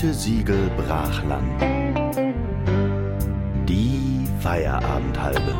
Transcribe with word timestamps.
Gütesiegel 0.00 0.70
Brachland. 0.78 1.60
Die 3.68 4.26
Feierabendhalbe. 4.42 5.54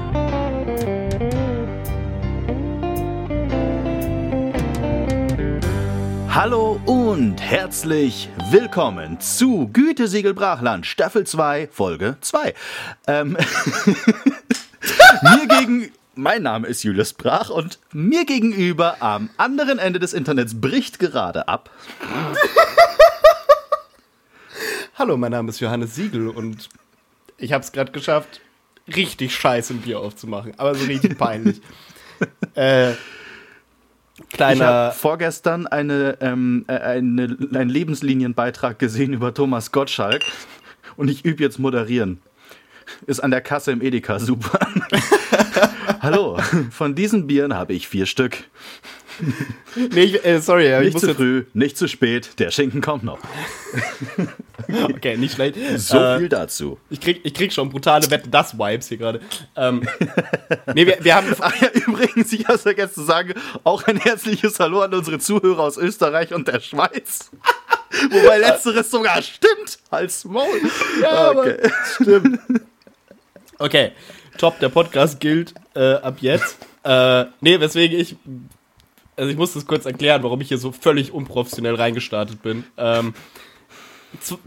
Hallo 6.31 6.81
und 6.87 7.37
herzlich 7.42 8.31
willkommen 8.51 9.21
zu 9.21 9.69
Gütesiegel 9.74 10.33
Brachland, 10.33 10.87
Staffel 10.87 11.27
2, 11.27 11.69
Folge 11.71 12.17
2. 12.22 12.54
Ähm, 13.09 13.33
mir 15.22 15.47
gegen, 15.49 15.93
mein 16.15 16.45
Name 16.45 16.66
ist 16.66 16.83
Julius 16.83 17.12
Brach 17.12 17.51
und 17.51 17.79
mir 17.93 18.25
gegenüber 18.25 19.02
am 19.02 19.29
anderen 19.37 19.79
Ende 19.79 19.98
des 19.98 20.15
Internets 20.15 20.59
bricht 20.59 20.98
gerade 20.98 21.47
ab. 21.47 21.69
Hallo, 24.94 25.16
mein 25.16 25.30
Name 25.32 25.48
ist 25.48 25.60
Johannes 25.60 25.94
Siegel 25.94 26.28
und 26.28 26.68
ich 27.38 27.52
habe 27.52 27.64
es 27.64 27.72
gerade 27.72 27.92
geschafft, 27.92 28.40
richtig 28.94 29.34
scheiße 29.34 29.74
ein 29.74 29.80
Bier 29.80 30.00
aufzumachen, 30.00 30.52
aber 30.58 30.74
so 30.74 30.84
richtig 30.86 31.16
peinlich. 31.16 31.60
äh, 32.54 32.92
Ich 32.92 32.96
kleiner. 34.32 34.66
habe 34.66 34.94
vorgestern 34.94 35.66
eine, 35.66 36.18
ähm, 36.20 36.64
äh, 36.68 36.72
eine, 36.74 37.36
einen 37.54 37.70
Lebenslinienbeitrag 37.70 38.78
gesehen 38.78 39.12
über 39.14 39.32
Thomas 39.32 39.72
Gottschalk 39.72 40.22
und 40.96 41.08
ich 41.08 41.24
übe 41.24 41.42
jetzt 41.42 41.58
moderieren. 41.58 42.20
Ist 43.06 43.20
an 43.20 43.30
der 43.30 43.41
Kasse 43.41 43.70
im 43.72 43.80
Edeka 43.82 44.18
super. 44.18 44.58
Hallo, 46.00 46.38
von 46.70 46.94
diesen 46.94 47.27
Bieren 47.27 47.54
habe 47.54 47.72
ich 47.72 47.86
vier 47.88 48.06
Stück. 48.06 48.44
Nee, 49.77 50.02
ich, 50.02 50.24
äh, 50.24 50.41
sorry, 50.41 50.74
ich 50.74 50.80
Nicht 50.87 50.92
muss 50.95 51.02
zu 51.02 51.15
früh, 51.15 51.45
nicht 51.55 51.78
zu 51.78 51.87
spät, 51.88 52.38
der 52.38 52.51
Schinken 52.51 52.80
kommt 52.80 53.05
noch. 53.05 53.19
Okay, 54.84 55.16
nicht 55.16 55.34
schlecht. 55.34 55.56
So 55.78 55.98
Äh, 55.98 56.19
viel 56.19 56.28
dazu. 56.28 56.78
ich, 56.91 57.00
krieg, 57.00 57.20
ich 57.25 57.34
krieg 57.34 57.53
schon 57.53 57.70
brutale 57.70 58.09
Wetten, 58.11 58.31
das 58.31 58.56
Vibes 58.59 58.89
hier 58.89 58.98
gerade. 58.98 59.20
Ähm, 59.56 59.89
nee, 60.75 60.86
wir, 60.86 60.98
wir 61.00 61.14
haben. 61.17 61.34
Ach 61.41 61.61
ja, 61.61 61.69
übrigens, 61.72 62.33
ich 62.33 62.47
habe 62.47 62.59
vergessen 62.59 62.94
zu 62.94 63.03
sagen, 63.03 63.34
auch 63.64 63.84
ein 63.86 63.97
herzliches 63.97 64.61
Hallo 64.61 64.83
an 64.83 64.92
unsere 64.94 65.19
Zuhörer 65.19 65.61
aus 65.61 65.77
Österreich 65.77 66.33
und 66.34 66.47
der 66.47 66.61
Schweiz. 66.61 67.31
Wobei 68.11 68.39
letzteres 68.39 68.91
sogar 68.91 69.20
stimmt, 69.22 69.78
als 69.91 70.25
Maul. 70.25 70.61
Ja, 71.03 71.31
okay. 71.31 71.56
aber 71.62 71.72
stimmt. 71.94 72.41
Okay, 73.59 73.92
top, 74.39 74.61
der 74.61 74.69
Podcast 74.69 75.19
gilt 75.20 75.55
äh, 75.75 75.94
ab 75.94 76.19
jetzt. 76.20 76.59
Äh, 76.84 77.25
nee, 77.41 77.59
weswegen 77.61 77.98
ich. 77.98 78.16
Also 79.20 79.32
ich 79.32 79.36
muss 79.36 79.52
das 79.52 79.66
kurz 79.66 79.84
erklären, 79.84 80.22
warum 80.22 80.40
ich 80.40 80.48
hier 80.48 80.56
so 80.56 80.72
völlig 80.72 81.12
unprofessionell 81.12 81.74
reingestartet 81.74 82.40
bin. 82.40 82.64
Ähm, 82.78 83.12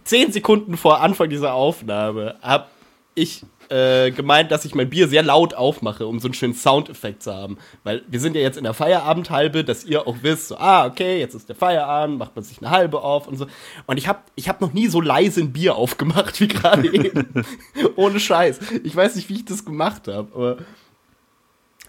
zehn 0.03 0.31
Sekunden 0.31 0.77
vor 0.77 0.99
Anfang 0.99 1.29
dieser 1.29 1.53
Aufnahme 1.53 2.37
habe 2.41 2.65
ich 3.13 3.43
äh, 3.69 4.09
gemeint, 4.09 4.49
dass 4.49 4.65
ich 4.65 4.73
mein 4.73 4.89
Bier 4.89 5.07
sehr 5.07 5.21
laut 5.21 5.53
aufmache, 5.53 6.07
um 6.07 6.19
so 6.19 6.27
einen 6.27 6.33
schönen 6.33 6.55
Soundeffekt 6.55 7.21
zu 7.21 7.35
haben. 7.35 7.59
Weil 7.83 8.01
wir 8.07 8.19
sind 8.19 8.35
ja 8.35 8.41
jetzt 8.41 8.57
in 8.57 8.63
der 8.63 8.73
Feierabendhalbe, 8.73 9.63
dass 9.63 9.85
ihr 9.85 10.07
auch 10.07 10.15
wisst, 10.23 10.47
so, 10.47 10.57
ah, 10.57 10.87
okay, 10.87 11.19
jetzt 11.19 11.35
ist 11.35 11.49
der 11.49 11.55
Feierabend, 11.55 12.17
macht 12.17 12.35
man 12.35 12.43
sich 12.43 12.57
eine 12.57 12.71
halbe 12.71 13.03
auf 13.03 13.27
und 13.27 13.37
so. 13.37 13.45
Und 13.85 13.97
ich 13.97 14.07
habe 14.07 14.21
ich 14.33 14.49
hab 14.49 14.59
noch 14.59 14.73
nie 14.73 14.87
so 14.87 15.01
leise 15.01 15.41
ein 15.41 15.53
Bier 15.53 15.75
aufgemacht 15.75 16.41
wie 16.41 16.47
gerade 16.47 16.91
eben. 16.91 17.45
Ohne 17.95 18.19
Scheiß. 18.19 18.59
Ich 18.83 18.95
weiß 18.95 19.17
nicht, 19.17 19.29
wie 19.29 19.35
ich 19.35 19.45
das 19.45 19.65
gemacht 19.65 20.07
habe, 20.07 20.29
aber 20.33 20.57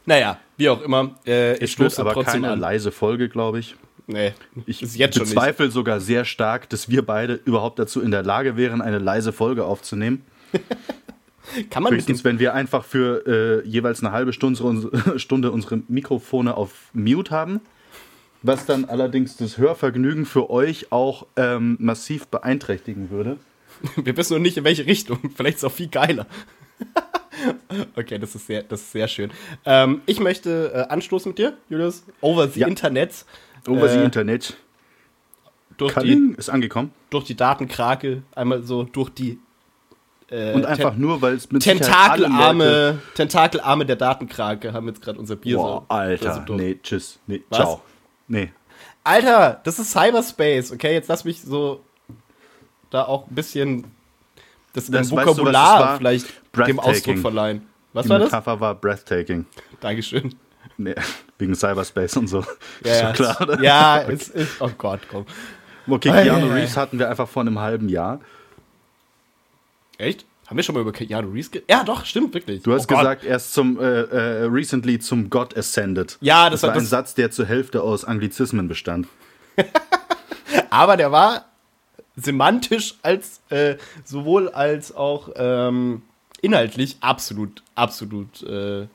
naja, 0.06 0.38
wie 0.56 0.68
auch 0.68 0.82
immer. 0.82 1.14
Äh, 1.26 1.56
ich 1.62 1.72
stoße 1.72 2.00
aber 2.00 2.12
trotzdem 2.12 2.42
keine 2.42 2.52
an. 2.54 2.60
leise 2.60 2.92
Folge, 2.92 3.28
glaube 3.28 3.58
ich. 3.58 3.74
Nee, 4.06 4.34
Ich 4.66 4.80
jetzt 4.96 5.18
bezweifle 5.18 5.70
sogar 5.70 5.98
sehr 6.00 6.24
stark, 6.26 6.68
dass 6.68 6.90
wir 6.90 7.02
beide 7.06 7.34
überhaupt 7.46 7.78
dazu 7.78 8.02
in 8.02 8.10
der 8.10 8.22
Lage 8.22 8.56
wären, 8.56 8.82
eine 8.82 8.98
leise 8.98 9.32
Folge 9.32 9.64
aufzunehmen. 9.64 10.24
Kann 11.70 11.82
man 11.82 11.92
Höchstens, 11.94 12.24
wenn 12.24 12.38
wir 12.38 12.54
einfach 12.54 12.84
für 12.84 13.62
äh, 13.64 13.68
jeweils 13.68 14.00
eine 14.02 14.12
halbe 14.12 14.32
Stunde, 14.32 14.62
unsere- 14.62 15.18
Stunde 15.18 15.50
unsere 15.52 15.80
Mikrofone 15.88 16.54
auf 16.56 16.90
Mute 16.92 17.30
haben. 17.30 17.60
Was 18.42 18.66
dann 18.66 18.84
allerdings 18.84 19.36
das 19.38 19.56
Hörvergnügen 19.56 20.26
für 20.26 20.50
euch 20.50 20.92
auch 20.92 21.26
ähm, 21.36 21.76
massiv 21.80 22.26
beeinträchtigen 22.26 23.08
würde. 23.10 23.38
Wir 23.96 24.14
wissen 24.16 24.34
noch 24.34 24.40
nicht, 24.42 24.58
in 24.58 24.64
welche 24.64 24.84
Richtung. 24.86 25.18
Vielleicht 25.34 25.56
ist 25.56 25.62
es 25.64 25.70
auch 25.70 25.74
viel 25.74 25.88
geiler. 25.88 26.26
okay, 27.96 28.18
das 28.18 28.34
ist 28.34 28.46
sehr, 28.46 28.62
das 28.62 28.80
ist 28.80 28.92
sehr 28.92 29.08
schön. 29.08 29.30
Ähm, 29.64 30.02
ich 30.06 30.20
möchte 30.20 30.72
äh, 30.74 30.92
anstoßen 30.92 31.30
mit 31.30 31.38
dir, 31.38 31.56
Julius. 31.68 32.04
Over 32.20 32.48
the 32.48 32.60
Ja. 32.60 32.66
Internet. 32.66 33.24
Over 33.66 33.88
the 33.88 33.98
Äh, 33.98 34.04
Internet. 34.04 34.56
Durch 35.76 35.94
die, 35.94 36.34
ist 36.36 36.50
angekommen. 36.50 36.92
durch 37.10 37.24
die 37.24 37.34
Datenkrake. 37.36 38.22
Einmal 38.34 38.62
so 38.62 38.84
durch 38.84 39.10
die 39.10 39.38
äh, 40.30 40.52
Und 40.54 40.64
einfach 40.66 40.94
nur, 40.96 41.20
weil 41.20 41.34
es 41.34 41.50
mit 41.50 41.62
Tentakelarme, 41.64 43.00
Tentakelarme 43.14 43.84
der 43.84 43.96
Datenkrake 43.96 44.72
haben 44.72 44.86
jetzt 44.88 45.02
gerade 45.02 45.18
unser 45.18 45.36
Bier 45.36 45.56
Boah, 45.56 45.80
so. 45.88 45.94
Alter. 45.94 46.44
so 46.46 46.54
nee, 46.54 46.78
tschüss. 46.82 47.18
Nee, 47.26 47.42
Was? 47.50 47.58
ciao. 47.58 47.82
Nee. 48.28 48.52
Alter, 49.02 49.60
das 49.64 49.78
ist 49.78 49.90
Cyberspace, 49.90 50.72
okay? 50.72 50.92
Jetzt 50.94 51.08
lass 51.08 51.24
mich 51.24 51.42
so 51.42 51.80
da 52.90 53.04
auch 53.04 53.26
ein 53.28 53.34
bisschen 53.34 53.84
das, 54.74 54.86
Das- 54.86 54.88
im 54.88 54.94
weißt 54.94 55.10
du, 55.10 55.16
Vokabular 55.16 55.98
vielleicht 55.98 56.26
dem. 56.56 56.78
Ausdruck 56.80 57.18
verleihen. 57.18 57.62
Was 57.92 58.04
Die 58.04 58.10
war 58.10 58.18
das? 58.18 58.28
Metapher 58.32 58.60
war 58.60 58.74
breathtaking. 58.74 59.46
Dankeschön. 59.80 60.34
Nee, 60.76 60.94
wegen 61.38 61.54
Cyberspace 61.54 62.16
und 62.16 62.26
so. 62.26 62.44
Ja, 62.84 62.92
ist 62.92 63.00
ja, 63.02 63.12
klar, 63.12 63.40
oder? 63.42 63.62
Ja, 63.62 64.02
es 64.08 64.28
ist, 64.28 64.60
oh 64.60 64.70
Gott, 64.76 65.00
komm. 65.10 65.24
Okay, 65.86 66.10
Ei, 66.10 66.24
Keanu 66.24 66.46
ei. 66.50 66.54
Reeves 66.54 66.76
hatten 66.76 66.98
wir 66.98 67.08
einfach 67.08 67.28
vor 67.28 67.42
einem 67.42 67.60
halben 67.60 67.88
Jahr. 67.88 68.20
Echt? 69.98 70.24
Haben 70.46 70.56
wir 70.56 70.64
schon 70.64 70.74
mal 70.74 70.80
über 70.80 70.92
Keanu 70.92 71.28
Reeves 71.30 71.50
ge 71.50 71.62
Ja, 71.70 71.84
doch, 71.84 72.04
stimmt, 72.04 72.34
wirklich. 72.34 72.62
Du 72.62 72.72
hast 72.74 72.90
Oh 72.90 72.96
gesagt, 72.96 73.24
er 73.24 73.36
ist 73.36 73.52
zum, 73.52 73.78
äh, 73.78 73.82
äh, 74.02 74.44
recently 74.46 74.98
zum 74.98 75.30
God 75.30 75.56
ascended. 75.56 76.18
Ja, 76.20 76.50
das 76.50 76.60
das 76.60 76.62
war 76.64 76.68
war 76.70 76.74
ein 76.76 76.80
das- 76.82 76.90
Satz, 76.90 77.14
der 77.14 77.30
zur 77.30 77.46
Hälfte 77.46 77.82
aus 77.82 78.04
Anglizismen 78.04 78.66
bestand. 78.66 79.06
Aber 80.70 80.96
der 80.96 81.12
war 81.12 81.44
semantisch 82.16 82.94
als 83.02 83.40
äh, 83.50 83.76
sowohl 84.04 84.48
als 84.48 84.94
auch 84.94 85.30
ähm, 85.36 86.02
inhaltlich 86.44 86.96
absolut, 87.00 87.62
absolut 87.74 88.42
äh, 88.42 88.86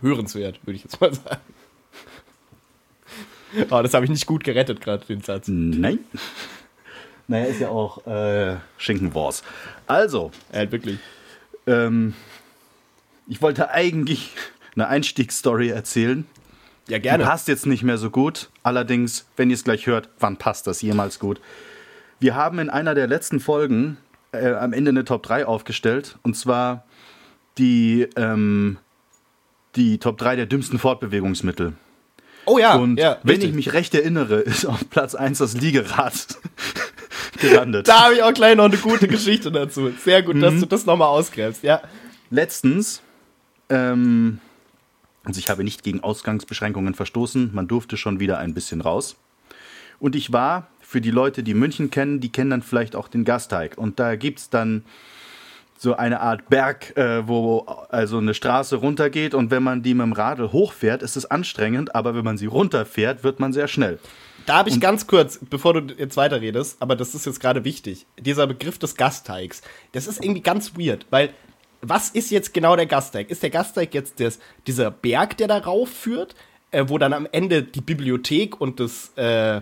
hörenswert, 0.00 0.60
würde 0.66 0.76
ich 0.76 0.84
jetzt 0.84 1.00
mal 1.00 1.12
sagen. 1.14 1.40
Oh, 3.70 3.82
das 3.82 3.94
habe 3.94 4.04
ich 4.04 4.10
nicht 4.12 4.26
gut 4.26 4.44
gerettet 4.44 4.80
gerade, 4.80 5.04
den 5.06 5.22
Satz. 5.22 5.48
Nein. 5.48 5.98
Naja, 7.26 7.46
ist 7.46 7.60
ja 7.60 7.68
auch 7.68 8.06
äh, 8.06 8.58
Schinkenwars. 8.78 9.42
Also, 9.88 10.30
Ja, 10.52 10.70
wirklich. 10.70 10.98
ähm, 11.66 12.14
ich 13.26 13.42
wollte 13.42 13.70
eigentlich 13.70 14.30
eine 14.76 14.86
Einstiegsstory 14.86 15.68
erzählen. 15.70 16.26
Ja, 16.86 16.98
Die 16.98 17.02
gerne. 17.02 17.24
passt 17.24 17.48
jetzt 17.48 17.66
nicht 17.66 17.82
mehr 17.82 17.98
so 17.98 18.10
gut. 18.10 18.50
Allerdings, 18.62 19.26
wenn 19.36 19.50
ihr 19.50 19.54
es 19.54 19.64
gleich 19.64 19.86
hört, 19.88 20.08
wann 20.20 20.36
passt 20.36 20.68
das 20.68 20.80
jemals 20.80 21.18
gut? 21.18 21.40
Wir 22.20 22.36
haben 22.36 22.60
in 22.60 22.70
einer 22.70 22.94
der 22.94 23.08
letzten 23.08 23.40
Folgen 23.40 23.96
äh, 24.32 24.52
am 24.54 24.72
Ende 24.72 24.90
eine 24.90 25.04
Top 25.04 25.22
3 25.22 25.46
aufgestellt. 25.46 26.18
Und 26.22 26.36
zwar 26.36 26.84
die, 27.58 28.08
ähm, 28.16 28.78
die 29.76 29.98
Top 29.98 30.18
3 30.18 30.36
der 30.36 30.46
dümmsten 30.46 30.78
Fortbewegungsmittel. 30.78 31.74
Oh 32.46 32.58
ja, 32.58 32.74
Und 32.76 32.98
ja, 32.98 33.18
wenn 33.22 33.30
richtig. 33.32 33.50
ich 33.50 33.54
mich 33.54 33.72
recht 33.72 33.94
erinnere, 33.94 34.36
ist 34.40 34.64
auf 34.66 34.88
Platz 34.90 35.14
1 35.14 35.38
das 35.38 35.54
Liegerad 35.54 36.38
gelandet. 37.40 37.86
Da 37.88 38.04
habe 38.04 38.14
ich 38.14 38.22
auch 38.22 38.32
gleich 38.32 38.56
noch 38.56 38.64
eine 38.64 38.76
gute 38.78 39.08
Geschichte 39.08 39.52
dazu. 39.52 39.90
Sehr 40.02 40.22
gut, 40.22 40.36
Mhm. 40.36 40.40
dass 40.40 40.58
du 40.60 40.66
das 40.66 40.86
nochmal 40.86 41.08
ausgräbst. 41.08 41.62
Ja. 41.62 41.82
Letztens, 42.30 43.02
ähm, 43.68 44.38
also 45.24 45.38
ich 45.38 45.50
habe 45.50 45.64
nicht 45.64 45.82
gegen 45.82 46.00
Ausgangsbeschränkungen 46.00 46.94
verstoßen, 46.94 47.50
man 47.52 47.68
durfte 47.68 47.96
schon 47.96 48.20
wieder 48.20 48.38
ein 48.38 48.54
bisschen 48.54 48.80
raus. 48.80 49.16
Und 49.98 50.16
ich 50.16 50.32
war, 50.32 50.68
für 50.90 51.00
die 51.00 51.12
Leute, 51.12 51.44
die 51.44 51.54
München 51.54 51.92
kennen, 51.92 52.18
die 52.18 52.32
kennen 52.32 52.50
dann 52.50 52.62
vielleicht 52.62 52.96
auch 52.96 53.06
den 53.06 53.24
Gasteig. 53.24 53.78
Und 53.78 54.00
da 54.00 54.16
gibt 54.16 54.40
es 54.40 54.50
dann 54.50 54.84
so 55.78 55.94
eine 55.94 56.20
Art 56.20 56.48
Berg, 56.48 56.96
äh, 56.96 57.28
wo 57.28 57.60
also 57.90 58.18
eine 58.18 58.34
Straße 58.34 58.74
runtergeht 58.74 59.32
und 59.32 59.52
wenn 59.52 59.62
man 59.62 59.84
die 59.84 59.94
mit 59.94 60.04
dem 60.04 60.12
Radl 60.12 60.50
hochfährt, 60.50 61.02
ist 61.02 61.16
es 61.16 61.30
anstrengend, 61.30 61.94
aber 61.94 62.16
wenn 62.16 62.24
man 62.24 62.38
sie 62.38 62.46
runterfährt, 62.46 63.22
wird 63.22 63.38
man 63.38 63.52
sehr 63.52 63.68
schnell. 63.68 64.00
Da 64.46 64.56
habe 64.56 64.68
ich 64.68 64.80
ganz 64.80 65.06
kurz, 65.06 65.38
bevor 65.48 65.80
du 65.80 65.94
jetzt 65.94 66.16
weiterredest, 66.16 66.82
aber 66.82 66.96
das 66.96 67.14
ist 67.14 67.24
jetzt 67.24 67.38
gerade 67.38 67.64
wichtig, 67.64 68.06
dieser 68.18 68.48
Begriff 68.48 68.76
des 68.76 68.96
Gasteigs, 68.96 69.62
das 69.92 70.08
ist 70.08 70.24
irgendwie 70.24 70.42
ganz 70.42 70.76
weird, 70.76 71.06
weil 71.10 71.30
was 71.82 72.10
ist 72.10 72.32
jetzt 72.32 72.52
genau 72.52 72.74
der 72.74 72.86
Gasteig? 72.86 73.30
Ist 73.30 73.44
der 73.44 73.50
Gasteig 73.50 73.94
jetzt 73.94 74.18
das, 74.18 74.40
dieser 74.66 74.90
Berg, 74.90 75.36
der 75.36 75.46
darauf 75.46 75.88
führt, 75.88 76.34
äh, 76.72 76.84
wo 76.88 76.98
dann 76.98 77.12
am 77.12 77.28
Ende 77.30 77.62
die 77.62 77.80
Bibliothek 77.80 78.60
und 78.60 78.80
das 78.80 79.12
äh, 79.16 79.60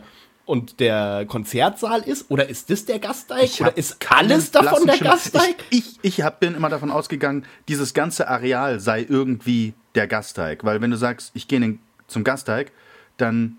und 0.49 0.81
der 0.81 1.27
Konzertsaal 1.29 2.01
ist? 2.01 2.31
Oder 2.31 2.49
ist 2.49 2.71
das 2.71 2.85
der 2.85 2.99
Gasteig? 2.99 3.51
Oder 3.61 3.77
ist 3.77 3.97
alles 4.11 4.51
davon 4.51 4.87
der 4.87 4.95
Schimmer. 4.95 5.11
Gasteig? 5.11 5.57
Ich, 5.71 5.99
ich, 6.03 6.19
ich 6.19 6.23
hab, 6.23 6.41
bin 6.41 6.55
immer 6.55 6.69
davon 6.69 6.91
ausgegangen, 6.91 7.45
dieses 7.69 7.95
ganze 7.95 8.29
Areal 8.29 8.81
sei 8.81 9.07
irgendwie 9.09 9.75
der 9.95 10.07
Gasteig. 10.07 10.65
Weil 10.65 10.81
wenn 10.81 10.91
du 10.91 10.97
sagst, 10.97 11.31
ich 11.35 11.49
gehe 11.49 11.79
zum 12.07 12.25
Gasteig, 12.25 12.73
dann 13.17 13.59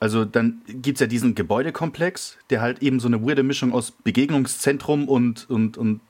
Also 0.00 0.24
dann 0.24 0.62
gibt 0.66 0.96
es 0.96 1.00
ja 1.00 1.06
diesen 1.06 1.34
Gebäudekomplex, 1.34 2.38
der 2.48 2.62
halt 2.62 2.82
eben 2.82 3.00
so 3.00 3.08
eine 3.08 3.22
weirde 3.26 3.42
Mischung 3.42 3.72
aus 3.72 3.90
Begegnungszentrum 3.90 5.08
und, 5.08 5.48
und, 5.50 5.76
und 5.76 6.00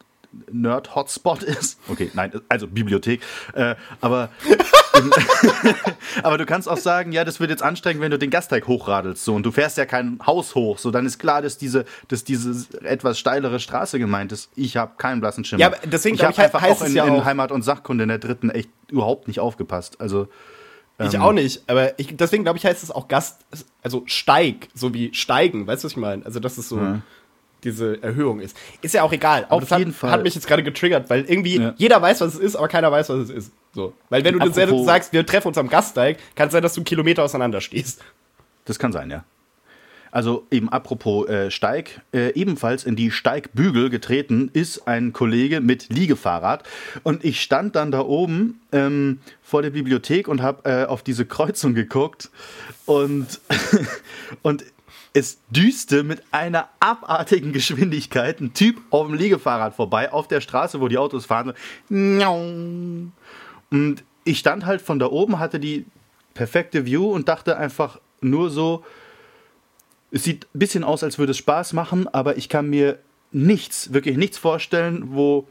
Nerd-Hotspot 0.52 1.42
ist. 1.42 1.78
Okay, 1.88 2.10
nein, 2.14 2.32
also 2.48 2.68
Bibliothek. 2.68 3.20
Äh, 3.52 3.74
aber, 4.00 4.30
aber 6.22 6.38
du 6.38 6.46
kannst 6.46 6.68
auch 6.68 6.76
sagen, 6.76 7.12
ja, 7.12 7.24
das 7.24 7.40
wird 7.40 7.50
jetzt 7.50 7.62
anstrengend, 7.62 8.02
wenn 8.02 8.10
du 8.10 8.18
den 8.18 8.30
Gasteig 8.30 8.66
hochradelst. 8.66 9.24
So, 9.24 9.34
und 9.34 9.44
du 9.44 9.50
fährst 9.52 9.76
ja 9.78 9.86
kein 9.86 10.18
Haus 10.26 10.54
hoch. 10.54 10.78
So, 10.78 10.90
dann 10.90 11.06
ist 11.06 11.18
klar, 11.18 11.42
dass 11.42 11.58
diese, 11.58 11.84
dass 12.08 12.24
diese 12.24 12.66
etwas 12.82 13.18
steilere 13.18 13.60
Straße 13.60 13.98
gemeint 13.98 14.32
ist. 14.32 14.50
Ich 14.56 14.76
habe 14.76 14.92
keinen 14.98 15.20
blassen 15.20 15.44
Schimmer. 15.44 15.60
Ja, 15.60 15.66
aber 15.68 15.78
deswegen 15.84 16.16
ich 16.16 16.22
habe 16.22 16.32
ich, 16.32 16.38
einfach 16.40 16.60
heißt 16.60 16.82
auch 16.82 16.86
in, 16.86 16.94
ja 16.94 17.04
in 17.04 17.14
auch- 17.14 17.24
Heimat 17.24 17.52
und 17.52 17.62
Sachkunde 17.62 18.02
in 18.04 18.08
der 18.08 18.18
dritten 18.18 18.50
echt 18.50 18.70
überhaupt 18.88 19.28
nicht 19.28 19.40
aufgepasst. 19.40 20.00
Also 20.00 20.28
Ich 20.98 21.14
Ähm. 21.14 21.22
auch 21.22 21.32
nicht, 21.32 21.62
aber 21.66 21.98
ich, 21.98 22.14
deswegen 22.16 22.42
glaube 22.44 22.58
ich, 22.58 22.66
heißt 22.66 22.82
es 22.82 22.90
auch 22.90 23.08
Gast, 23.08 23.40
also 23.82 24.02
Steig, 24.06 24.68
so 24.74 24.92
wie 24.92 25.14
Steigen, 25.14 25.66
weißt 25.66 25.82
du, 25.82 25.86
was 25.86 25.92
ich 25.92 25.96
meine? 25.96 26.26
Also, 26.26 26.40
dass 26.40 26.58
es 26.58 26.68
so 26.68 26.76
Ja. 26.78 27.00
Diese 27.64 28.02
Erhöhung 28.02 28.40
ist. 28.40 28.56
Ist 28.82 28.94
ja 28.94 29.02
auch 29.02 29.12
egal. 29.12 29.44
Aber 29.44 29.54
Auf 29.56 29.60
das 29.62 29.70
hat, 29.72 29.78
jeden 29.80 29.92
Fall. 29.92 30.10
hat 30.10 30.22
mich 30.22 30.34
jetzt 30.34 30.46
gerade 30.46 30.62
getriggert, 30.62 31.10
weil 31.10 31.24
irgendwie 31.26 31.58
Ja. 31.58 31.74
jeder 31.76 32.00
weiß, 32.02 32.20
was 32.20 32.34
es 32.34 32.40
ist, 32.40 32.56
aber 32.56 32.68
keiner 32.68 32.90
weiß, 32.90 33.08
was 33.10 33.18
es 33.18 33.30
ist. 33.30 33.52
So. 33.72 33.92
Weil 34.08 34.24
wenn 34.24 34.34
du 34.38 34.40
das 34.40 34.56
Apropos- 34.58 34.86
sagst, 34.86 35.12
wir 35.12 35.24
treffen 35.24 35.48
uns 35.48 35.58
am 35.58 35.68
Gasteig, 35.68 36.18
kann 36.34 36.48
es 36.48 36.52
sein, 36.52 36.62
dass 36.62 36.74
du 36.74 36.80
einen 36.80 36.84
Kilometer 36.86 37.22
auseinander 37.22 37.60
stehst. 37.60 38.02
Das 38.64 38.78
kann 38.78 38.92
sein, 38.92 39.10
ja. 39.10 39.24
Also 40.12 40.44
eben 40.50 40.68
apropos 40.68 41.28
äh, 41.28 41.52
Steig, 41.52 42.00
äh, 42.12 42.30
ebenfalls 42.34 42.82
in 42.82 42.96
die 42.96 43.12
Steigbügel 43.12 43.90
getreten 43.90 44.50
ist 44.52 44.88
ein 44.88 45.12
Kollege 45.12 45.60
mit 45.60 45.88
Liegefahrrad 45.88 46.64
und 47.04 47.24
ich 47.24 47.40
stand 47.40 47.76
dann 47.76 47.92
da 47.92 48.00
oben 48.00 48.60
ähm, 48.72 49.20
vor 49.40 49.62
der 49.62 49.70
Bibliothek 49.70 50.26
und 50.26 50.42
habe 50.42 50.68
äh, 50.68 50.84
auf 50.86 51.04
diese 51.04 51.26
Kreuzung 51.26 51.74
geguckt 51.74 52.28
und, 52.86 53.38
und 54.42 54.64
es 55.12 55.38
düste 55.50 56.02
mit 56.02 56.22
einer 56.30 56.68
abartigen 56.78 57.52
Geschwindigkeit. 57.52 58.40
Ein 58.40 58.54
Typ 58.54 58.80
auf 58.90 59.06
dem 59.06 59.16
Liegefahrrad 59.16 59.74
vorbei 59.74 60.12
auf 60.12 60.28
der 60.28 60.40
Straße, 60.40 60.80
wo 60.80 60.88
die 60.88 60.98
Autos 60.98 61.26
fahren. 61.26 61.54
Und 61.88 63.12
ich 64.24 64.38
stand 64.38 64.66
halt 64.66 64.82
von 64.82 64.98
da 64.98 65.06
oben, 65.06 65.38
hatte 65.38 65.58
die 65.58 65.86
perfekte 66.34 66.86
View 66.86 67.10
und 67.10 67.28
dachte 67.28 67.56
einfach 67.56 68.00
nur 68.20 68.50
so, 68.50 68.84
es 70.12 70.24
sieht 70.24 70.46
ein 70.54 70.58
bisschen 70.58 70.84
aus, 70.84 71.02
als 71.02 71.18
würde 71.18 71.32
es 71.32 71.38
Spaß 71.38 71.72
machen, 71.72 72.08
aber 72.08 72.36
ich 72.36 72.48
kann 72.48 72.68
mir 72.68 72.98
nichts, 73.32 73.92
wirklich 73.92 74.16
nichts 74.16 74.38
vorstellen, 74.38 75.14
wo 75.14 75.46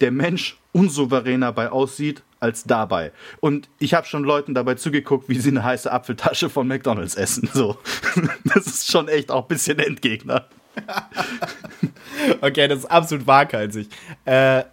der 0.00 0.10
Mensch 0.10 0.56
unsouveräner 0.72 1.52
bei 1.52 1.70
aussieht 1.70 2.22
als 2.44 2.64
dabei. 2.64 3.12
Und 3.40 3.68
ich 3.78 3.94
habe 3.94 4.06
schon 4.06 4.22
Leuten 4.22 4.54
dabei 4.54 4.74
zugeguckt, 4.74 5.28
wie 5.28 5.38
sie 5.38 5.50
eine 5.50 5.64
heiße 5.64 5.90
Apfeltasche 5.90 6.50
von 6.50 6.68
McDonalds 6.68 7.14
essen. 7.14 7.48
So. 7.52 7.78
Das 8.54 8.66
ist 8.66 8.90
schon 8.90 9.08
echt 9.08 9.30
auch 9.30 9.42
ein 9.42 9.48
bisschen 9.48 9.78
Endgegner. 9.78 10.46
Okay, 12.40 12.68
das 12.68 12.80
ist 12.80 12.86
absolut 12.86 13.26
waghalsig. 13.26 13.88
Äh, 14.24 14.64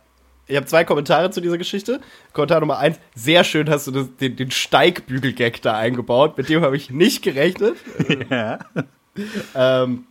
ich 0.47 0.55
habe 0.55 0.65
zwei 0.65 0.83
Kommentare 0.83 1.31
zu 1.31 1.41
dieser 1.41 1.57
Geschichte. 1.57 2.01
Kommentar 2.33 2.59
Nummer 2.59 2.77
eins: 2.77 2.99
Sehr 3.15 3.43
schön 3.43 3.69
hast 3.69 3.87
du 3.87 3.91
das, 3.91 4.15
den, 4.19 4.35
den 4.35 4.51
Steigbügel-Gag 4.51 5.61
da 5.61 5.75
eingebaut. 5.77 6.37
Mit 6.37 6.49
dem 6.49 6.61
habe 6.61 6.75
ich 6.75 6.89
nicht 6.89 7.23
gerechnet. 7.23 7.77
Ja. 8.29 8.59
Ähm, 9.55 10.05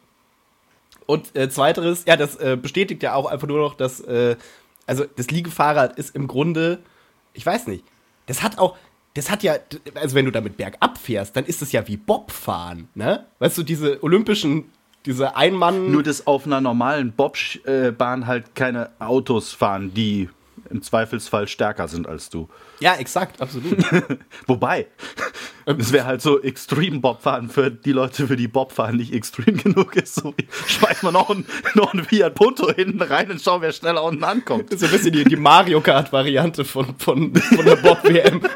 und 1.06 1.34
äh, 1.34 1.48
zweiteres, 1.48 2.04
ja, 2.06 2.16
das 2.16 2.36
äh, 2.36 2.58
bestätigt 2.60 3.02
ja 3.02 3.14
auch 3.14 3.26
einfach 3.26 3.48
nur 3.48 3.58
noch, 3.58 3.74
dass, 3.74 4.00
äh, 4.00 4.36
also 4.86 5.04
das 5.16 5.30
Liegefahrrad 5.30 5.98
ist 5.98 6.14
im 6.14 6.26
Grunde, 6.26 6.80
ich 7.32 7.44
weiß 7.44 7.66
nicht, 7.66 7.84
das 8.26 8.42
hat 8.42 8.58
auch, 8.58 8.76
das 9.14 9.30
hat 9.30 9.42
ja, 9.42 9.56
also 9.94 10.14
wenn 10.14 10.24
du 10.24 10.30
damit 10.30 10.56
bergab 10.56 10.98
fährst, 10.98 11.36
dann 11.36 11.44
ist 11.44 11.62
es 11.62 11.72
ja 11.72 11.86
wie 11.88 11.96
Bobfahren, 11.96 12.88
ne? 12.94 13.26
Weißt 13.38 13.58
du, 13.58 13.62
diese 13.62 14.02
olympischen, 14.02 14.66
diese 15.06 15.36
Einmann. 15.36 15.90
Nur, 15.90 16.02
dass 16.02 16.26
auf 16.26 16.46
einer 16.46 16.60
normalen 16.60 17.12
Bobbahn 17.12 18.26
halt 18.26 18.54
keine 18.54 18.90
Autos 18.98 19.52
fahren, 19.52 19.92
die 19.94 20.28
im 20.70 20.82
Zweifelsfall 20.82 21.48
stärker 21.48 21.88
sind 21.88 22.06
als 22.06 22.30
du. 22.30 22.48
ja, 22.80 22.94
exakt, 22.94 23.40
absolut. 23.40 23.78
Wobei, 24.46 24.86
es 25.66 25.92
wäre 25.92 26.06
halt 26.06 26.22
so 26.22 26.40
Extreme 26.40 27.00
Bobfahren 27.00 27.48
für 27.48 27.70
die 27.70 27.92
Leute, 27.92 28.26
für 28.26 28.36
die 28.36 28.48
Bobfahren 28.48 28.96
nicht 28.96 29.12
extrem 29.12 29.56
genug 29.56 29.96
ist. 29.96 30.14
So 30.14 30.34
schmeißt 30.66 31.02
man 31.02 31.14
noch 31.14 31.30
einen, 31.30 31.46
noch 31.74 31.92
einen 31.92 32.04
Fiat 32.04 32.34
Punto 32.34 32.72
hinten 32.72 33.02
rein 33.02 33.30
und 33.30 33.42
schauen, 33.42 33.62
wer 33.62 33.72
schneller 33.72 34.02
unten 34.02 34.24
ankommt. 34.24 34.72
Das 34.72 34.74
ist 34.74 34.80
so 34.80 34.86
ein 34.86 34.92
bisschen 34.92 35.12
die, 35.12 35.24
die 35.24 35.36
Mario 35.36 35.80
Kart-Variante 35.80 36.64
von, 36.64 36.94
von, 36.98 37.34
von 37.34 37.64
der 37.64 37.76
Bob-WM. 37.76 38.42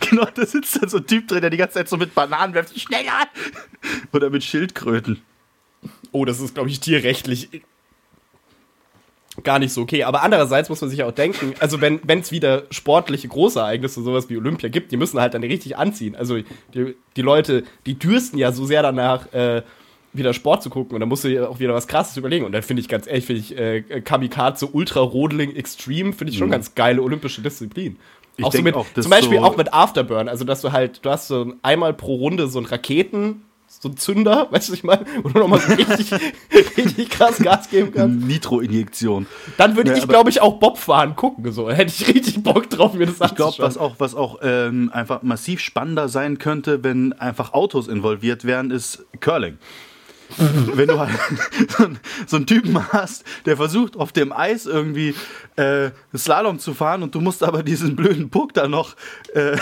Genau, 0.00 0.26
da 0.34 0.44
sitzt 0.44 0.80
dann 0.80 0.88
so 0.88 0.98
ein 0.98 1.06
Typ 1.06 1.28
drin, 1.28 1.40
der 1.40 1.50
die 1.50 1.56
ganze 1.56 1.74
Zeit 1.74 1.88
so 1.88 1.96
mit 1.96 2.14
Bananen 2.14 2.54
werft, 2.54 2.78
schneller! 2.78 3.28
Oder 4.12 4.30
mit 4.30 4.44
Schildkröten. 4.44 5.22
Oh, 6.12 6.24
das 6.24 6.40
ist, 6.40 6.54
glaube 6.54 6.70
ich, 6.70 6.80
tierrechtlich 6.80 7.62
gar 9.44 9.58
nicht 9.58 9.72
so 9.72 9.82
okay. 9.82 10.04
Aber 10.04 10.22
andererseits 10.22 10.68
muss 10.68 10.80
man 10.80 10.90
sich 10.90 11.00
ja 11.00 11.06
auch 11.06 11.12
denken, 11.12 11.54
also 11.60 11.80
wenn 11.80 12.00
es 12.20 12.32
wieder 12.32 12.64
sportliche 12.70 13.28
Großereignisse, 13.28 14.02
sowas 14.02 14.28
wie 14.30 14.36
Olympia 14.36 14.68
gibt, 14.68 14.92
die 14.92 14.96
müssen 14.96 15.20
halt 15.20 15.34
dann 15.34 15.42
richtig 15.42 15.76
anziehen. 15.76 16.16
Also 16.16 16.38
die, 16.74 16.94
die 17.16 17.22
Leute, 17.22 17.64
die 17.86 17.98
dürsten 17.98 18.38
ja 18.38 18.52
so 18.52 18.64
sehr 18.66 18.82
danach, 18.82 19.32
äh, 19.32 19.62
wieder 20.12 20.32
Sport 20.32 20.62
zu 20.62 20.70
gucken 20.70 20.94
und 20.94 21.00
dann 21.00 21.10
musst 21.10 21.24
du 21.24 21.28
dir 21.28 21.50
auch 21.50 21.58
wieder 21.58 21.74
was 21.74 21.86
krasses 21.88 22.16
überlegen. 22.16 22.46
Und 22.46 22.52
dann 22.52 22.62
finde 22.62 22.80
ich 22.80 22.88
ganz 22.88 23.06
ehrlich, 23.06 23.26
finde 23.26 23.40
ich 23.42 23.58
äh, 23.58 24.00
Kamikaze 24.00 24.66
Ultra 24.66 25.00
Rodeling 25.00 25.54
Extreme, 25.54 26.14
finde 26.14 26.32
ich 26.32 26.38
schon 26.38 26.50
ganz 26.50 26.74
geile 26.74 27.02
olympische 27.02 27.42
Disziplin. 27.42 27.96
Ich 28.38 28.44
auch 28.44 28.52
so 28.52 28.62
mit, 28.62 28.74
auch, 28.74 28.86
zum 28.94 29.10
Beispiel 29.10 29.38
so- 29.38 29.44
auch 29.44 29.56
mit 29.58 29.72
Afterburn, 29.74 30.28
also 30.28 30.44
dass 30.44 30.62
du 30.62 30.72
halt, 30.72 31.04
du 31.04 31.10
hast 31.10 31.28
so 31.28 31.42
ein- 31.42 31.54
einmal 31.62 31.92
pro 31.92 32.14
Runde 32.16 32.48
so 32.48 32.58
ein 32.58 32.64
Raketen, 32.64 33.42
so 33.80 33.88
ein 33.88 33.96
Zünder, 33.96 34.48
weißt 34.50 34.68
du, 34.68 34.74
ich 34.74 34.84
meine, 34.84 35.04
wo 35.22 35.28
du 35.28 35.38
nochmal 35.38 35.60
so 35.60 35.72
richtig, 35.72 36.12
richtig 36.76 37.10
krass 37.10 37.38
Gas 37.38 37.68
geben 37.70 37.92
kannst. 37.92 38.26
Nitro-Injektion. 38.26 39.26
Dann 39.56 39.76
würde 39.76 39.90
Ja, 39.90 39.96
ich, 39.96 40.08
glaube 40.08 40.30
ich, 40.30 40.40
auch 40.40 40.58
Bobfahren 40.58 41.16
gucken. 41.16 41.50
So. 41.52 41.70
Hätte 41.70 41.92
ich 41.96 42.08
richtig 42.08 42.42
Bock 42.42 42.68
drauf, 42.70 42.94
mir 42.94 43.06
das 43.06 43.14
Ich 43.20 43.34
glaube, 43.34 43.44
anzuschauen. 43.64 43.66
was 43.66 43.76
auch, 43.78 43.94
was 43.98 44.14
auch 44.14 44.38
ähm, 44.42 44.90
einfach 44.92 45.22
massiv 45.22 45.60
spannender 45.60 46.08
sein 46.08 46.38
könnte, 46.38 46.82
wenn 46.84 47.12
einfach 47.14 47.52
Autos 47.52 47.88
involviert 47.88 48.44
wären, 48.44 48.70
ist 48.70 49.04
Curling. 49.20 49.58
Wenn 50.74 50.88
du 50.88 50.98
halt 50.98 51.10
so, 51.76 51.84
einen- 51.84 51.98
so 52.26 52.36
einen 52.36 52.46
Typen 52.46 52.92
hast, 52.92 53.24
der 53.46 53.56
versucht 53.56 53.96
auf 53.96 54.12
dem 54.12 54.32
Eis 54.32 54.66
irgendwie 54.66 55.14
äh, 55.56 55.90
Slalom 56.16 56.58
zu 56.58 56.74
fahren 56.74 57.02
und 57.02 57.14
du 57.14 57.20
musst 57.20 57.42
aber 57.42 57.62
diesen 57.62 57.96
blöden 57.96 58.28
Puck 58.30 58.52
da 58.54 58.68
noch 58.68 58.96
äh, 59.34 59.56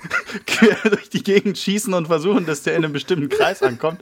quer 0.46 0.76
durch 0.90 1.10
die 1.10 1.22
Gegend 1.22 1.58
schießen 1.58 1.92
und 1.94 2.06
versuchen, 2.06 2.46
dass 2.46 2.62
der 2.62 2.76
in 2.76 2.84
einem 2.84 2.92
bestimmten 2.92 3.28
Kreis 3.28 3.62
ankommt. 3.62 4.00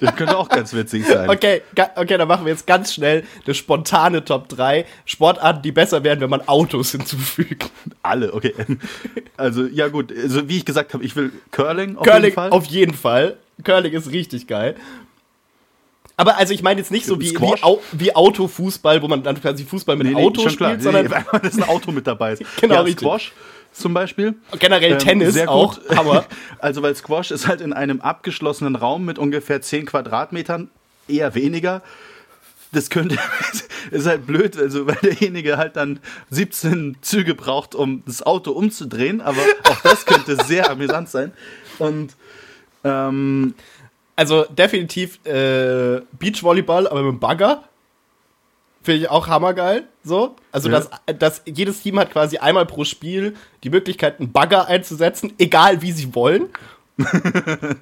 Das 0.00 0.14
könnte 0.16 0.36
auch 0.36 0.48
ganz 0.48 0.72
witzig 0.74 1.06
sein. 1.06 1.28
Okay, 1.30 1.62
okay, 1.96 2.18
dann 2.18 2.28
machen 2.28 2.44
wir 2.44 2.52
jetzt 2.52 2.66
ganz 2.66 2.92
schnell 2.94 3.24
eine 3.44 3.54
spontane 3.54 4.24
Top 4.24 4.48
3 4.48 4.84
Sportarten, 5.04 5.62
die 5.62 5.72
besser 5.72 6.04
werden, 6.04 6.20
wenn 6.20 6.30
man 6.30 6.46
Autos 6.48 6.92
hinzufügt. 6.92 7.70
Alle, 8.02 8.32
okay. 8.34 8.54
Also, 9.36 9.64
ja 9.66 9.88
gut, 9.88 10.12
also 10.16 10.48
wie 10.48 10.58
ich 10.58 10.64
gesagt 10.64 10.94
habe, 10.94 11.04
ich 11.04 11.16
will 11.16 11.32
Curling 11.50 11.96
auf 11.96 12.04
Curling 12.06 12.24
jeden 12.24 12.34
Fall. 12.34 12.50
auf 12.50 12.64
jeden 12.66 12.94
Fall. 12.94 13.36
Curling 13.64 13.92
ist 13.92 14.10
richtig 14.10 14.46
geil. 14.46 14.76
Aber 16.22 16.38
also 16.38 16.54
ich 16.54 16.62
meine 16.62 16.80
jetzt 16.80 16.92
nicht 16.92 17.04
so 17.04 17.20
wie, 17.20 17.32
wie? 17.32 17.62
Au 17.62 17.80
wie 17.90 18.14
Autofußball, 18.14 19.02
wo 19.02 19.08
man 19.08 19.24
dann 19.24 19.40
quasi 19.40 19.64
Fußball 19.64 19.96
mit 19.96 20.14
Auto 20.14 20.42
schon 20.42 20.56
klar. 20.56 20.70
spielt, 20.70 20.78
Nee, 20.78 20.84
sondern 20.84 21.06
nee, 21.06 21.14
einfach, 21.14 21.40
dass 21.40 21.56
ein 21.56 21.64
Auto 21.64 21.90
mit 21.90 22.06
dabei 22.06 22.34
ist. 22.34 22.42
Genau, 22.60 22.74
ja, 22.76 22.80
richtig. 22.82 23.00
Squash 23.00 23.32
zum 23.72 23.94
Beispiel. 23.94 24.34
generell 24.58 24.92
Ähm, 24.92 24.98
Tennis 24.98 25.36
auch. 25.48 25.78
Aber 25.96 26.26
Also, 26.58 26.82
weil 26.82 26.94
Squash 26.94 27.32
ist 27.32 27.48
halt 27.48 27.60
in 27.60 27.72
einem 27.72 28.00
abgeschlossenen 28.00 28.76
Raum 28.76 29.04
mit 29.04 29.18
ungefähr 29.18 29.60
10 29.60 29.86
Quadratmetern, 29.86 30.70
eher 31.08 31.34
weniger. 31.34 31.82
Das 32.70 32.88
könnte, 32.88 33.18
ist 33.90 34.06
halt 34.06 34.26
blöd, 34.26 34.56
also 34.56 34.86
weil 34.86 34.96
derjenige 35.02 35.58
halt 35.58 35.76
dann 35.76 35.98
17 36.30 36.98
Züge 37.02 37.34
braucht, 37.34 37.74
um 37.74 38.02
das 38.06 38.22
Auto 38.22 38.52
umzudrehen, 38.52 39.20
aber 39.20 39.42
auch 39.68 39.80
das 39.82 40.06
könnte 40.06 40.36
sehr 40.44 40.70
amüsant 40.70 41.10
sein. 41.10 41.32
Und 41.78 42.14
ähm, 42.84 43.54
also 44.22 44.44
definitiv 44.44 45.18
äh, 45.26 46.00
Beachvolleyball, 46.12 46.86
aber 46.86 47.02
mit 47.02 47.12
dem 47.14 47.18
Bagger. 47.18 47.64
Finde 48.84 49.00
ich 49.00 49.10
auch 49.10 49.26
hammergeil. 49.26 49.82
So. 50.04 50.36
Also, 50.52 50.68
Ja. 50.68 50.80
dass, 50.80 51.18
dass 51.18 51.42
jedes 51.44 51.82
Team 51.82 51.98
hat 51.98 52.12
quasi 52.12 52.38
einmal 52.38 52.66
pro 52.66 52.84
Spiel 52.84 53.34
die 53.64 53.70
Möglichkeit, 53.70 54.20
einen 54.20 54.30
Bagger 54.30 54.68
einzusetzen, 54.68 55.32
egal 55.38 55.82
wie 55.82 55.90
sie 55.92 56.14
wollen. 56.14 56.46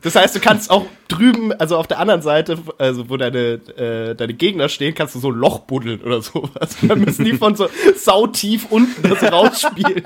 Das 0.03 0.15
heißt, 0.15 0.35
du 0.37 0.41
kannst 0.41 0.71
auch 0.71 0.87
drüben, 1.09 1.53
also 1.53 1.77
auf 1.77 1.87
der 1.87 1.99
anderen 1.99 2.23
Seite, 2.23 2.57
also 2.79 3.11
wo 3.11 3.17
deine, 3.19 3.55
äh, 3.77 4.15
deine 4.15 4.33
Gegner 4.33 4.69
stehen, 4.71 4.95
kannst 4.95 5.15
du 5.15 5.19
so 5.19 5.31
ein 5.31 5.35
Loch 5.35 5.59
buddeln 5.61 6.01
oder 6.01 6.23
sowas. 6.23 6.77
Dann 6.81 7.01
müssen 7.01 7.25
die 7.27 7.35
von 7.35 7.55
so 7.57 7.69
sautief 7.97 8.69
unten 8.71 9.03
das 9.11 9.23
rausspielen. 9.31 10.05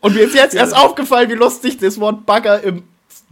Und 0.00 0.14
mir 0.14 0.22
ist 0.22 0.34
jetzt 0.34 0.54
erst 0.54 0.74
aufgefallen, 0.74 1.28
wie 1.28 1.34
lustig 1.34 1.76
das 1.78 1.98
Wort 2.00 2.24
Bagger 2.24 2.62
im 2.62 2.84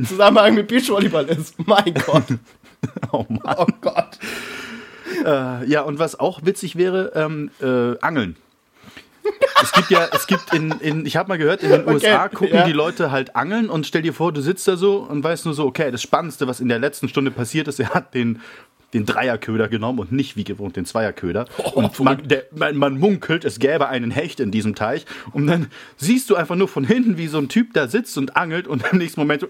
Zusammenhang 0.05 0.55
mit 0.55 0.69
Beachvolleyball 0.69 1.26
ist. 1.26 1.55
Mein 1.67 1.95
Gott. 1.95 2.25
oh 3.12 3.25
Mann. 3.29 3.57
Oh 3.59 3.67
Gott. 3.81 4.19
Äh, 5.25 5.67
ja, 5.67 5.83
und 5.83 5.99
was 5.99 6.19
auch 6.19 6.45
witzig 6.45 6.76
wäre, 6.76 7.12
ähm, 7.15 7.50
äh, 7.61 7.99
Angeln. 8.00 8.37
Es 9.62 9.73
gibt 9.73 9.91
ja, 9.91 10.09
es 10.12 10.26
gibt 10.26 10.55
in, 10.55 10.71
in 10.81 11.07
ich 11.07 11.17
habe 11.17 11.29
mal 11.29 11.38
gehört, 11.38 11.62
in 11.62 11.71
den 11.71 11.83
Okay, 11.83 11.95
USA 11.95 12.29
gucken 12.29 12.57
ja. 12.57 12.65
die 12.65 12.73
Leute 12.73 13.11
halt 13.11 13.35
angeln 13.35 13.69
und 13.71 13.87
stell 13.87 14.03
dir 14.03 14.12
vor, 14.12 14.33
du 14.33 14.41
sitzt 14.41 14.69
da 14.69 14.76
so 14.76 14.99
und 14.99 15.25
weißt 15.25 15.47
nur 15.47 15.55
so, 15.55 15.65
okay, 15.67 15.91
das 15.91 16.03
Spannendste, 16.03 16.47
was 16.47 16.61
in 16.61 16.69
der 16.69 16.79
letzten 16.79 17.09
Stunde 17.09 17.31
passiert 17.31 17.67
ist, 17.67 17.81
er 17.81 17.91
hat 17.91 18.15
den, 18.15 18.41
den 18.97 19.07
Dreierköder 19.07 19.69
genommen 19.69 19.99
und 19.99 20.12
nicht 20.12 20.37
wie 20.37 20.45
gewohnt 20.45 20.76
den 20.76 20.85
Zweierköder. 20.85 21.47
und 21.75 21.99
man, 22.00 22.26
der, 22.26 22.45
man, 22.55 22.76
man 22.76 22.99
munkelt, 22.99 23.45
es 23.45 23.59
gäbe 23.59 23.88
einen 23.88 24.11
Hecht 24.11 24.41
in 24.41 24.50
diesem 24.50 24.75
Teich. 24.75 25.07
Und 25.33 25.47
dann 25.47 25.69
siehst 25.97 26.31
du 26.31 26.37
einfach 26.37 26.57
nur 26.57 26.69
von 26.69 26.85
hinten, 26.85 27.19
wie 27.19 27.26
so 27.26 27.38
ein 27.38 27.49
Typ 27.49 27.75
da 27.75 27.88
sitzt 27.88 28.17
und 28.19 28.37
angelt 28.37 28.67
und 28.67 28.85
im 28.91 28.99
nächsten 28.99 29.21
Moment 29.21 29.43
so, 29.43 29.49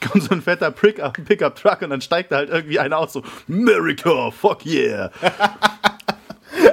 kommt 0.00 0.22
so 0.22 0.34
ein 0.34 0.42
fetter 0.42 0.70
Pickup- 0.70 1.24
Pickup-Truck 1.24 1.82
und 1.82 1.90
dann 1.90 2.00
steigt 2.00 2.32
da 2.32 2.36
halt 2.36 2.50
irgendwie 2.50 2.78
einer 2.78 2.98
aus 2.98 3.12
so, 3.12 3.22
America, 3.48 4.30
fuck 4.30 4.66
yeah. 4.66 5.10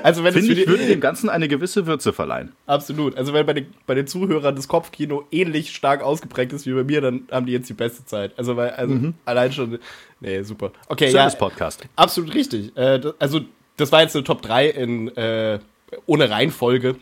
Also 0.04 0.24
wenn 0.24 0.34
Finde 0.34 0.54
ich, 0.54 0.60
die, 0.60 0.68
würde 0.68 0.86
dem 0.86 1.00
Ganzen 1.00 1.30
eine 1.30 1.48
gewisse 1.48 1.86
Würze 1.88 2.14
verleihen. 2.14 2.52
absolut. 2.66 3.18
Also 3.18 3.34
wenn 3.34 3.46
bei 3.46 3.54
den, 3.54 3.74
bei 3.86 3.96
den 3.96 4.08
Zuhörern 4.08 4.56
das 4.56 4.68
Kopfkino 4.68 5.26
ähnlich 5.32 5.74
stark 5.76 6.04
ausgeprägt 6.04 6.54
ist 6.54 6.66
wie 6.66 6.74
bei 6.74 6.84
mir, 6.84 7.02
dann 7.02 7.28
haben 7.32 7.46
die 7.46 7.54
jetzt 7.54 7.70
die 7.70 7.74
beste 7.74 8.06
Zeit. 8.06 8.34
Also 8.38 8.56
weil 8.56 8.72
also 8.72 9.14
allein 9.26 9.52
schon 9.52 9.80
nee, 10.20 10.42
super. 10.44 10.72
Okay, 10.88 11.06
ja. 11.06 11.12
Service-Podcast. 11.12 11.88
Absolut 11.96 12.34
richtig. 12.34 12.76
Äh, 12.78 13.02
also, 13.20 13.42
das 13.78 13.92
war 13.92 14.02
jetzt 14.02 14.16
eine 14.16 14.24
Top 14.24 14.42
3 14.42 14.70
in, 14.70 15.16
äh, 15.16 15.60
ohne 16.06 16.30
Reihenfolge. 16.30 16.96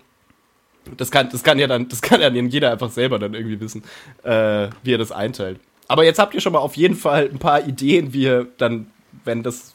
Das 0.98 1.12
kann, 1.12 1.30
das 1.30 1.44
kann 1.44 1.60
ja 1.60 1.68
dann, 1.68 1.88
das 1.90 2.02
kann 2.02 2.22
ja 2.22 2.30
jeder 2.30 2.72
einfach 2.72 2.90
selber 2.90 3.20
dann 3.20 3.34
irgendwie 3.34 3.60
wissen, 3.60 3.84
äh, 4.24 4.70
wie 4.84 4.94
er 4.94 4.98
das 4.98 5.12
einteilt. 5.12 5.60
Aber 5.88 6.04
jetzt 6.04 6.20
habt 6.20 6.34
ihr 6.34 6.42
schon 6.42 6.54
mal 6.54 6.60
auf 6.60 6.78
jeden 6.78 6.96
Fall 6.96 7.30
ein 7.32 7.40
paar 7.40 7.68
Ideen, 7.68 8.14
wie 8.14 8.24
ihr 8.24 8.48
dann, 8.58 8.92
wenn 9.26 9.44
das, 9.44 9.74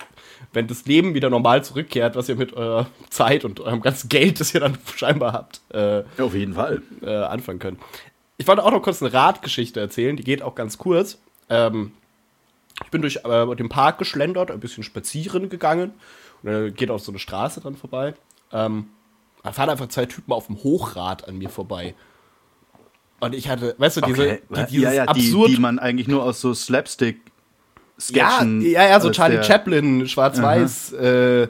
wenn 0.55 0.67
das 0.67 0.85
Leben 0.87 1.15
wieder 1.15 1.31
normal 1.31 1.65
zurückkehrt, 1.65 2.17
was 2.17 2.29
ihr 2.29 2.37
mit 2.37 2.53
eurer 2.55 2.87
Zeit 3.11 3.45
und 3.45 3.61
eurem 3.61 3.81
ganzen 3.81 4.09
Geld, 4.09 4.41
das 4.41 4.55
ihr 4.55 4.61
dann 4.61 4.79
scheinbar 4.97 5.33
habt, 5.33 5.61
äh, 5.71 6.03
Auf 6.19 6.35
jeden 6.35 6.55
Fall. 6.55 6.83
äh, 7.03 7.15
anfangen 7.15 7.59
können. 7.59 7.79
Ich 8.37 8.47
wollte 8.47 8.65
auch 8.65 8.71
noch 8.73 8.83
kurz 8.83 9.03
eine 9.03 9.13
Radgeschichte 9.13 9.81
erzählen, 9.81 10.17
die 10.17 10.25
geht 10.25 10.43
auch 10.43 10.55
ganz 10.55 10.79
kurz. 10.79 11.19
Ähm, 11.49 11.93
ich 12.83 12.91
bin 12.91 13.03
durch 13.03 13.21
äh, 13.25 13.55
den 13.57 13.69
Park 13.69 13.99
geschlendert, 13.99 14.51
ein 14.51 14.61
bisschen 14.61 14.83
spazieren 14.83 15.49
gegangen. 15.49 15.93
Und 16.43 16.51
da 16.53 16.69
geht 16.71 16.91
auch 16.91 16.99
so 16.99 17.13
eine 17.13 17.19
Straße 17.21 17.61
dran 17.61 17.77
vorbei. 17.77 18.15
Ähm, 18.53 18.89
da 19.43 19.53
fahren 19.53 19.71
einfach 19.71 19.89
zwei 19.89 20.07
Typen 20.07 20.33
auf 20.33 20.47
dem 20.47 20.63
Hochrad 20.63 21.29
an 21.29 21.39
mir 21.39 21.51
vorbei. 21.51 21.95
Und 23.21 23.35
ich 23.35 23.49
hatte, 23.49 23.75
weißt 23.79 23.99
du, 23.99 24.01
diese, 24.03 24.23
Okay. 24.23 24.41
die, 24.51 24.67
dieses 24.73 24.83
ja, 24.83 24.93
ja, 24.93 25.13
die, 25.13 25.21
absurd. 25.29 25.51
die 25.51 25.59
man 25.59 25.79
eigentlich 25.79 26.09
nur 26.09 26.25
aus 26.25 26.41
so 26.41 26.53
Slapstick 26.53 27.21
Sketchen 28.09 28.61
ja, 28.63 28.89
ja, 28.89 29.01
so 29.01 29.09
aus 29.11 29.17
Charlie 29.17 29.43
Chaplin, 29.43 30.07
schwarz-weiß, 30.09 30.93
äh, 30.95 31.49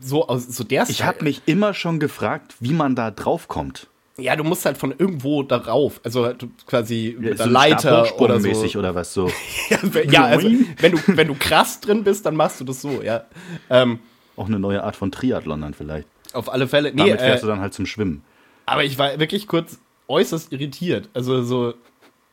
so, 0.00 0.26
aus, 0.26 0.46
so 0.46 0.64
der 0.64 0.84
Ich 0.88 0.96
Style. 0.96 1.08
habe 1.08 1.24
mich 1.24 1.42
immer 1.46 1.74
schon 1.74 2.00
gefragt, 2.00 2.54
wie 2.60 2.72
man 2.72 2.94
da 2.94 3.10
drauf 3.10 3.48
kommt. 3.48 3.88
Ja, 4.18 4.36
du 4.36 4.44
musst 4.44 4.64
halt 4.66 4.76
von 4.76 4.94
irgendwo 4.96 5.42
darauf, 5.42 6.00
also 6.04 6.32
du 6.32 6.48
quasi 6.66 7.16
mit 7.18 7.38
so 7.38 7.44
der 7.44 7.52
Leiter 7.52 8.20
oder 8.20 8.40
so. 8.40 8.46
mäßig 8.48 8.76
oder 8.76 8.94
was 8.94 9.12
so. 9.14 9.30
Ja, 9.70 9.78
wenn- 9.82 10.10
ja, 10.10 10.24
also 10.24 10.48
wenn 10.78 10.92
du, 10.92 10.98
wenn 11.06 11.28
du 11.28 11.34
krass 11.34 11.80
drin 11.80 12.04
bist, 12.04 12.24
dann 12.26 12.36
machst 12.36 12.60
du 12.60 12.64
das 12.64 12.80
so, 12.82 13.02
ja. 13.02 13.24
Ähm, 13.70 14.00
Auch 14.36 14.46
eine 14.46 14.58
neue 14.58 14.82
Art 14.84 14.96
von 14.96 15.10
Triathlon 15.12 15.60
dann 15.62 15.74
vielleicht. 15.74 16.06
auf 16.34 16.52
alle 16.52 16.68
Fälle. 16.68 16.90
Nee, 16.92 16.98
Damit 16.98 17.14
äh, 17.20 17.24
fährst 17.24 17.42
du 17.42 17.46
dann 17.46 17.60
halt 17.60 17.72
zum 17.74 17.86
Schwimmen. 17.86 18.22
aber 18.66 18.84
ich 18.84 18.98
war 18.98 19.18
wirklich 19.18 19.46
kurz 19.46 19.78
äußerst 20.08 20.52
irritiert. 20.52 21.08
Also 21.14 21.42
so, 21.42 21.74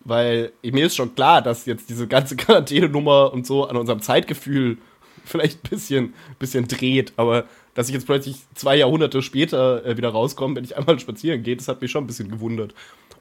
weil 0.01 0.51
mir 0.63 0.85
ist 0.85 0.95
schon 0.95 1.15
klar, 1.15 1.41
dass 1.41 1.65
jetzt 1.65 1.89
diese 1.89 2.07
ganze 2.07 2.35
Quarantänenummer 2.37 3.33
und 3.33 3.45
so 3.45 3.65
an 3.65 3.75
unserem 3.75 4.01
Zeitgefühl 4.01 4.77
vielleicht 5.25 5.63
ein 5.63 5.69
bisschen, 5.69 6.13
bisschen 6.39 6.67
dreht, 6.67 7.13
aber 7.17 7.45
dass 7.73 7.87
ich 7.87 7.93
jetzt 7.93 8.05
plötzlich 8.05 8.37
zwei 8.55 8.75
Jahrhunderte 8.75 9.21
später 9.21 9.85
äh, 9.85 9.97
wieder 9.97 10.09
rauskomme, 10.09 10.55
wenn 10.55 10.63
ich 10.63 10.77
einmal 10.77 10.99
spazieren 10.99 11.43
gehe, 11.43 11.55
das 11.55 11.67
hat 11.67 11.81
mich 11.81 11.91
schon 11.91 12.03
ein 12.03 12.07
bisschen 12.07 12.29
gewundert. 12.29 12.73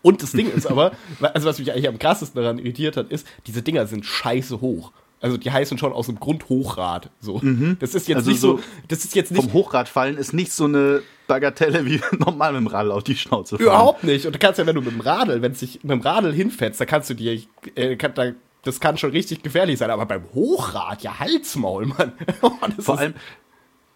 Und 0.02 0.22
das 0.22 0.32
Ding 0.32 0.50
ist 0.50 0.66
aber, 0.66 0.92
also 1.20 1.48
was 1.48 1.58
mich 1.58 1.72
eigentlich 1.72 1.88
am 1.88 1.98
krassesten 1.98 2.40
daran 2.40 2.58
irritiert 2.58 2.96
hat, 2.96 3.10
ist, 3.10 3.26
diese 3.46 3.62
Dinger 3.62 3.86
sind 3.86 4.04
scheiße 4.04 4.60
hoch. 4.60 4.92
Also 5.20 5.36
die 5.36 5.50
heißen 5.50 5.78
schon 5.78 5.92
aus 5.92 6.06
dem 6.06 6.20
Grund 6.20 6.48
Hochrad. 6.48 7.10
So. 7.20 7.40
Das 7.80 7.94
ist 7.94 8.08
jetzt 8.08 8.16
Also 8.18 8.30
nicht 8.30 8.40
so, 8.40 8.56
so 8.58 8.62
das 8.86 9.04
ist 9.04 9.14
jetzt 9.14 9.32
nicht 9.32 9.42
Vom 9.42 9.52
Hochradfallen 9.52 10.16
ist 10.16 10.32
nicht 10.32 10.52
so 10.52 10.64
eine 10.64 11.02
Bagatelle 11.26 11.84
wie 11.84 12.00
normal 12.18 12.52
mit 12.52 12.62
dem 12.62 12.66
Radl 12.68 12.92
auf 12.92 13.04
die 13.04 13.16
Schnauze 13.16 13.56
fahren. 13.56 13.66
Überhaupt 13.66 14.04
nicht. 14.04 14.26
Und 14.26 14.34
du 14.34 14.38
kannst 14.38 14.58
ja, 14.58 14.66
wenn 14.66 14.76
du 14.76 14.80
mit 14.80 14.92
dem 14.92 15.00
Radl, 15.00 15.42
wenn 15.42 15.52
es 15.52 15.60
sich 15.60 15.82
mit 15.82 15.90
dem 15.92 16.00
Radl 16.00 16.32
hinfährst, 16.32 16.80
da 16.80 16.84
kannst 16.84 17.10
du 17.10 17.14
dir, 17.14 17.40
äh, 17.74 17.96
kann, 17.96 18.14
da, 18.14 18.32
das 18.62 18.80
kann 18.80 18.96
schon 18.96 19.10
richtig 19.10 19.42
gefährlich 19.42 19.78
sein. 19.78 19.90
Aber 19.90 20.06
beim 20.06 20.24
Hochrad, 20.34 21.02
ja 21.02 21.18
Halsmaul, 21.18 21.86
Mann. 21.86 22.12
Oh, 22.42 22.52
Vor 22.78 22.98
allem, 22.98 23.14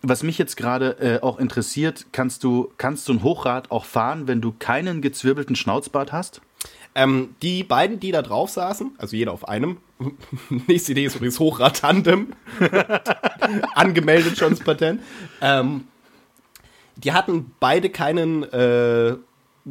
was 0.03 0.23
mich 0.25 0.37
jetzt 0.39 0.57
gerade 0.57 0.99
äh, 0.99 1.21
auch 1.23 1.39
interessiert, 1.39 2.07
kannst 2.13 2.43
du, 2.43 2.73
kannst 2.77 3.09
du 3.09 3.13
ein 3.13 3.23
Hochrad 3.23 3.71
auch 3.71 3.85
fahren, 3.85 4.27
wenn 4.27 4.41
du 4.41 4.53
keinen 4.59 5.01
gezwirbelten 5.01 5.55
Schnauzbart 5.55 6.13
hast? 6.13 6.41
Ähm, 6.95 7.35
die 7.41 7.65
beiden, 7.65 8.01
die 8.01 8.13
da 8.13 8.21
drauf 8.23 8.51
saßen, 8.51 8.93
also 8.99 9.17
jeder 9.17 9.33
auf 9.33 9.49
einem, 9.49 9.79
nächste 10.67 10.93
Idee 10.93 11.07
ist 11.07 11.17
übrigens 11.17 11.39
Hochrad-Tandem, 11.41 12.35
angemeldet 13.75 14.37
schon 14.37 14.51
das 14.51 14.61
Patent, 14.61 15.01
ähm, 15.41 15.85
die 16.97 17.13
hatten 17.13 17.53
beide 17.61 17.89
keinen 17.89 18.43
äh, 18.45 19.17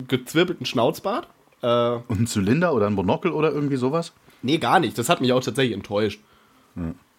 gezwirbelten 0.07 0.65
Schnauzbart. 0.65 1.27
Äh, 1.61 1.67
Und 2.07 2.21
ein 2.21 2.27
Zylinder 2.27 2.73
oder 2.73 2.87
ein 2.87 2.93
Monokel 2.93 3.31
oder 3.31 3.51
irgendwie 3.51 3.77
sowas? 3.77 4.13
nee, 4.41 4.57
gar 4.57 4.79
nicht. 4.79 4.97
Das 4.97 5.07
hat 5.07 5.21
mich 5.21 5.31
auch 5.33 5.43
tatsächlich 5.43 5.75
enttäuscht. 5.75 6.19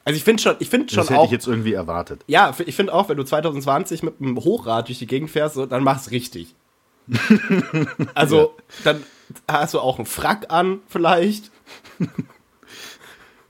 Also 0.05 0.17
ich 0.17 0.25
finde 0.25 0.43
schon, 0.43 0.57
ich 0.59 0.69
finde 0.69 0.89
schon 0.93 0.97
Das 1.03 1.11
hätte 1.11 1.21
auch, 1.21 1.27
ich 1.27 1.31
jetzt 1.31 1.47
irgendwie 1.47 1.73
erwartet. 1.75 2.25
Ja, 2.27 2.53
ich 2.67 2.75
finde 2.75 2.93
auch, 2.93 3.09
wenn 3.09 3.17
du 3.17 3.23
2020 3.23 4.03
mit 4.03 4.15
einem 4.21 4.37
Hochrad 4.39 4.89
durch 4.89 4.99
die 4.99 5.07
Gegend 5.07 5.31
fährst, 5.31 5.55
so, 5.55 5.67
dann 5.67 5.85
mach's 5.85 6.11
richtig. 6.11 6.57
also, 8.15 8.57
dann 8.83 9.05
hast 9.51 9.75
du 9.75 9.81
auch 9.81 9.99
einen 9.99 10.07
Frack 10.07 10.47
an, 10.49 10.81
vielleicht. 10.89 11.51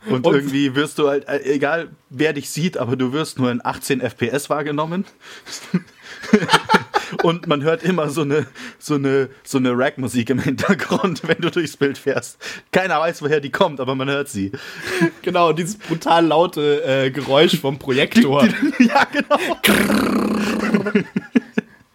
Und, 0.09 0.27
Und- 0.27 0.35
irgendwie 0.35 0.75
wirst 0.75 0.99
du 0.99 1.09
halt, 1.09 1.29
äh, 1.29 1.43
egal 1.45 1.91
wer 2.11 2.33
dich 2.33 2.51
sieht, 2.51 2.77
aber 2.77 2.97
du 2.97 3.13
wirst 3.13 3.39
nur 3.39 3.53
in 3.53 3.65
18 3.65 4.01
FPS 4.01 4.51
wahrgenommen. 4.51 5.05
Und 7.23 7.47
man 7.47 7.63
hört 7.63 7.83
immer 7.83 8.09
so 8.09 8.23
eine, 8.23 8.47
so 8.79 8.95
eine, 8.95 9.29
so 9.45 9.59
eine 9.59 9.77
Rack-Musik 9.77 10.31
im 10.31 10.39
Hintergrund, 10.39 11.27
wenn 11.29 11.39
du 11.39 11.51
durchs 11.51 11.77
Bild 11.77 11.99
fährst. 11.99 12.39
Keiner 12.73 12.99
weiß, 13.01 13.23
woher 13.23 13.41
die 13.41 13.51
kommt, 13.51 13.81
aber 13.81 13.95
man 13.95 14.09
hört 14.09 14.29
sie. 14.29 14.51
Genau, 15.21 15.53
dieses 15.53 15.77
brutal 15.77 16.27
laute 16.27 16.83
äh, 16.85 17.11
Geräusch 17.11 17.61
vom 17.61 17.79
Projektor. 17.79 18.49
ja, 18.79 19.05
genau. 19.05 19.39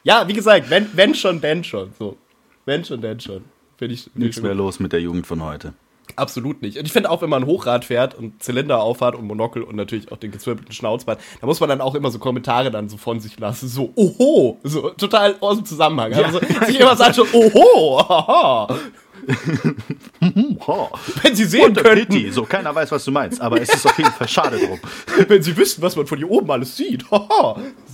ja, 0.04 0.28
wie 0.28 0.34
gesagt, 0.34 0.70
wenn, 0.70 0.88
wenn 0.94 1.16
schon, 1.16 1.42
denn 1.42 1.64
schon. 1.64 1.94
So. 1.98 2.18
Wenn 2.66 2.86
schon, 2.86 3.02
denn 3.02 3.20
schon. 3.20 3.44
Finde 3.78 3.94
ich, 3.94 4.10
Nichts 4.16 4.42
mehr 4.42 4.56
los 4.56 4.80
mit 4.80 4.92
der 4.92 5.02
Jugend 5.02 5.28
von 5.28 5.44
heute. 5.44 5.74
Absolut 6.16 6.62
nicht. 6.62 6.78
Und 6.78 6.86
ich 6.86 6.94
finde 6.94 7.10
auch, 7.12 7.22
wenn 7.22 7.30
man 7.30 7.44
ein 7.44 7.48
Hochrad 7.48 7.86
fährt 7.86 8.16
und 8.16 8.42
Zylinder 8.42 8.82
aufhat 8.82 9.14
und 9.14 9.28
Monokel 9.28 9.62
und 9.62 9.76
natürlich 9.76 10.12
auch 10.12 10.18
den 10.18 10.32
gezwirbelten 10.32 10.74
Schnauzbart, 10.74 11.20
da 11.42 11.48
muss 11.48 11.60
man 11.60 11.70
dann 11.70 11.82
auch 11.82 11.96
immer 11.96 12.10
so 12.10 12.18
Kommentare 12.18 12.72
dann 12.72 12.90
so 12.90 12.98
von 12.98 13.20
sich 13.20 13.38
lassen. 13.40 13.68
So, 13.68 13.92
oho! 13.96 14.58
So 14.64 14.90
total 14.92 15.36
aus 15.42 15.58
dem 15.58 15.66
Zusammenhang. 15.66 16.14
Also 16.14 16.40
sich 16.66 16.80
immer 16.80 16.96
sagt 16.96 17.18
schon, 17.18 17.28
oho! 17.34 18.00
Haha. 18.08 18.68
Oh. 20.66 20.90
Wenn 21.22 21.36
Sie 21.36 21.46
sehen 21.46 21.66
Und 21.66 21.78
könnten, 21.78 22.08
Pity. 22.14 22.32
So, 22.32 22.44
keiner 22.44 22.74
weiß, 22.74 22.92
was 22.92 23.04
du 23.06 23.12
meinst, 23.12 23.42
aber 23.42 23.62
es 23.62 23.70
ist 23.70 23.86
auf 23.86 23.98
jeden 23.98 24.12
Fall 24.12 24.28
schade 24.28 24.58
drum. 24.58 24.80
wenn 25.28 25.42
Sie 25.44 25.56
wüssten, 25.58 25.82
was 25.82 25.96
man 25.96 26.08
von 26.08 26.18
hier 26.18 26.30
oben 26.30 26.50
alles 26.52 26.76
sieht. 26.78 27.04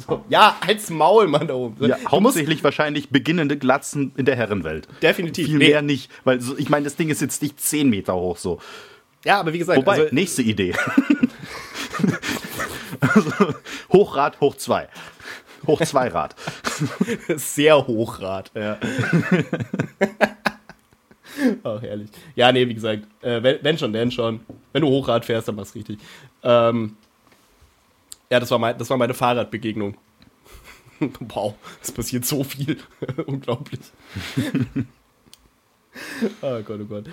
So, 0.05 0.25
ja, 0.27 0.57
halt's 0.65 0.89
Maul, 0.89 1.27
Mann, 1.27 1.47
da 1.47 1.53
oben. 1.53 1.87
Ja, 1.87 1.95
hauptsächlich 2.11 2.61
wahrscheinlich 2.61 3.09
beginnende 3.09 3.57
Glatzen 3.57 4.11
in 4.17 4.25
der 4.25 4.35
Herrenwelt. 4.35 4.85
Definitiv. 5.01 5.45
Viel 5.47 5.59
Nee. 5.59 5.69
mehr 5.69 5.81
nicht, 5.81 6.11
weil 6.25 6.41
so, 6.41 6.57
ich 6.57 6.69
meine, 6.69 6.83
das 6.83 6.97
Ding 6.97 7.09
ist 7.09 7.21
jetzt 7.21 7.41
nicht 7.41 7.57
10 7.61 7.89
Meter 7.89 8.13
hoch 8.13 8.35
so. 8.37 8.59
Ja, 9.23 9.39
aber 9.39 9.53
wie 9.53 9.59
gesagt, 9.59 9.77
Wobei, 9.77 9.93
also, 10.01 10.07
nächste 10.13 10.41
Idee. 10.41 10.73
also, 12.99 13.31
Hochrad, 13.93 14.41
hoch 14.41 14.55
2. 14.57 14.89
Hoch 15.67 15.81
2 15.81 16.07
Rad. 16.09 16.35
sehr 17.37 17.87
Hochrad, 17.87 18.51
ja. 18.55 18.77
Ach, 21.63 21.81
herrlich. 21.81 22.09
Ja, 22.35 22.51
nee, 22.51 22.67
wie 22.67 22.73
gesagt, 22.73 23.03
äh, 23.21 23.41
wenn, 23.41 23.59
wenn 23.63 23.77
schon, 23.77 23.93
denn 23.93 24.11
schon. 24.11 24.41
Wenn 24.71 24.81
du 24.81 24.89
Hochrad 24.89 25.25
fährst, 25.25 25.47
dann 25.47 25.55
mach's 25.55 25.75
richtig. 25.75 25.99
Ähm, 26.43 26.95
ja, 28.29 28.39
das 28.39 28.51
war, 28.51 28.59
mein, 28.59 28.77
das 28.77 28.89
war 28.89 28.97
meine 28.97 29.13
Fahrradbegegnung. 29.13 29.95
wow, 31.19 31.55
es 31.81 31.91
passiert 31.91 32.25
so 32.25 32.43
viel. 32.43 32.77
Unglaublich. 33.25 33.79
oh 36.41 36.61
Gott, 36.65 36.79
oh 36.81 36.85
Gott. 36.85 37.05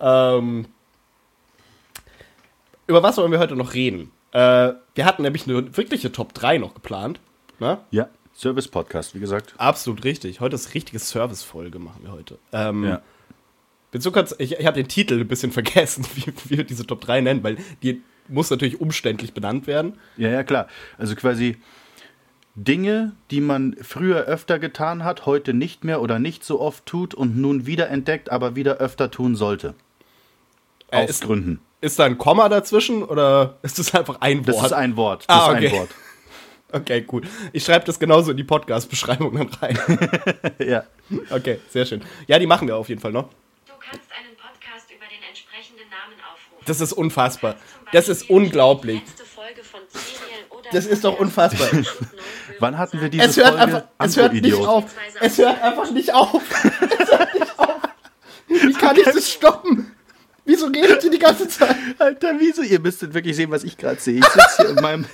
Ähm, 0.00 0.66
über 2.86 3.02
was 3.02 3.16
wollen 3.16 3.32
wir 3.32 3.38
heute 3.38 3.56
noch 3.56 3.74
reden? 3.74 4.10
Äh, 4.32 4.72
wir 4.94 5.04
hatten 5.04 5.22
nämlich 5.22 5.46
eine 5.48 5.76
wirkliche 5.76 6.12
Top 6.12 6.34
3 6.34 6.58
noch 6.58 6.74
geplant. 6.74 7.20
Ne? 7.58 7.78
Ja, 7.90 8.08
Service-Podcast, 8.34 9.14
wie 9.14 9.20
gesagt. 9.20 9.54
Absolut 9.56 10.04
richtig. 10.04 10.40
Heute 10.40 10.56
ist 10.56 10.74
richtige 10.74 10.98
Service-Folge 10.98 11.78
machen 11.78 12.02
wir 12.02 12.12
heute. 12.12 12.38
Ähm, 12.52 12.84
Ja. 12.84 13.02
Willst 13.96 14.04
du 14.04 14.12
kurz, 14.12 14.34
ich, 14.38 14.52
ich 14.60 14.66
habe 14.66 14.74
den 14.74 14.88
Titel 14.88 15.18
ein 15.18 15.26
bisschen 15.26 15.52
vergessen, 15.60 16.04
wie, 16.16 16.26
wie 16.50 16.58
wir 16.58 16.64
diese 16.64 16.86
Top 16.86 17.00
3 17.00 17.22
nennen, 17.22 17.42
weil 17.42 17.56
die 17.82 18.02
muss 18.28 18.50
natürlich 18.50 18.78
umständlich 18.78 19.32
benannt 19.32 19.66
werden. 19.66 19.94
Ja, 20.18 20.28
ja, 20.28 20.42
klar. 20.44 20.68
Also 20.98 21.14
quasi, 21.14 21.56
Dinge, 22.54 23.12
die 23.30 23.40
man 23.40 23.74
früher 23.80 24.24
öfter 24.24 24.58
getan 24.58 25.02
hat, 25.02 25.24
heute 25.24 25.54
nicht 25.54 25.82
mehr 25.82 26.02
oder 26.02 26.18
nicht 26.18 26.44
so 26.44 26.60
oft 26.60 26.84
tut 26.84 27.14
und 27.14 27.38
nun 27.38 27.64
wieder 27.64 27.88
entdeckt, 27.88 28.30
aber 28.30 28.54
wieder 28.54 28.76
öfter 28.76 29.10
tun 29.10 29.34
sollte. 29.34 29.72
Äh, 30.90 31.04
Aus 31.04 31.08
ist- 31.08 31.24
Gründen. 31.24 31.60
Ist 31.80 31.98
da 31.98 32.04
ein 32.04 32.18
Komma 32.18 32.50
dazwischen 32.50 33.02
oder 33.02 33.56
ist 33.62 33.78
das 33.78 33.94
einfach 33.94 34.20
ein 34.20 34.46
Wort? 34.46 34.56
Das 34.58 34.66
ist 34.66 34.72
ein 34.72 34.96
Wort. 34.96 35.24
Das 35.26 35.36
Ah, 35.38 35.52
ist 35.52 35.56
okay. 35.56 35.68
ein 35.68 35.72
Wort. 35.72 35.88
okay, 36.72 37.06
cool. 37.12 37.22
Ich 37.54 37.64
schreibe 37.64 37.86
das 37.86 37.98
genauso 37.98 38.30
in 38.32 38.36
die 38.36 38.44
Podcast-Beschreibung 38.44 39.34
dann 39.36 39.48
rein. 39.62 39.78
Ja. 40.58 40.84
Okay, 41.30 41.60
sehr 41.70 41.86
schön. 41.86 42.02
Ja, 42.26 42.38
die 42.38 42.46
machen 42.46 42.68
wir 42.68 42.76
auf 42.76 42.90
jeden 42.90 43.00
Fall 43.00 43.12
noch. 43.12 43.30
Du 43.86 43.92
kannst 43.92 44.10
einen 44.18 44.36
Podcast 44.36 44.90
über 44.90 45.06
den 45.06 45.22
entsprechenden 45.28 45.88
Namen 45.90 46.14
aufrufen. 46.20 46.64
Das 46.66 46.80
ist 46.80 46.92
unfassbar. 46.92 47.54
Das 47.92 48.08
ist 48.08 48.28
unglaublich. 48.28 49.02
Das 50.72 50.84
ist 50.84 51.04
doch 51.04 51.20
unfassbar. 51.20 51.68
Wann 52.58 52.76
hatten 52.76 53.00
wir 53.00 53.08
diese 53.08 53.24
Es 53.24 53.36
hört 53.36 53.50
Folge? 53.50 53.62
einfach, 53.62 53.84
es 54.00 54.16
hört 54.16 54.32
nicht 54.32 54.54
auf. 54.54 54.84
Es 55.20 55.38
hört 55.38 55.62
einfach 55.62 55.90
nicht 55.92 56.12
auf. 56.12 56.42
Es 56.98 57.08
hört 57.12 57.34
nicht 57.34 57.58
auf. 57.58 57.76
Wie 58.48 58.72
kann 58.72 58.96
ich 58.96 59.04
das 59.04 59.30
stoppen? 59.30 59.92
Wieso 60.44 60.66
redet 60.66 61.04
ihr 61.04 61.10
die 61.10 61.20
ganze 61.20 61.46
Zeit? 61.46 61.76
Alter, 61.98 62.34
wieso? 62.40 62.62
Ihr 62.62 62.80
müsstet 62.80 63.14
wirklich 63.14 63.36
sehen, 63.36 63.52
was 63.52 63.62
ich 63.62 63.76
gerade 63.76 64.00
sehe. 64.00 64.18
Ich 64.18 64.24
sitze 64.24 64.62
hier 64.62 64.68
in 64.70 64.74
meinem, 64.76 65.04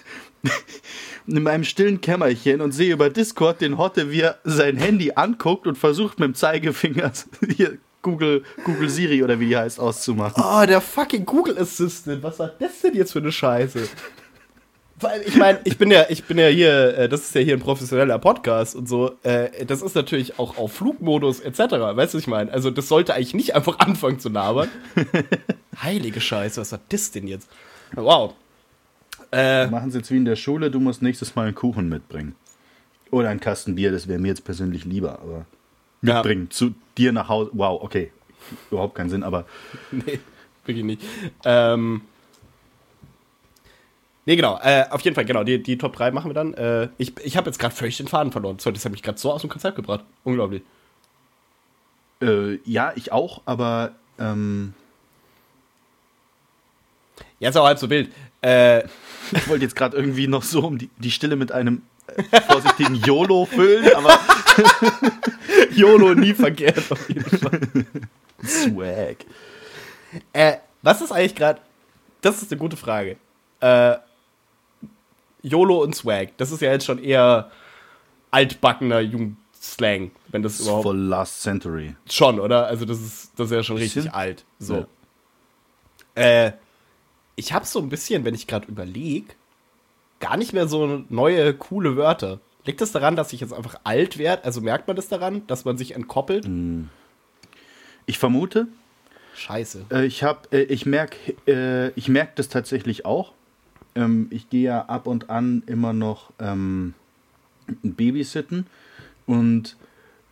in 1.27 1.43
meinem 1.43 1.65
stillen 1.65 2.01
Kämmerchen 2.01 2.63
und 2.63 2.73
sehe 2.73 2.95
über 2.95 3.11
Discord 3.11 3.61
den 3.61 3.77
Hotte, 3.77 4.11
wie 4.11 4.23
er 4.23 4.39
sein 4.45 4.79
Handy 4.79 5.13
anguckt 5.15 5.67
und 5.67 5.77
versucht 5.77 6.19
mit 6.19 6.29
dem 6.29 6.35
Zeigefinger 6.35 7.13
hier 7.55 7.77
Google, 8.03 8.43
Google 8.65 8.89
Siri 8.89 9.23
oder 9.23 9.39
wie 9.41 9.49
die 9.49 9.57
heißt 9.57 9.81
auszumachen. 9.81 10.43
Oh, 10.45 10.67
der 10.67 10.81
fucking 10.81 11.25
Google 11.25 11.57
Assistant. 11.59 12.23
Was 12.23 12.39
war 12.39 12.51
das 12.59 12.81
denn 12.81 12.95
jetzt 12.95 13.13
für 13.13 13.21
eine 13.21 13.33
Scheiße? 13.33 13.89
Weil 15.01 15.23
ich 15.23 15.37
meine, 15.37 15.61
ich 15.65 15.79
bin 15.79 15.91
ja, 15.91 16.05
ich 16.09 16.25
bin 16.25 16.39
ja 16.39 16.47
hier, 16.47 16.97
äh, 16.97 17.09
das 17.09 17.23
ist 17.23 17.35
ja 17.35 17.41
hier 17.41 17.55
ein 17.55 17.61
professioneller 17.61 18.19
Podcast 18.19 18.77
und 18.77 18.89
so. 18.89 19.13
Äh, 19.23 19.65
das 19.67 19.83
ist 19.83 19.95
natürlich 19.95 20.39
auch 20.39 20.59
auf 20.59 20.73
Flugmodus 20.73 21.41
etc. 21.41 21.59
Weißt 21.59 22.15
du, 22.15 22.19
was 22.19 22.23
ich 22.23 22.27
meine? 22.29 22.53
Also 22.53 22.71
das 22.71 22.89
sollte 22.89 23.15
eigentlich 23.15 23.35
nicht 23.35 23.55
einfach 23.55 23.79
anfangen 23.81 24.19
zu 24.19 24.29
labern. 24.29 24.69
Heilige 25.83 26.21
Scheiße, 26.21 26.61
was 26.61 26.73
war 26.73 26.81
das 26.89 27.11
denn 27.11 27.27
jetzt? 27.27 27.49
Wow. 27.95 28.35
Äh, 29.33 29.67
Machen 29.69 29.91
Sie 29.91 29.99
jetzt 29.99 30.11
wie 30.11 30.17
in 30.17 30.25
der 30.25 30.37
Schule, 30.37 30.71
du 30.71 30.79
musst 30.79 31.03
nächstes 31.03 31.35
Mal 31.35 31.47
einen 31.47 31.55
Kuchen 31.55 31.89
mitbringen. 31.89 32.37
Oder 33.11 33.31
einen 33.31 33.41
Kasten 33.41 33.75
Bier, 33.75 33.91
das 33.91 34.09
wäre 34.09 34.19
mir 34.19 34.29
jetzt 34.29 34.45
persönlich 34.45 34.85
lieber, 34.85 35.19
aber 35.21 35.47
ja, 36.03 36.23
bringen 36.23 36.51
zu 36.51 36.75
dir 36.99 37.13
nach 37.13 37.29
Hause. 37.29 37.51
Wow, 37.55 37.83
okay. 37.83 38.13
Überhaupt 38.71 38.95
keinen 38.95 39.11
Sinn, 39.11 39.23
aber 39.23 39.47
nee, 39.91 40.19
wirklich 40.65 40.85
nicht. 40.85 41.03
Ähm, 41.45 42.03
nee, 44.27 44.37
genau. 44.37 44.59
Äh, 44.63 44.87
auf 44.91 45.01
jeden 45.03 45.15
Fall, 45.15 45.25
genau. 45.25 45.45
Die, 45.45 45.63
die 45.63 45.79
Top 45.79 45.95
3 45.97 46.11
machen 46.11 46.31
wir 46.31 46.35
dann. 46.35 46.55
Äh, 46.55 46.89
ich 46.99 47.13
ich 47.25 47.37
habe 47.37 47.49
jetzt 47.49 47.59
gerade 47.59 47.75
völlig 47.75 47.97
den 47.97 48.09
Faden 48.09 48.33
verloren. 48.33 48.59
Sorry, 48.59 48.75
das 48.75 48.85
hat 48.85 48.93
mich 48.93 49.03
gerade 49.03 49.19
so 49.19 49.33
aus 49.33 49.41
dem 49.43 49.51
Konzept 49.51 49.77
gebracht. 49.77 50.05
Unglaublich. 50.25 50.63
äh, 52.23 52.57
ja, 52.65 52.93
ich 52.97 53.13
auch, 53.13 53.43
aber 53.47 53.93
ähm, 54.19 54.75
Ja, 57.41 57.49
ist 57.51 57.57
auch 57.57 57.67
halb 57.67 57.79
so 57.79 57.91
wild. 57.91 58.11
Äh, 58.43 58.85
ich 59.33 59.49
wollte 59.49 59.65
jetzt 59.65 59.77
gerade 59.77 59.97
irgendwie 59.97 60.27
noch 60.29 60.43
so 60.43 60.61
um 60.67 60.79
die, 60.79 60.91
die 60.99 61.11
Stille 61.11 61.37
mit 61.37 61.53
einem 61.53 61.83
äh, 62.07 62.41
vorsichtigen 62.43 62.95
YOLO 63.07 63.47
füllen, 63.47 63.93
aber 63.97 64.19
YOLO 65.75 66.15
nie 66.15 66.35
verkehrt, 66.35 66.91
auf 66.91 67.09
jeden 67.09 67.25
Fall. 67.39 67.61
Swag. 68.45 69.17
Äh, 70.33 70.57
was 70.83 71.01
ist 71.01 71.13
eigentlich 71.13 71.35
gerade. 71.35 71.61
Das 72.21 72.43
ist 72.43 72.53
eine 72.53 72.59
gute 72.59 72.77
Frage. 72.77 73.17
Äh, 73.61 73.97
YOLO 75.43 75.83
und 75.83 75.95
Swag. 75.95 76.37
Das 76.37 76.53
ist 76.53 76.61
ja 76.61 76.71
jetzt 76.71 76.85
schon 76.85 77.03
eher 77.03 77.51
altbackener 78.31 79.01
Jugendslang, 79.01 80.11
wenn 80.29 80.43
das 80.43 80.55
ist 80.55 80.63
überhaupt. 80.63 80.85
voll 80.85 80.99
Last 80.99 81.43
Century. 81.43 81.95
Schon, 82.09 82.41
oder? 82.41 82.67
Also, 82.67 82.85
das 82.85 83.01
ist, 83.01 83.33
das 83.37 83.47
ist 83.47 83.53
ja 83.53 83.63
schon 83.63 83.77
richtig 83.77 84.05
Bisschen. 84.05 84.15
alt. 84.15 84.45
So. 84.59 84.87
Ja. 86.17 86.47
Äh, 86.47 86.53
ich 87.37 87.53
habe 87.53 87.65
so 87.65 87.79
ein 87.81 87.89
bisschen, 87.89 88.25
wenn 88.25 88.35
ich 88.35 88.47
gerade 88.47 88.69
überlege, 88.69 89.35
gar 90.21 90.37
nicht 90.37 90.53
mehr 90.53 90.69
so 90.69 91.05
neue, 91.09 91.55
coole 91.55 91.97
Wörter. 91.97 92.41
Liegt 92.65 92.81
das 92.81 92.93
daran, 92.93 93.17
dass 93.17 93.33
ich 93.33 93.41
jetzt 93.41 93.53
einfach 93.53 93.81
alt 93.85 94.19
werde? 94.19 94.45
Also 94.45 94.61
merkt 94.61 94.87
man 94.87 94.97
das 94.97 95.09
daran, 95.09 95.47
dass 95.47 95.65
man 95.65 95.77
sich 95.77 95.95
entkoppelt? 95.95 96.49
Ich 98.07 98.19
vermute, 98.19 98.69
Scheiße. 99.35 99.87
äh, 99.91 100.05
ich 100.05 100.23
habe, 100.23 100.49
äh, 100.53 100.63
ich 100.63 100.87
merke, 100.87 101.17
äh, 101.47 101.91
ich 101.91 102.09
merke 102.09 102.33
das 102.37 102.49
tatsächlich 102.49 103.05
auch. 103.05 103.33
Ähm, 103.95 104.29
ich 104.31 104.49
gehe 104.49 104.65
ja 104.65 104.83
ab 104.87 105.07
und 105.07 105.31
an 105.31 105.63
immer 105.67 105.93
noch 105.93 106.33
ähm, 106.39 106.95
babysitten 107.83 108.67
und 109.27 109.77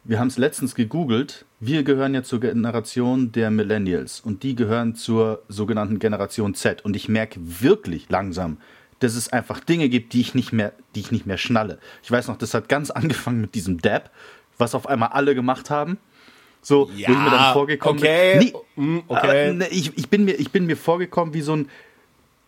wir 0.05 0.19
haben 0.19 0.29
es 0.29 0.39
letztens 0.39 0.75
gegoogelt. 0.75 1.45
Wir 1.61 1.83
gehören 1.83 2.15
ja 2.15 2.23
zur 2.23 2.41
Generation 2.41 3.33
der 3.33 3.51
Millennials 3.51 4.21
und 4.21 4.43
die 4.43 4.55
gehören 4.55 4.95
zur 4.95 5.43
sogenannten 5.49 5.99
Generation 5.99 6.55
Z. 6.55 6.85
Und 6.85 6.97
ich 6.97 7.09
merke 7.09 7.39
wirklich 7.39 8.09
langsam, 8.09 8.57
dass 9.01 9.15
es 9.15 9.33
einfach 9.33 9.61
Dinge 9.61 9.89
gibt, 9.89 10.13
die 10.13 10.21
ich 10.21 10.35
nicht 10.35 10.53
mehr, 10.53 10.73
die 10.95 11.01
ich 11.01 11.11
nicht 11.11 11.27
mehr 11.27 11.39
schnalle. 11.39 11.79
Ich 12.03 12.11
weiß 12.11 12.29
noch, 12.29 12.37
das 12.37 12.55
hat 12.55 12.69
ganz 12.69 12.91
angefangen 12.91 13.41
mit 13.41 13.55
diesem 13.55 13.81
Dab, 13.81 14.11
was 14.59 14.75
auf 14.75 14.87
einmal 14.87 15.11
alle 15.11 15.35
gemacht 15.35 15.71
haben. 15.71 15.99
So, 16.63 16.89
wo 16.89 16.93
ich 16.93 17.09
mir 17.09 17.31
dann 17.31 17.55
vorgekommen 17.55 17.99
okay. 17.99 18.39
Nee, 18.39 18.53
Mm, 18.77 19.01
okay. 19.09 19.53
ne, 19.53 19.69
ich, 19.69 19.97
ich, 19.99 20.09
bin 20.09 20.25
mir, 20.25 20.33
ich 20.33 20.51
bin 20.51 20.65
mir 20.65 20.77
vorgekommen 20.77 21.35
wie 21.35 21.43
so 21.43 21.55
ein, 21.55 21.69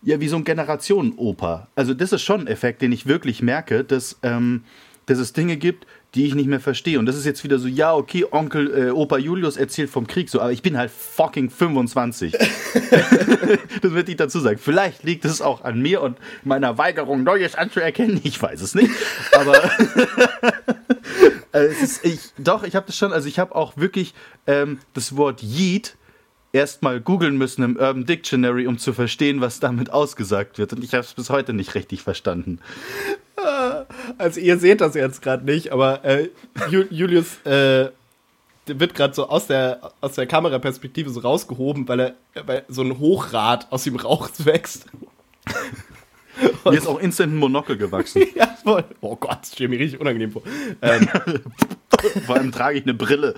ja, 0.02 0.18
wie 0.18 0.28
so 0.28 0.36
ein 0.36 0.44
Generationenoper. 0.44 1.68
Also 1.74 1.92
das 1.92 2.12
ist 2.12 2.22
schon 2.22 2.42
ein 2.42 2.46
Effekt, 2.46 2.80
den 2.80 2.90
ich 2.90 3.06
wirklich 3.06 3.42
merke, 3.42 3.84
dass, 3.84 4.18
ähm, 4.22 4.64
dass 5.06 5.18
es 5.18 5.34
Dinge 5.34 5.58
gibt, 5.58 5.86
die 6.14 6.26
ich 6.26 6.34
nicht 6.34 6.46
mehr 6.46 6.60
verstehe. 6.60 6.98
Und 6.98 7.06
das 7.06 7.16
ist 7.16 7.24
jetzt 7.24 7.42
wieder 7.42 7.58
so, 7.58 7.68
ja, 7.68 7.94
okay, 7.94 8.26
Onkel, 8.30 8.88
äh, 8.88 8.90
Opa 8.90 9.16
Julius 9.16 9.56
erzählt 9.56 9.88
vom 9.88 10.06
Krieg 10.06 10.28
so, 10.28 10.40
aber 10.40 10.52
ich 10.52 10.60
bin 10.60 10.76
halt 10.76 10.90
fucking 10.90 11.48
25. 11.48 12.32
das 13.82 13.92
wird 13.92 14.08
ich 14.08 14.16
dazu 14.16 14.40
sagen. 14.40 14.58
Vielleicht 14.58 15.04
liegt 15.04 15.24
es 15.24 15.40
auch 15.40 15.64
an 15.64 15.80
mir 15.80 16.02
und 16.02 16.18
meiner 16.44 16.76
Weigerung, 16.76 17.22
Neues 17.22 17.54
anzuerkennen. 17.54 18.20
Ich 18.24 18.40
weiß 18.40 18.60
es 18.60 18.74
nicht. 18.74 18.90
Aber 19.32 19.54
äh, 21.52 21.58
es 21.58 21.82
ist, 21.82 22.04
ich, 22.04 22.20
doch, 22.36 22.62
ich 22.62 22.76
habe 22.76 22.86
das 22.86 22.96
schon, 22.96 23.12
also 23.12 23.26
ich 23.26 23.38
habe 23.38 23.54
auch 23.54 23.78
wirklich 23.78 24.12
ähm, 24.46 24.80
das 24.92 25.16
Wort 25.16 25.42
Yeet 25.42 25.96
erstmal 26.52 27.00
googeln 27.00 27.38
müssen 27.38 27.62
im 27.62 27.76
Urban 27.76 28.04
Dictionary, 28.04 28.66
um 28.66 28.76
zu 28.76 28.92
verstehen, 28.92 29.40
was 29.40 29.60
damit 29.60 29.90
ausgesagt 29.90 30.58
wird. 30.58 30.74
Und 30.74 30.84
ich 30.84 30.92
habe 30.92 31.04
es 31.04 31.14
bis 31.14 31.30
heute 31.30 31.54
nicht 31.54 31.74
richtig 31.74 32.02
verstanden. 32.02 32.60
Also 34.18 34.40
ihr 34.40 34.58
seht 34.58 34.80
das 34.80 34.94
jetzt 34.94 35.22
gerade 35.22 35.44
nicht, 35.44 35.72
aber 35.72 36.04
äh, 36.04 36.28
Ju 36.70 36.84
Julius 36.90 37.44
äh, 37.44 37.90
wird 38.66 38.94
gerade 38.94 39.14
so 39.14 39.28
aus 39.28 39.46
der, 39.46 39.92
aus 40.00 40.14
der 40.14 40.26
Kameraperspektive 40.26 41.10
so 41.10 41.20
rausgehoben, 41.20 41.88
weil 41.88 42.00
er 42.00 42.14
weil 42.46 42.64
so 42.68 42.82
ein 42.82 42.98
Hochrad 42.98 43.70
aus 43.70 43.86
ihm 43.86 43.96
Rauch 44.04 44.28
wächst. 44.38 44.86
Mir 46.64 46.74
ist 46.74 46.86
auch 46.86 47.00
instant 47.00 47.32
ein 47.32 47.36
Monokel 47.36 47.76
gewachsen. 47.76 48.22
ja, 48.34 48.51
voll. 48.62 48.84
Oh 49.00 49.16
Gott, 49.16 49.38
das 49.42 49.52
steht 49.52 49.70
mir 49.70 49.78
richtig 49.78 50.00
unangenehm 50.00 50.32
vor. 50.32 50.42
Ähm, 50.80 51.08
Vor 52.26 52.36
allem 52.36 52.52
trage 52.52 52.78
ich 52.78 52.84
eine 52.84 52.94
Brille. 52.94 53.34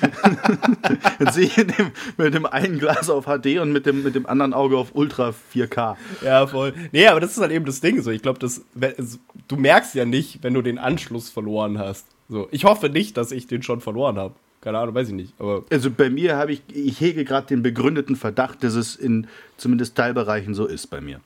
Dann 1.18 1.32
sehe 1.32 1.46
ich 1.46 1.54
dem, 1.54 1.90
mit 2.16 2.34
dem 2.34 2.46
einen 2.46 2.78
Glas 2.78 3.10
auf 3.10 3.24
HD 3.24 3.58
und 3.58 3.72
mit 3.72 3.86
dem, 3.86 4.02
mit 4.02 4.14
dem 4.14 4.26
anderen 4.26 4.54
Auge 4.54 4.76
auf 4.76 4.94
Ultra 4.94 5.34
4K. 5.52 5.96
ja, 6.22 6.46
voll. 6.46 6.74
Nee, 6.92 7.06
aber 7.08 7.20
das 7.20 7.32
ist 7.32 7.40
halt 7.40 7.52
eben 7.52 7.64
das 7.64 7.80
Ding 7.80 8.02
so. 8.02 8.10
Ich 8.10 8.22
glaube, 8.22 8.38
du 8.38 9.56
merkst 9.56 9.94
ja 9.94 10.04
nicht, 10.04 10.42
wenn 10.42 10.54
du 10.54 10.62
den 10.62 10.78
Anschluss 10.78 11.30
verloren 11.30 11.78
hast. 11.78 12.06
So, 12.28 12.48
ich 12.50 12.64
hoffe 12.64 12.88
nicht, 12.88 13.16
dass 13.16 13.32
ich 13.32 13.46
den 13.46 13.62
schon 13.62 13.80
verloren 13.80 14.16
habe. 14.16 14.34
Keine 14.60 14.78
Ahnung, 14.78 14.94
weiß 14.94 15.08
ich 15.08 15.14
nicht. 15.14 15.34
Aber 15.38 15.64
Also 15.70 15.90
bei 15.90 16.08
mir 16.08 16.36
habe 16.36 16.52
ich, 16.52 16.62
ich 16.72 17.00
hege 17.00 17.24
gerade 17.24 17.48
den 17.48 17.62
begründeten 17.62 18.16
Verdacht, 18.16 18.64
dass 18.64 18.74
es 18.74 18.96
in 18.96 19.26
zumindest 19.58 19.94
Teilbereichen 19.96 20.54
so 20.54 20.66
ist 20.66 20.86
bei 20.86 21.02
mir. 21.02 21.20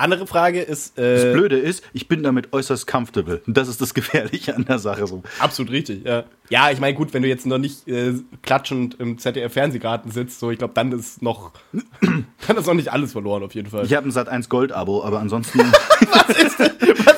Andere 0.00 0.26
Frage 0.26 0.60
ist. 0.60 0.98
Das 0.98 1.24
Äh, 1.24 1.32
Blöde 1.32 1.58
ist, 1.58 1.82
ich 1.92 2.08
bin 2.08 2.22
damit 2.22 2.52
äußerst 2.52 2.86
comfortable. 2.86 3.42
Und 3.46 3.56
das 3.56 3.68
ist 3.68 3.80
das 3.80 3.94
Gefährliche 3.94 4.56
an 4.56 4.64
der 4.64 4.78
Sache. 4.78 5.06
So. 5.06 5.22
Absolut 5.38 5.70
richtig, 5.72 6.04
ja. 6.04 6.24
Ja, 6.48 6.70
ich 6.70 6.80
meine, 6.80 6.94
gut, 6.94 7.14
wenn 7.14 7.22
du 7.22 7.28
jetzt 7.28 7.46
noch 7.46 7.58
nicht 7.58 7.86
äh, 7.86 8.14
klatschend 8.42 8.98
im 8.98 9.18
ZDF-Fernsehgarten 9.18 10.10
sitzt, 10.10 10.40
so, 10.40 10.50
ich 10.50 10.58
glaube, 10.58 10.74
dann 10.74 10.90
ist 10.92 11.22
noch, 11.22 11.52
dann 12.46 12.56
ist 12.56 12.66
noch 12.66 12.74
nicht 12.74 12.92
alles 12.92 13.12
verloren, 13.12 13.42
auf 13.44 13.54
jeden 13.54 13.70
Fall. 13.70 13.84
Ich 13.84 13.94
habe 13.94 14.08
ein 14.08 14.10
Sat 14.10 14.28
1 14.28 14.48
Gold-Abo, 14.48 15.04
aber 15.04 15.20
ansonsten 15.20 15.60
Was 16.12 16.36
ist 16.36 16.58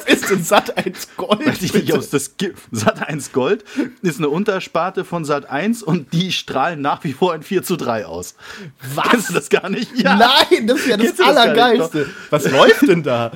denn 0.05 0.43
Sat 0.43 0.77
1 0.77 1.09
Gold? 1.17 1.47
weiß 1.47 1.63
ich 1.63 1.73
nicht, 1.75 1.93
das 2.13 2.37
Gi- 2.37 2.53
Sat 2.71 3.09
1 3.09 3.33
Gold 3.33 3.65
ist 4.03 4.19
eine 4.19 4.29
Untersparte 4.29 5.05
von 5.05 5.25
Sat 5.25 5.49
1 5.51 5.83
und 5.83 6.13
die 6.13 6.33
strahlen 6.33 6.81
nach 6.81 7.03
wie 7.05 7.13
vor 7.13 7.33
ein 7.35 7.43
4 7.43 7.63
zu 7.63 7.77
3 7.77 8.07
aus. 8.07 8.35
Was? 8.95 9.09
Kennst 9.09 9.31
du 9.31 9.35
das 9.35 9.49
gar 9.49 9.69
nicht? 9.69 9.91
Nein, 10.03 10.67
das 10.67 10.81
ist 10.81 10.87
ja 10.89 10.97
das 10.97 11.21
Allergeilste. 11.21 12.09
Was 12.31 12.51
läuft 12.51 12.83
denn 12.89 13.03
da? 13.03 13.33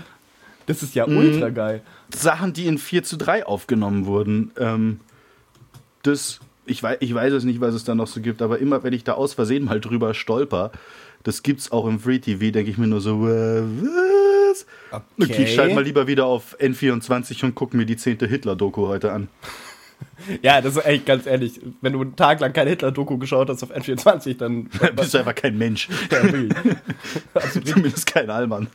Das 0.66 0.82
ist 0.82 0.94
ja 0.94 1.06
ultra 1.06 1.50
geil. 1.50 1.82
Sachen, 2.14 2.52
die 2.52 2.66
in 2.66 2.78
4 2.78 3.02
zu 3.04 3.16
3 3.16 3.46
aufgenommen 3.46 4.06
wurden. 4.06 4.50
Ähm, 4.58 5.00
das, 6.02 6.40
ich 6.66 6.82
weiß, 6.82 6.98
ich 7.00 7.14
weiß 7.14 7.32
es 7.32 7.44
nicht, 7.44 7.60
was 7.60 7.74
es 7.74 7.84
da 7.84 7.94
noch 7.94 8.06
so 8.06 8.20
gibt, 8.20 8.42
aber 8.42 8.58
immer, 8.58 8.82
wenn 8.82 8.92
ich 8.92 9.04
da 9.04 9.12
aus 9.14 9.34
Versehen 9.34 9.64
mal 9.64 9.80
drüber 9.80 10.14
stolper, 10.14 10.72
das 11.24 11.42
gibt's 11.42 11.72
auch 11.72 11.86
im 11.86 11.98
Free 11.98 12.18
TV, 12.20 12.52
denke 12.52 12.70
ich 12.70 12.78
mir 12.78 12.86
nur 12.86 13.00
so, 13.00 13.26
äh, 13.28 13.62
was? 14.90 15.02
Okay, 15.20 15.44
ich 15.44 15.54
schalte 15.54 15.74
mal 15.74 15.84
lieber 15.84 16.06
wieder 16.06 16.26
auf 16.26 16.56
N24 16.58 17.44
und 17.44 17.54
gucke 17.54 17.76
mir 17.76 17.84
die 17.84 17.96
zehnte 17.96 18.26
Hitler-Doku 18.26 18.86
heute 18.86 19.12
an. 19.12 19.28
Ja, 20.42 20.60
das 20.60 20.76
ist 20.76 20.84
echt 20.84 21.06
ganz 21.06 21.26
ehrlich. 21.26 21.60
Wenn 21.80 21.92
du 21.92 22.00
einen 22.00 22.16
Tag 22.16 22.40
lang 22.40 22.52
keine 22.52 22.70
Hitler-Doku 22.70 23.18
geschaut 23.18 23.48
hast 23.48 23.62
auf 23.62 23.70
N24, 23.70 24.36
dann. 24.36 24.64
bist 24.96 25.14
du 25.14 25.18
einfach 25.18 25.34
kein 25.34 25.56
Mensch. 25.56 25.88
Ja, 26.10 26.22
wirklich. 26.22 26.52
Zumindest 27.64 28.06
kein 28.06 28.30
Allmann. 28.30 28.68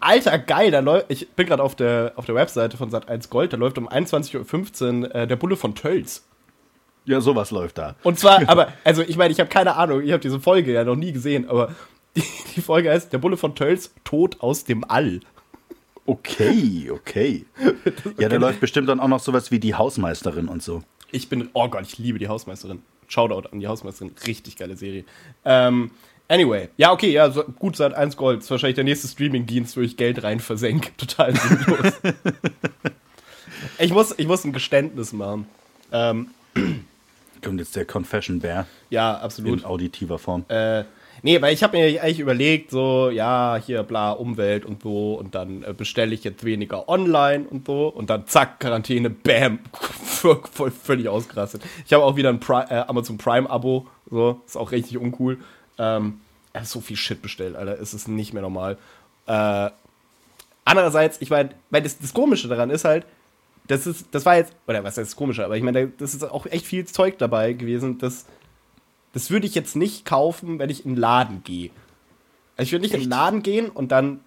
Alter, 0.00 0.38
geil. 0.38 0.70
Da 0.70 0.80
läuft, 0.80 1.06
ich 1.08 1.28
bin 1.30 1.46
gerade 1.46 1.62
auf 1.62 1.74
der, 1.74 2.12
auf 2.16 2.26
der 2.26 2.34
Webseite 2.34 2.76
von 2.76 2.90
Sat1 2.90 3.28
Gold, 3.28 3.52
da 3.52 3.56
läuft 3.56 3.78
um 3.78 3.88
21.15 3.88 5.02
Uhr 5.02 5.14
äh, 5.14 5.26
der 5.26 5.36
Bulle 5.36 5.56
von 5.56 5.74
Tölz. 5.74 6.24
Ja, 7.04 7.20
sowas 7.20 7.50
läuft 7.50 7.78
da. 7.78 7.94
Und 8.02 8.18
zwar, 8.18 8.48
aber, 8.48 8.72
also 8.82 9.02
ich 9.02 9.16
meine, 9.16 9.32
ich 9.32 9.38
habe 9.38 9.48
keine 9.48 9.76
Ahnung, 9.76 10.02
ich 10.02 10.10
habe 10.10 10.20
diese 10.20 10.40
Folge 10.40 10.72
ja 10.72 10.84
noch 10.84 10.96
nie 10.96 11.12
gesehen, 11.12 11.48
aber 11.48 11.74
die, 12.16 12.22
die 12.56 12.60
Folge 12.60 12.90
heißt 12.90 13.12
Der 13.12 13.18
Bulle 13.18 13.36
von 13.36 13.54
Tölz, 13.54 13.92
Tod 14.04 14.40
aus 14.40 14.64
dem 14.64 14.84
All. 14.88 15.20
Okay, 16.06 16.90
okay. 16.90 17.44
Ja, 18.18 18.28
da 18.28 18.36
läuft 18.36 18.60
bestimmt 18.60 18.88
dann 18.88 19.00
auch 19.00 19.08
noch 19.08 19.20
sowas 19.20 19.50
wie 19.50 19.58
die 19.58 19.74
Hausmeisterin 19.74 20.48
und 20.48 20.62
so. 20.62 20.82
Ich 21.10 21.28
bin, 21.28 21.50
oh 21.52 21.68
Gott, 21.68 21.84
ich 21.86 21.98
liebe 21.98 22.18
die 22.18 22.28
Hausmeisterin. 22.28 22.82
Shoutout 23.08 23.48
an 23.50 23.60
die 23.60 23.66
Hausmeisterin. 23.66 24.14
Richtig 24.26 24.56
geile 24.56 24.76
Serie. 24.76 25.04
Ähm, 25.44 25.90
anyway, 26.28 26.68
ja, 26.76 26.92
okay, 26.92 27.10
ja, 27.10 27.30
so, 27.30 27.44
gut, 27.44 27.76
seit 27.76 27.94
1 27.94 28.16
Gold. 28.16 28.38
Das 28.38 28.44
ist 28.46 28.50
wahrscheinlich 28.50 28.76
der 28.76 28.84
nächste 28.84 29.08
Streaming-Dienst, 29.08 29.76
wo 29.76 29.80
ich 29.80 29.96
Geld 29.96 30.22
rein 30.22 30.40
versenke. 30.40 30.90
Total 30.96 31.34
sinnlos. 31.34 31.92
ich, 33.78 33.92
muss, 33.92 34.14
ich 34.16 34.26
muss 34.26 34.44
ein 34.44 34.52
Geständnis 34.52 35.12
machen. 35.12 35.46
Ähm, 35.92 36.30
Kommt 37.42 37.60
jetzt 37.60 37.76
der 37.76 37.84
Confession 37.84 38.40
Bear 38.40 38.66
ja, 38.90 39.18
absolut. 39.18 39.60
in 39.60 39.64
auditiver 39.64 40.18
Form. 40.18 40.44
Äh, 40.48 40.84
nee, 41.26 41.42
weil 41.42 41.52
ich 41.52 41.64
habe 41.64 41.76
mir 41.76 42.00
eigentlich 42.00 42.20
überlegt, 42.20 42.70
so, 42.70 43.10
ja, 43.10 43.56
hier, 43.56 43.82
bla, 43.82 44.12
Umwelt 44.12 44.64
und 44.64 44.80
so, 44.80 45.14
und 45.14 45.34
dann 45.34 45.64
äh, 45.64 45.74
bestelle 45.76 46.14
ich 46.14 46.22
jetzt 46.22 46.44
weniger 46.44 46.88
online 46.88 47.46
und 47.50 47.66
so, 47.66 47.88
und 47.88 48.10
dann 48.10 48.28
zack, 48.28 48.60
Quarantäne, 48.60 49.10
bam, 49.10 49.58
voll, 49.72 50.70
völlig 50.70 51.08
ausgerastet. 51.08 51.62
Ich 51.84 51.92
habe 51.92 52.04
auch 52.04 52.14
wieder 52.14 52.28
ein 52.28 52.38
Pri 52.38 52.62
äh, 52.70 52.84
Amazon 52.86 53.18
Prime-Abo, 53.18 53.88
so, 54.08 54.40
ist 54.46 54.56
auch 54.56 54.70
richtig 54.70 54.98
uncool. 54.98 55.38
Ähm, 55.78 56.20
er 56.52 56.64
so 56.64 56.80
viel 56.80 56.96
Shit 56.96 57.22
bestellt, 57.22 57.56
Alter, 57.56 57.80
es 57.80 58.06
nicht 58.06 58.32
mehr 58.32 58.42
normal. 58.42 58.78
Äh, 59.26 59.70
andererseits, 60.64 61.20
ich 61.20 61.30
meine, 61.30 61.50
weil 61.70 61.82
das, 61.82 61.98
das 61.98 62.14
Komische 62.14 62.46
daran 62.46 62.70
ist 62.70 62.84
halt, 62.84 63.04
das 63.66 63.88
ist, 63.88 64.06
das 64.12 64.24
war 64.24 64.36
jetzt, 64.36 64.52
oder 64.68 64.84
was 64.84 64.96
heißt 64.96 65.10
das 65.10 65.16
Komische, 65.16 65.44
aber 65.44 65.56
ich 65.56 65.64
meine, 65.64 65.88
das 65.88 66.14
ist 66.14 66.22
auch 66.22 66.46
echt 66.46 66.66
viel 66.66 66.84
Zeug 66.84 67.18
dabei 67.18 67.52
gewesen, 67.52 67.98
das, 67.98 68.26
das 69.16 69.30
würde 69.30 69.46
ich 69.46 69.54
jetzt 69.54 69.76
nicht 69.76 70.04
kaufen, 70.04 70.58
wenn 70.58 70.68
ich 70.68 70.84
in 70.84 70.92
den 70.92 71.00
Laden 71.00 71.42
gehe. 71.42 71.70
Also 72.58 72.66
ich 72.68 72.72
würde 72.72 72.82
nicht 72.82 72.92
in 72.92 73.00
den 73.00 73.08
Laden 73.08 73.42
gehen 73.42 73.70
und 73.70 73.90
dann, 73.90 74.20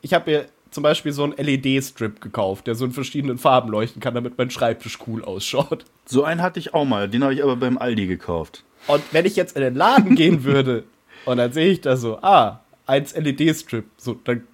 ich 0.00 0.14
habe 0.14 0.30
mir 0.30 0.46
zum 0.70 0.82
Beispiel 0.82 1.12
so 1.12 1.24
einen 1.24 1.34
LED-Strip 1.34 2.22
gekauft, 2.22 2.66
der 2.66 2.74
so 2.74 2.86
in 2.86 2.92
verschiedenen 2.92 3.36
Farben 3.36 3.68
leuchten 3.68 4.00
kann, 4.00 4.14
damit 4.14 4.38
mein 4.38 4.48
Schreibtisch 4.48 4.96
cool 5.06 5.22
ausschaut. 5.22 5.84
So 6.06 6.24
einen 6.24 6.40
hatte 6.40 6.58
ich 6.58 6.72
auch 6.72 6.86
mal, 6.86 7.10
den 7.10 7.22
habe 7.22 7.34
ich 7.34 7.42
aber 7.42 7.56
beim 7.56 7.76
Aldi 7.76 8.06
gekauft. 8.06 8.64
Und 8.86 9.02
wenn 9.12 9.26
ich 9.26 9.36
jetzt 9.36 9.56
in 9.56 9.62
den 9.62 9.74
Laden 9.74 10.14
gehen 10.14 10.42
würde 10.44 10.84
und 11.26 11.36
dann 11.36 11.52
sehe 11.52 11.68
ich 11.70 11.82
da 11.82 11.98
so, 11.98 12.16
ah, 12.22 12.62
eins 12.86 13.14
LED-Strip, 13.14 13.84
so, 13.98 14.14
dann 14.24 14.44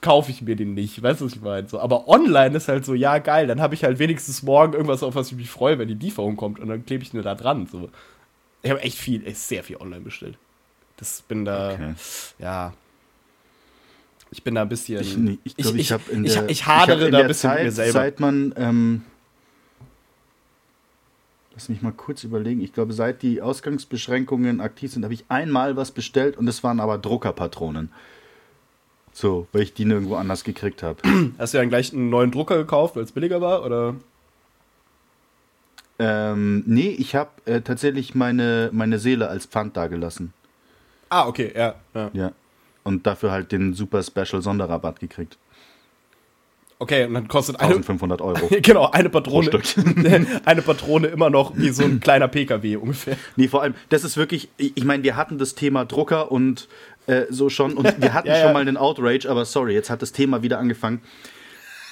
kaufe 0.00 0.30
ich 0.30 0.40
mir 0.40 0.56
den 0.56 0.72
nicht, 0.72 1.02
weißt 1.02 1.20
du, 1.20 1.26
was 1.26 1.34
ich 1.34 1.42
meine? 1.42 1.68
So, 1.68 1.80
aber 1.80 2.08
online 2.08 2.56
ist 2.56 2.68
halt 2.68 2.86
so, 2.86 2.94
ja, 2.94 3.18
geil, 3.18 3.46
dann 3.46 3.60
habe 3.60 3.74
ich 3.74 3.84
halt 3.84 3.98
wenigstens 3.98 4.42
morgen 4.42 4.72
irgendwas, 4.72 5.02
auf 5.02 5.16
was 5.16 5.30
ich 5.30 5.36
mich 5.36 5.50
freue, 5.50 5.78
wenn 5.78 5.88
die 5.88 5.92
Lieferung 5.92 6.38
kommt 6.38 6.58
und 6.58 6.68
dann 6.68 6.86
klebe 6.86 7.02
ich 7.02 7.12
mir 7.12 7.20
da 7.20 7.34
dran. 7.34 7.66
So. 7.66 7.90
Ich 8.62 8.70
habe 8.70 8.82
echt 8.82 8.98
viel, 8.98 9.26
echt 9.26 9.38
sehr 9.38 9.64
viel 9.64 9.76
online 9.76 10.02
bestellt. 10.02 10.36
Das 10.96 11.22
bin 11.22 11.44
da, 11.44 11.72
Okay. 11.72 11.94
ja. 12.38 12.72
Ich 14.32 14.44
bin 14.44 14.54
da 14.54 14.62
ein 14.62 14.68
bisschen. 14.68 15.00
Ich, 15.00 15.16
nee, 15.16 15.38
ich 15.42 15.56
glaube, 15.56 15.78
ich, 15.78 15.90
habe 15.90 16.10
in 16.12 16.24
ich, 16.24 16.34
der, 16.34 16.48
ich 16.48 16.66
hadere 16.66 17.00
hab 17.00 17.06
in 17.06 17.12
da 17.12 17.18
ein 17.18 17.26
bisschen 17.26 17.50
Zeit, 17.50 17.56
mit 17.58 17.64
mir 17.66 17.72
selber. 17.72 17.92
Seit 17.92 18.20
man, 18.20 18.54
ähm, 18.56 19.02
lass 21.54 21.68
mich 21.68 21.82
mal 21.82 21.92
kurz 21.92 22.22
überlegen, 22.22 22.60
ich 22.60 22.72
glaube, 22.72 22.92
seit 22.92 23.22
die 23.22 23.42
Ausgangsbeschränkungen 23.42 24.60
aktiv 24.60 24.92
sind, 24.92 25.02
habe 25.02 25.14
ich 25.14 25.24
einmal 25.28 25.76
was 25.76 25.90
bestellt 25.90 26.36
und 26.36 26.46
es 26.46 26.62
waren 26.62 26.78
aber 26.80 26.98
Druckerpatronen. 26.98 27.90
So, 29.12 29.48
weil 29.52 29.62
ich 29.62 29.74
die 29.74 29.84
nirgendwo 29.84 30.14
anders 30.14 30.44
gekriegt 30.44 30.84
habe. 30.84 31.00
Hast 31.36 31.52
du 31.52 31.58
dann 31.58 31.68
gleich 31.68 31.92
einen 31.92 32.10
neuen 32.10 32.30
Drucker 32.30 32.56
gekauft, 32.56 32.94
weil 32.94 33.02
es 33.02 33.10
billiger 33.10 33.40
war? 33.40 33.64
Oder? 33.64 33.96
Ähm, 36.00 36.62
nee, 36.66 36.88
ich 36.88 37.14
habe 37.14 37.30
äh, 37.44 37.60
tatsächlich 37.60 38.14
meine, 38.14 38.70
meine 38.72 38.98
Seele 38.98 39.28
als 39.28 39.44
Pfand 39.44 39.76
dagelassen. 39.76 40.32
Ah, 41.10 41.26
okay, 41.26 41.52
ja. 41.54 41.74
ja. 41.94 42.10
Ja. 42.14 42.32
Und 42.84 43.06
dafür 43.06 43.30
halt 43.30 43.52
den 43.52 43.74
super 43.74 44.02
Special 44.02 44.40
Sonderrabatt 44.40 44.98
gekriegt. 44.98 45.36
Okay, 46.78 47.04
und 47.04 47.12
dann 47.12 47.28
kostet 47.28 47.60
eine, 47.60 47.74
1500 47.74 48.22
Euro. 48.22 48.48
genau, 48.62 48.90
eine 48.90 49.10
Patrone, 49.10 49.50
eine 50.46 50.62
Patrone 50.62 51.08
immer 51.08 51.28
noch 51.28 51.54
wie 51.54 51.68
so 51.68 51.84
ein 51.84 52.00
kleiner 52.00 52.28
PKW 52.28 52.76
ungefähr. 52.76 53.18
Nee, 53.36 53.48
vor 53.48 53.60
allem, 53.60 53.74
das 53.90 54.02
ist 54.02 54.16
wirklich, 54.16 54.48
ich 54.56 54.72
ich 54.76 54.84
meine, 54.84 55.02
wir 55.02 55.16
hatten 55.16 55.36
das 55.36 55.54
Thema 55.54 55.84
Drucker 55.84 56.32
und 56.32 56.68
äh, 57.06 57.26
so 57.28 57.50
schon 57.50 57.74
und 57.74 58.00
wir 58.00 58.14
hatten 58.14 58.28
Ja, 58.28 58.34
ja. 58.38 58.44
schon 58.44 58.54
mal 58.54 58.62
einen 58.62 58.78
Outrage, 58.78 59.28
aber 59.28 59.44
sorry, 59.44 59.74
jetzt 59.74 59.90
hat 59.90 60.00
das 60.00 60.12
Thema 60.12 60.42
wieder 60.42 60.58
angefangen. 60.58 61.02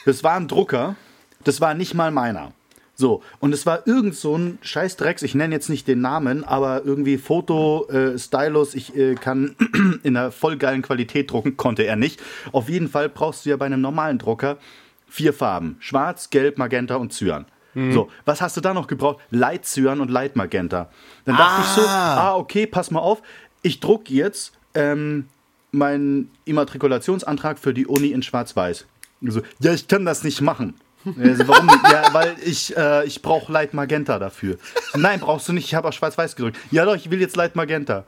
Das 0.06 0.24
war 0.24 0.36
ein 0.36 0.48
Drucker, 0.48 0.96
das 1.44 1.60
war 1.60 1.74
nicht 1.74 1.92
mal 1.92 2.10
meiner. 2.10 2.52
So, 3.00 3.22
und 3.38 3.54
es 3.54 3.64
war 3.64 3.86
irgend 3.86 4.16
so 4.16 4.36
ein 4.36 4.58
Scheißdrecks, 4.60 5.22
ich 5.22 5.36
nenne 5.36 5.54
jetzt 5.54 5.68
nicht 5.68 5.86
den 5.86 6.00
Namen, 6.00 6.42
aber 6.42 6.84
irgendwie 6.84 7.16
Foto, 7.16 7.86
äh, 7.88 8.18
Stylus, 8.18 8.74
ich 8.74 8.96
äh, 8.96 9.14
kann 9.14 9.54
in 10.02 10.16
einer 10.16 10.32
voll 10.32 10.56
geilen 10.56 10.82
Qualität 10.82 11.30
drucken, 11.30 11.56
konnte 11.56 11.84
er 11.84 11.94
nicht. 11.94 12.20
Auf 12.50 12.68
jeden 12.68 12.88
Fall 12.88 13.08
brauchst 13.08 13.46
du 13.46 13.50
ja 13.50 13.56
bei 13.56 13.66
einem 13.66 13.80
normalen 13.80 14.18
Drucker 14.18 14.58
vier 15.06 15.32
Farben: 15.32 15.76
Schwarz, 15.78 16.30
Gelb, 16.30 16.58
Magenta 16.58 16.96
und 16.96 17.12
Cyan. 17.12 17.46
So, 17.92 18.08
was 18.24 18.40
hast 18.40 18.56
du 18.56 18.60
da 18.60 18.74
noch 18.74 18.88
gebraucht? 18.88 19.20
Light 19.30 19.64
Cyan 19.64 20.00
und 20.00 20.10
Light 20.10 20.34
Magenta. 20.34 20.90
Dann 21.24 21.36
dachte 21.36 21.62
ich 21.62 21.68
so, 21.68 21.88
ah, 21.88 22.34
okay, 22.34 22.66
pass 22.66 22.90
mal 22.90 22.98
auf, 22.98 23.22
ich 23.62 23.78
druck 23.78 24.10
jetzt 24.10 24.52
ähm, 24.74 25.28
meinen 25.70 26.32
Immatrikulationsantrag 26.44 27.60
für 27.60 27.72
die 27.72 27.86
Uni 27.86 28.08
in 28.08 28.22
Schwarz-Weiß. 28.24 28.86
So, 29.22 29.42
ja, 29.60 29.72
ich 29.72 29.86
kann 29.86 30.04
das 30.04 30.24
nicht 30.24 30.40
machen. 30.40 30.74
Also, 31.04 31.48
warum 31.48 31.66
nicht? 31.66 31.82
Ja, 31.90 32.12
weil 32.12 32.36
ich, 32.44 32.76
äh, 32.76 33.06
ich 33.06 33.22
brauche 33.22 33.52
Light 33.52 33.72
Magenta 33.72 34.18
dafür. 34.18 34.58
Nein, 34.94 35.20
brauchst 35.20 35.48
du 35.48 35.52
nicht, 35.52 35.66
ich 35.66 35.74
habe 35.74 35.88
auch 35.88 35.92
Schwarz-Weiß 35.92 36.36
gedrückt. 36.36 36.58
Ja 36.70 36.84
doch, 36.84 36.96
ich 36.96 37.10
will 37.10 37.20
jetzt 37.20 37.36
Light 37.36 37.56
Magenta. 37.56 38.04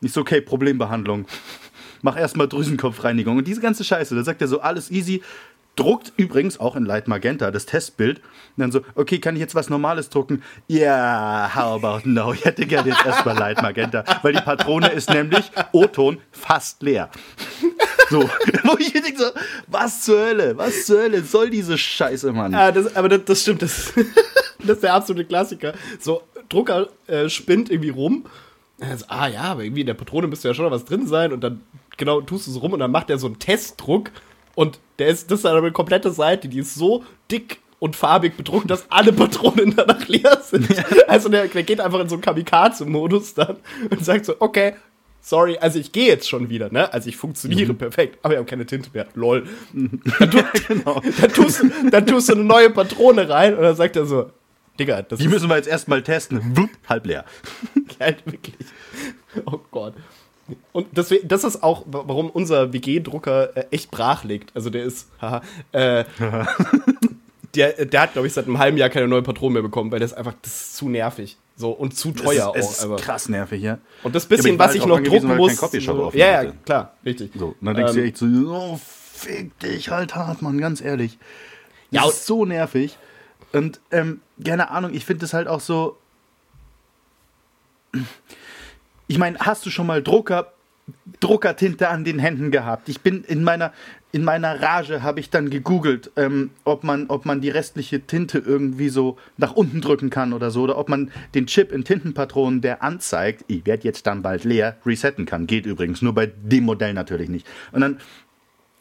Ich 0.00 0.12
so, 0.12 0.22
okay, 0.22 0.40
Problembehandlung. 0.40 1.26
Mach 2.02 2.16
erstmal 2.16 2.48
Drüsenkopfreinigung. 2.48 3.36
Und 3.36 3.46
diese 3.46 3.60
ganze 3.60 3.84
Scheiße, 3.84 4.14
da 4.14 4.22
sagt 4.22 4.40
er 4.40 4.48
so, 4.48 4.60
alles 4.60 4.90
easy. 4.90 5.22
Druckt 5.76 6.12
übrigens 6.16 6.58
auch 6.58 6.76
in 6.76 6.84
Light 6.84 7.08
Magenta 7.08 7.50
das 7.50 7.64
Testbild. 7.66 8.18
Und 8.18 8.24
dann 8.56 8.72
so, 8.72 8.80
okay, 8.94 9.18
kann 9.18 9.36
ich 9.36 9.40
jetzt 9.40 9.54
was 9.54 9.70
Normales 9.70 10.08
drucken? 10.08 10.42
Ja, 10.66 11.50
how 11.54 11.82
about 11.82 12.08
no? 12.08 12.32
Ich 12.32 12.44
hätte 12.44 12.66
gerne 12.66 12.90
jetzt 12.90 13.04
erstmal 13.04 13.38
Light 13.38 13.62
Magenta. 13.62 14.04
Weil 14.22 14.32
die 14.32 14.40
Patrone 14.40 14.88
ist 14.88 15.10
nämlich 15.10 15.50
O-Ton 15.72 16.18
fast 16.32 16.82
leer. 16.82 17.10
So, 18.10 18.22
wo 18.64 18.76
ich 18.78 18.92
denke 18.92 19.16
so, 19.16 19.26
was 19.68 20.02
zur 20.02 20.20
Hölle, 20.20 20.58
was 20.58 20.86
zur 20.86 21.02
Hölle 21.02 21.22
soll 21.22 21.48
diese 21.50 21.78
Scheiße, 21.78 22.32
Mann? 22.32 22.52
Ja, 22.52 22.72
das, 22.72 22.96
aber 22.96 23.08
das, 23.08 23.24
das 23.24 23.42
stimmt. 23.42 23.62
Das, 23.62 23.92
das 24.58 24.68
ist 24.68 24.82
der 24.82 24.94
absolute 24.94 25.26
Klassiker. 25.26 25.74
So, 26.00 26.22
Drucker 26.48 26.88
äh, 27.06 27.28
spinnt 27.28 27.70
irgendwie 27.70 27.90
rum. 27.90 28.26
Also, 28.80 29.04
ah 29.08 29.28
ja, 29.28 29.42
aber 29.42 29.64
irgendwie 29.64 29.82
in 29.82 29.86
der 29.86 29.94
Patrone 29.94 30.26
müsste 30.26 30.48
ja 30.48 30.54
schon 30.54 30.64
noch 30.64 30.72
was 30.72 30.84
drin 30.84 31.06
sein. 31.06 31.32
Und 31.32 31.42
dann 31.42 31.60
genau 31.96 32.20
tust 32.20 32.46
du 32.46 32.50
es 32.50 32.60
rum 32.60 32.72
und 32.72 32.80
dann 32.80 32.90
macht 32.90 33.10
er 33.10 33.18
so 33.18 33.26
einen 33.26 33.38
Testdruck. 33.38 34.10
Und 34.54 34.80
der 34.98 35.08
ist, 35.08 35.30
das 35.30 35.40
ist 35.40 35.46
eine 35.46 35.72
komplette 35.72 36.10
Seite, 36.10 36.48
die 36.48 36.58
ist 36.58 36.74
so 36.74 37.04
dick 37.30 37.60
und 37.78 37.96
farbig 37.96 38.36
bedruckt, 38.36 38.70
dass 38.70 38.86
alle 38.90 39.12
Patronen 39.12 39.74
danach 39.76 40.06
leer 40.08 40.40
sind. 40.42 40.68
Also 41.08 41.28
der, 41.28 41.46
der 41.48 41.62
geht 41.62 41.80
einfach 41.80 42.00
in 42.00 42.08
so 42.08 42.16
einen 42.16 42.22
Kamikaze-Modus 42.22 43.34
dann 43.34 43.56
und 43.88 44.04
sagt 44.04 44.26
so, 44.26 44.34
okay, 44.38 44.74
sorry, 45.20 45.58
also 45.58 45.78
ich 45.78 45.92
gehe 45.92 46.06
jetzt 46.06 46.28
schon 46.28 46.48
wieder, 46.50 46.72
ne? 46.72 46.92
Also 46.92 47.08
ich 47.08 47.16
funktioniere 47.16 47.74
perfekt, 47.74 48.18
aber 48.22 48.32
wir 48.34 48.38
haben 48.38 48.46
keine 48.46 48.66
Tinte 48.66 48.90
mehr. 48.92 49.06
Lol. 49.14 49.46
Dann, 49.72 50.30
tu, 50.30 50.42
genau. 50.68 51.00
dann, 51.20 51.32
tust, 51.32 51.62
du- 51.62 51.90
dann 51.90 52.06
tust 52.06 52.28
du 52.28 52.34
eine 52.34 52.44
neue 52.44 52.70
Patrone 52.70 53.28
rein 53.28 53.54
und 53.54 53.62
dann 53.62 53.76
sagt 53.76 53.96
er 53.96 54.06
so, 54.06 54.30
Digga, 54.78 55.02
das 55.02 55.18
Die 55.18 55.28
müssen 55.28 55.48
wir 55.48 55.56
jetzt 55.56 55.68
erstmal 55.68 56.02
testen. 56.02 56.56
Wupp, 56.56 56.70
halb 56.88 57.04
leer. 57.06 57.24
halt 58.00 58.24
wirklich. 58.24 58.54
Oh 59.44 59.58
Gott. 59.70 59.94
Und 60.72 60.86
deswegen, 60.92 61.28
das 61.28 61.44
ist 61.44 61.62
auch, 61.62 61.82
wa- 61.86 62.04
warum 62.06 62.30
unser 62.30 62.72
WG-Drucker 62.72 63.56
äh, 63.56 63.64
echt 63.70 63.90
brach 63.90 64.24
liegt. 64.24 64.56
Also 64.56 64.70
der 64.70 64.82
ist, 64.84 65.08
haha, 65.20 65.42
äh, 65.72 66.04
der, 67.54 67.84
der 67.86 68.00
hat, 68.02 68.12
glaube 68.12 68.26
ich, 68.28 68.32
seit 68.34 68.46
einem 68.46 68.58
halben 68.58 68.76
Jahr 68.76 68.88
keine 68.90 69.08
neue 69.08 69.22
Patrone 69.22 69.54
mehr 69.54 69.62
bekommen, 69.62 69.90
weil 69.92 70.00
das 70.00 70.12
einfach, 70.12 70.34
das 70.42 70.52
ist 70.52 70.76
zu 70.76 70.88
nervig. 70.88 71.36
So, 71.56 71.70
und 71.72 71.96
zu 71.96 72.12
teuer 72.12 72.30
es 72.32 72.36
ist, 72.36 72.44
auch. 72.44 72.56
es 72.56 72.70
ist 72.70 72.84
einfach. 72.84 72.96
krass 73.00 73.28
nervig, 73.28 73.62
ja. 73.62 73.78
Und 74.02 74.14
das 74.14 74.26
bisschen, 74.26 74.54
Ja, 74.54 74.58
was 74.58 74.74
ich 74.74 74.80
ich 74.82 74.86
noch 74.86 74.96
halt 74.96 75.08
auch 75.08 75.12
drucken 75.12 75.36
muss. 75.36 75.56
Copyshop 75.58 76.12
so, 76.12 76.18
ja, 76.18 76.42
ja, 76.42 76.52
klar, 76.64 76.94
richtig. 77.04 77.32
So, 77.34 77.54
dann 77.60 77.74
denkst 77.74 77.92
du 77.92 77.98
Ähm, 77.98 78.04
dir 78.04 78.08
echt 78.08 78.16
so, 78.18 78.26
oh, 78.54 78.80
fick 79.12 79.58
dich 79.58 79.90
halt 79.90 80.14
hart, 80.14 80.40
Mann, 80.42 80.58
ganz 80.58 80.80
ehrlich. 80.80 81.18
Ja, 81.90 82.02
Das 82.02 82.10
und- 82.10 82.14
ist 82.16 82.26
so 82.26 82.44
nervig. 82.46 82.96
Und, 83.52 83.80
ähm, 83.90 84.20
keine 84.44 84.70
Ahnung, 84.70 84.94
ich 84.94 85.04
finde 85.04 85.22
das 85.22 85.34
halt 85.34 85.48
auch 85.48 85.60
so. 85.60 85.98
Ich 89.08 89.18
meine, 89.18 89.38
hast 89.40 89.66
du 89.66 89.70
schon 89.70 89.86
mal 89.86 90.02
Drucker 90.02 90.52
Druckertinte 91.20 91.88
an 91.88 92.04
den 92.04 92.18
Händen 92.18 92.50
gehabt. 92.50 92.88
Ich 92.88 93.00
bin 93.00 93.24
in 93.24 93.42
meiner, 93.42 93.72
in 94.12 94.24
meiner 94.24 94.60
Rage 94.60 95.02
habe 95.02 95.20
ich 95.20 95.30
dann 95.30 95.50
gegoogelt, 95.50 96.10
ähm, 96.16 96.50
ob, 96.64 96.84
man, 96.84 97.06
ob 97.08 97.26
man 97.26 97.40
die 97.40 97.50
restliche 97.50 98.00
Tinte 98.00 98.38
irgendwie 98.38 98.88
so 98.88 99.18
nach 99.36 99.52
unten 99.52 99.80
drücken 99.80 100.10
kann 100.10 100.32
oder 100.32 100.50
so, 100.50 100.62
oder 100.62 100.78
ob 100.78 100.88
man 100.88 101.10
den 101.34 101.46
Chip 101.46 101.72
in 101.72 101.84
Tintenpatronen, 101.84 102.60
der 102.60 102.82
anzeigt, 102.82 103.44
ich 103.48 103.66
werde 103.66 103.84
jetzt 103.84 104.06
dann 104.06 104.22
bald 104.22 104.44
leer, 104.44 104.76
resetten 104.84 105.26
kann. 105.26 105.46
Geht 105.46 105.66
übrigens, 105.66 106.02
nur 106.02 106.14
bei 106.14 106.26
dem 106.26 106.64
Modell 106.64 106.94
natürlich 106.94 107.28
nicht. 107.28 107.46
Und 107.72 107.80
dann 107.80 107.98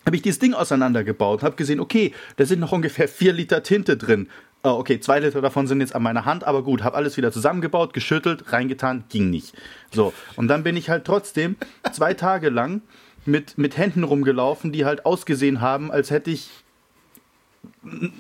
habe 0.05 0.15
ich 0.15 0.21
dieses 0.21 0.39
Ding 0.39 0.53
auseinandergebaut 0.53 1.41
und 1.41 1.45
habe 1.45 1.55
gesehen, 1.55 1.79
okay, 1.79 2.13
da 2.37 2.45
sind 2.45 2.59
noch 2.59 2.71
ungefähr 2.71 3.07
vier 3.07 3.33
Liter 3.33 3.61
Tinte 3.63 3.97
drin. 3.97 4.27
Oh, 4.61 4.71
okay, 4.71 4.99
zwei 4.99 5.19
Liter 5.19 5.41
davon 5.41 5.67
sind 5.67 5.79
jetzt 5.79 5.95
an 5.95 6.03
meiner 6.03 6.25
Hand, 6.25 6.43
aber 6.43 6.63
gut, 6.63 6.83
habe 6.83 6.97
alles 6.97 7.15
wieder 7.15 7.31
zusammengebaut, 7.31 7.93
geschüttelt, 7.93 8.51
reingetan, 8.51 9.05
ging 9.07 9.29
nicht. 9.29 9.53
So, 9.91 10.13
und 10.35 10.49
dann 10.49 10.63
bin 10.63 10.75
ich 10.75 10.89
halt 10.89 11.05
trotzdem 11.05 11.55
zwei 11.93 12.13
Tage 12.13 12.49
lang 12.49 12.81
mit, 13.25 13.57
mit 13.57 13.77
Händen 13.77 14.03
rumgelaufen, 14.03 14.73
die 14.73 14.83
halt 14.83 15.05
ausgesehen 15.05 15.61
haben, 15.61 15.91
als 15.91 16.11
hätte 16.11 16.31
ich 16.31 16.49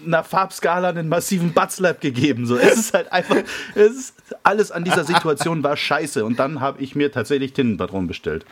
einer 0.05 0.23
Farbskala 0.23 0.89
einen 0.89 1.09
massiven 1.09 1.53
Buttslap 1.53 2.01
gegeben. 2.01 2.45
So, 2.45 2.57
es 2.57 2.77
ist 2.77 2.93
halt 2.93 3.11
einfach, 3.11 3.37
es 3.75 3.91
ist, 3.91 4.15
alles 4.43 4.71
an 4.71 4.83
dieser 4.83 5.03
Situation 5.03 5.63
war 5.63 5.75
scheiße. 5.75 6.23
Und 6.23 6.39
dann 6.39 6.61
habe 6.61 6.81
ich 6.81 6.95
mir 6.95 7.11
tatsächlich 7.11 7.53
Tintenpatronen 7.53 8.07
bestellt. 8.07 8.45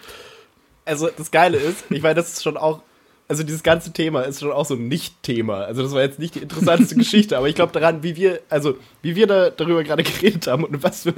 Also 0.86 1.10
das 1.16 1.32
Geile 1.32 1.58
ist, 1.58 1.86
ich 1.90 2.02
meine, 2.02 2.16
das 2.16 2.34
ist 2.34 2.44
schon 2.44 2.58
auch, 2.58 2.82
also 3.28 3.44
dieses 3.44 3.64
ganze 3.64 3.92
Thema 3.92 4.22
ist 4.22 4.40
schon 4.40 4.52
auch 4.52 4.66
so 4.66 4.76
ein 4.76 4.88
Nicht-Thema. 4.88 5.66
Also 5.66 5.84
das 5.84 5.92
war 5.92 6.02
jetzt 6.02 6.20
nicht 6.20 6.36
die 6.36 6.40
interessanteste 6.40 6.96
Geschichte, 6.98 7.38
aber 7.38 7.50
ich 7.50 7.56
glaube 7.56 7.74
daran, 7.74 8.04
wie 8.04 8.16
wir, 8.16 8.42
also 8.50 8.78
wie 9.02 9.16
wir 9.16 9.28
da 9.28 9.50
darüber 9.50 9.84
gerade 9.84 10.04
geredet 10.22 10.48
haben 10.48 10.64
und 10.64 10.82
was 10.84 11.04
für 11.04 11.14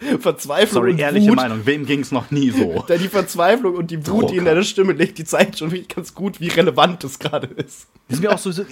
eine 0.00 0.18
Verzweiflung 0.18 0.82
Sorry, 0.82 0.92
und 0.92 0.98
ehrliche 0.98 1.30
Wut, 1.30 1.36
Meinung, 1.36 1.60
wem 1.64 1.86
ging 1.86 2.00
es 2.00 2.10
noch 2.10 2.30
nie 2.30 2.50
so? 2.50 2.84
da 2.88 2.96
die 2.96 3.08
Verzweiflung 3.08 3.76
und 3.76 3.90
die 3.90 4.04
Wut, 4.06 4.30
die 4.30 4.36
in 4.36 4.44
deiner 4.44 4.64
Stimme 4.64 4.92
liegt, 4.92 5.18
die 5.18 5.24
zeigt 5.24 5.58
schon 5.58 5.70
wirklich 5.70 5.88
ganz 5.88 6.14
gut, 6.14 6.40
wie 6.40 6.48
relevant 6.48 7.04
das 7.04 7.20
gerade 7.20 7.46
ist. 7.46 7.86
Das 8.08 8.18
ist 8.18 8.20
mir 8.22 8.32
auch 8.32 8.38
so, 8.38 8.50
so 8.50 8.64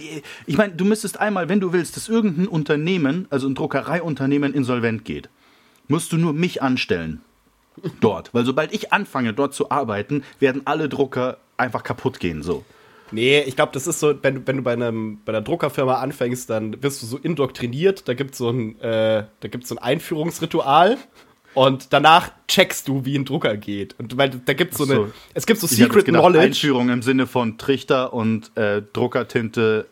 ich 0.47 0.57
meine, 0.57 0.75
du 0.75 0.85
müsstest 0.85 1.21
einmal, 1.21 1.49
wenn 1.49 1.61
du 1.61 1.73
willst, 1.73 1.97
dass 1.97 2.09
irgendein 2.09 2.49
Unternehmen, 2.49 3.27
also 3.31 3.49
ein 3.49 3.55
Druckereiunternehmen 3.55 4.53
insolvent 4.53 5.05
geht, 5.05 5.31
musst 5.87 6.12
du 6.12 6.16
nur 6.16 6.33
mich 6.33 6.62
anstellen. 6.62 7.21
Dort. 8.01 8.35
Weil 8.35 8.45
sobald 8.45 8.75
ich 8.75 8.92
anfange, 8.92 9.33
dort 9.33 9.55
zu 9.55 9.71
arbeiten, 9.71 10.25
werden 10.38 10.62
alle 10.66 10.90
Drucker 10.90 11.38
einfach 11.57 11.83
kaputt 11.83 12.21
gehen. 12.21 12.43
So. 12.43 12.65
Nee, 13.11 13.41
ich 13.43 13.57
glaube, 13.57 13.73
das 13.73 13.87
ist 13.87 14.01
so, 14.01 14.15
wenn 14.23 14.37
du, 14.37 14.47
wenn 14.47 14.57
du 14.57 14.62
bei, 14.62 14.73
einem, 14.73 15.21
bei 15.25 15.33
einer 15.33 15.43
Druckerfirma 15.43 15.97
anfängst, 15.97 16.49
dann 16.49 16.83
wirst 16.83 17.03
du 17.03 17.07
so 17.07 17.19
indoktriniert. 17.19 18.09
Da 18.09 18.15
gibt 18.15 18.33
es 18.33 18.38
so, 18.38 18.51
ein, 18.51 18.81
äh, 18.81 19.25
da 19.41 19.49
gibt's 19.49 19.69
so 19.69 19.77
ein 19.77 19.79
Einführungsritual. 19.83 20.97
Und 21.55 21.93
danach 21.93 22.31
checkst 22.49 22.88
du, 22.88 23.05
wie 23.05 23.15
ein 23.15 23.27
Drucker 23.27 23.59
geht. 23.59 23.95
Und 23.99 24.17
weil 24.17 24.31
da 24.31 24.55
gibt 24.55 24.73
so 24.75 24.85
Ach 24.85 24.88
so. 24.88 24.95
eine, 24.95 25.12
es 25.35 25.45
gibt 25.45 25.61
so 25.61 25.67
Ich 25.67 25.73
Secret 25.73 26.07
gedacht, 26.07 26.23
Knowledge. 26.23 26.47
Einführung 26.47 26.88
im 26.88 27.03
Sinne 27.03 27.27
von 27.27 27.59
Trichter 27.59 28.15
und 28.15 28.57
äh, 28.57 28.81
Druckertinte 28.95 29.87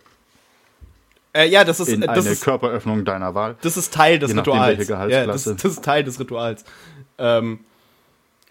Äh, 1.34 1.48
ja, 1.48 1.62
das 1.64 1.78
ist, 1.80 1.88
in 1.90 2.00
das, 2.00 2.24
eine 2.24 2.30
ist, 2.30 2.42
Körperöffnung 2.42 3.04
deiner 3.04 3.34
Wahl. 3.34 3.56
das 3.60 3.76
ist 3.76 3.92
Teil 3.92 4.18
des 4.18 4.34
Rituals. 4.34 4.88
Ja, 4.88 5.26
das, 5.26 5.44
das 5.44 5.62
ist 5.64 5.84
Teil 5.84 6.02
des 6.02 6.18
Rituals. 6.18 6.64
Ähm, 7.18 7.60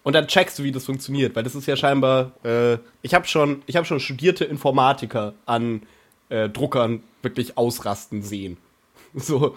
und 0.10 0.13
dann 0.13 0.26
checkst 0.28 0.58
du, 0.58 0.63
wie 0.63 0.72
das 0.72 0.86
funktioniert, 0.86 1.36
weil 1.36 1.43
das 1.43 1.54
ist 1.54 1.67
ja 1.67 1.76
scheinbar. 1.76 2.32
Äh, 2.43 2.80
ich 3.04 3.13
habe 3.13 3.28
schon, 3.28 3.62
ich 3.67 3.76
habe 3.76 3.86
schon 3.86 4.00
studierte 4.00 4.43
Informatiker 4.43 5.36
an 5.45 5.84
äh, 6.30 6.50
Druckern 6.50 7.04
wirklich 7.22 7.60
ausrasten 7.60 8.24
sehen. 8.24 8.58
So. 9.13 9.56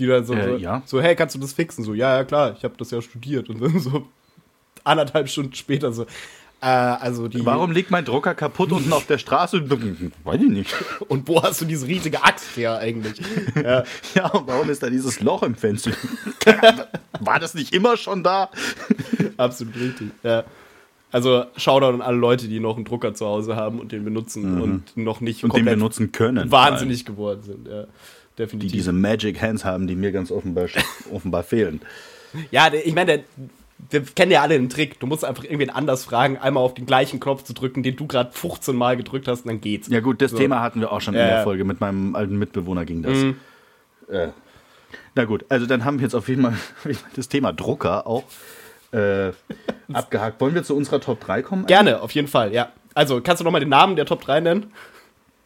Die 0.00 0.06
dann 0.08 0.24
so, 0.24 0.34
Äh, 0.34 0.48
so, 0.48 0.56
ja. 0.56 0.82
so, 0.84 1.00
hey, 1.00 1.14
kannst 1.14 1.36
du 1.36 1.38
das 1.38 1.52
fixen? 1.52 1.84
So, 1.84 1.94
ja, 1.94 2.16
ja, 2.16 2.24
klar, 2.24 2.56
ich 2.58 2.64
habe 2.64 2.74
das 2.76 2.90
ja 2.90 3.00
studiert. 3.00 3.48
Und 3.50 3.60
dann 3.62 3.78
so 3.78 4.08
anderthalb 4.82 5.28
Stunden 5.28 5.54
später 5.54 5.92
so, 5.92 6.06
äh, 6.62 6.66
also 6.66 7.28
die. 7.28 7.44
Warum 7.44 7.70
liegt 7.72 7.90
mein 7.90 8.04
Drucker 8.04 8.34
kaputt 8.34 8.72
unten 8.72 8.92
auf 8.92 9.06
der 9.06 9.18
Straße? 9.18 9.62
Weiß 10.24 10.40
ich 10.40 10.48
nicht. 10.50 10.74
Und 11.08 11.26
wo 11.28 11.42
hast 11.42 11.60
du 11.60 11.64
diese 11.64 11.86
riesige 11.86 12.22
Axt 12.22 12.56
her 12.56 12.78
eigentlich? 12.78 13.20
ja. 13.54 13.84
Ja, 14.14 14.26
und 14.28 14.46
warum 14.46 14.68
ist 14.70 14.82
da 14.82 14.90
dieses 14.90 15.20
Loch 15.20 15.42
im 15.42 15.54
Fenster? 15.54 15.92
War 17.20 17.38
das 17.38 17.54
nicht 17.54 17.72
immer 17.74 17.96
schon 17.96 18.22
da? 18.22 18.50
Absolut 19.36 19.76
richtig, 19.76 20.10
ja. 20.22 20.44
Also 21.12 21.44
Shoutout 21.56 21.86
an 21.94 22.02
alle 22.02 22.16
Leute, 22.18 22.46
die 22.46 22.60
noch 22.60 22.76
einen 22.76 22.84
Drucker 22.84 23.14
zu 23.14 23.26
Hause 23.26 23.56
haben 23.56 23.80
und 23.80 23.90
den 23.92 24.04
benutzen 24.04 24.60
und 24.60 24.96
noch 24.96 25.20
nicht 25.20 25.42
Mhm. 25.42 25.50
Und 25.50 25.56
den 25.56 25.64
benutzen 25.64 26.12
können. 26.12 26.50
wahnsinnig 26.52 27.04
geworden 27.04 27.42
sind. 27.42 27.66
Ja, 27.68 27.82
Die 27.84 27.88
definitiv. 28.36 28.72
diese 28.72 28.92
Magic 28.92 29.40
Hands 29.42 29.64
haben, 29.64 29.86
die 29.88 29.96
mir 29.96 30.12
ganz 30.12 30.30
offenbar, 30.30 30.66
offenbar 31.12 31.42
fehlen. 31.42 31.80
ja, 32.52 32.72
ich 32.72 32.94
meine, 32.94 33.18
der- 33.18 33.24
wir 33.88 34.02
kennen 34.02 34.30
ja 34.32 34.42
alle 34.42 34.58
den 34.58 34.68
Trick. 34.68 35.00
Du 35.00 35.06
musst 35.06 35.24
einfach 35.24 35.44
irgendwen 35.44 35.70
anders 35.70 36.04
fragen, 36.04 36.36
einmal 36.36 36.62
auf 36.62 36.74
den 36.74 36.86
gleichen 36.86 37.18
Knopf 37.20 37.44
zu 37.44 37.54
drücken, 37.54 37.82
den 37.82 37.96
du 37.96 38.06
gerade 38.06 38.30
15 38.32 38.76
Mal 38.76 38.96
gedrückt 38.96 39.26
hast 39.28 39.42
und 39.42 39.48
dann 39.48 39.60
geht's. 39.60 39.88
Ja 39.88 40.00
gut, 40.00 40.20
das 40.20 40.32
So. 40.32 40.36
Thema 40.36 40.60
hatten 40.60 40.80
wir 40.80 40.92
auch 40.92 41.00
schon 41.00 41.14
Ja, 41.14 41.22
in 41.22 41.26
der. 41.28 41.42
Folge. 41.44 41.64
Mit 41.64 41.80
meinem 41.80 42.14
alten 42.14 42.36
Mitbewohner 42.38 42.84
ging 42.84 43.02
das. 43.02 43.16
Mhm. 43.18 43.36
Äh. 44.10 44.28
Na 45.14 45.24
gut, 45.24 45.44
also 45.48 45.66
dann 45.66 45.84
haben 45.84 45.98
wir 45.98 46.04
jetzt 46.04 46.14
auf 46.14 46.28
jeden 46.28 46.42
Fall 46.42 46.54
das 47.16 47.28
Thema 47.28 47.52
Drucker 47.52 48.06
auch 48.06 48.24
äh, 48.92 49.30
abgehakt. 49.92 50.40
Wollen 50.40 50.54
wir 50.54 50.62
zu 50.64 50.76
unserer 50.76 51.00
Top 51.00 51.20
3 51.20 51.42
kommen? 51.42 51.66
Gerne, 51.66 52.00
auf 52.02 52.12
jeden 52.12 52.28
Fall, 52.28 52.52
ja. 52.52 52.70
Also, 52.94 53.20
kannst 53.20 53.40
du 53.40 53.44
noch 53.44 53.52
mal 53.52 53.60
den 53.60 53.68
Namen 53.68 53.94
der 53.96 54.04
Top 54.04 54.20
3 54.20 54.40
nennen? 54.40 54.72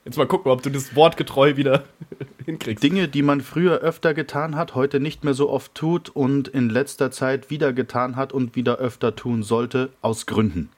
Jetzt 0.04 0.18
mal 0.18 0.26
gucken, 0.26 0.50
ob 0.52 0.62
du 0.62 0.70
das 0.70 0.94
wortgetreu 0.94 1.56
wieder 1.56 1.84
hinkriegst. 2.44 2.82
Dinge, 2.82 3.08
die 3.08 3.22
man 3.22 3.40
früher 3.40 3.78
öfter 3.78 4.12
getan 4.12 4.54
hat, 4.56 4.74
heute 4.74 5.00
nicht 5.00 5.24
mehr 5.24 5.32
so 5.34 5.48
oft 5.48 5.74
tut 5.74 6.10
und 6.10 6.48
in 6.48 6.68
letzter 6.68 7.10
Zeit 7.10 7.48
wieder 7.48 7.72
getan 7.72 8.16
hat 8.16 8.32
und 8.32 8.54
wieder 8.54 8.76
öfter 8.76 9.16
tun 9.16 9.42
sollte, 9.42 9.90
aus 10.02 10.26
Gründen. 10.26 10.68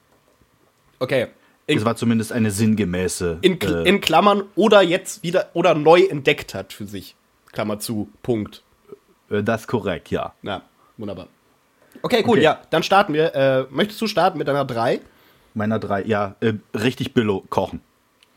Okay. 1.00 1.26
In, 1.66 1.78
Es 1.78 1.84
war 1.84 1.96
zumindest 1.96 2.30
eine 2.32 2.52
sinngemäße. 2.52 3.38
in, 3.42 3.60
äh, 3.60 3.82
in 3.82 4.00
Klammern 4.00 4.44
oder 4.54 4.82
jetzt 4.82 5.24
wieder 5.24 5.50
oder 5.54 5.74
neu 5.74 6.02
entdeckt 6.02 6.54
hat 6.54 6.72
für 6.72 6.86
sich. 6.86 7.16
Klammer 7.50 7.80
zu, 7.80 8.08
Punkt. 8.22 8.62
äh, 9.30 9.42
das 9.42 9.62
ist 9.62 9.66
korrekt, 9.66 10.12
ja. 10.12 10.34
Ja, 10.42 10.62
wunderbar. 10.96 11.26
Okay, 12.02 12.22
cool, 12.24 12.34
Okay. 12.34 12.42
ja, 12.42 12.60
dann 12.70 12.84
starten 12.84 13.12
wir. 13.14 13.34
Äh, 13.34 13.64
möchtest 13.70 14.00
du 14.00 14.06
starten 14.06 14.38
mit 14.38 14.46
deiner 14.46 14.64
3? 14.64 15.00
Meiner 15.54 15.78
drei, 15.80 16.04
ja, 16.04 16.36
äh, 16.40 16.52
richtig 16.74 17.14
Billo 17.14 17.42
kochen. 17.48 17.80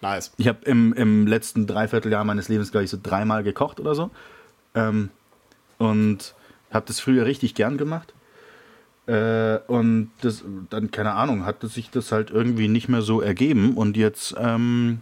Nice. 0.02 0.32
Ich 0.38 0.48
habe 0.48 0.64
im, 0.66 0.94
im 0.94 1.28
letzten 1.28 1.68
Dreivierteljahr 1.68 2.24
meines 2.24 2.48
Lebens, 2.48 2.72
glaube 2.72 2.86
ich, 2.86 2.90
so 2.90 2.98
dreimal 3.02 3.44
gekocht 3.44 3.80
oder 3.80 3.96
so. 3.96 4.10
Ähm, 4.76 5.10
und 5.78 6.36
habe 6.72 6.86
das 6.88 7.00
früher 7.00 7.26
richtig 7.26 7.56
gern 7.56 7.78
gemacht. 7.78 8.14
Äh, 9.08 9.58
und 9.68 10.12
das, 10.22 10.44
dann, 10.70 10.92
keine 10.92 11.14
Ahnung, 11.14 11.46
hat 11.46 11.62
sich 11.64 11.90
das 11.90 12.12
halt 12.12 12.30
irgendwie 12.30 12.68
nicht 12.68 12.88
mehr 12.90 13.02
so 13.02 13.22
ergeben. 13.22 13.76
Und 13.76 13.98
jetzt 13.98 14.36
ähm, 14.38 15.02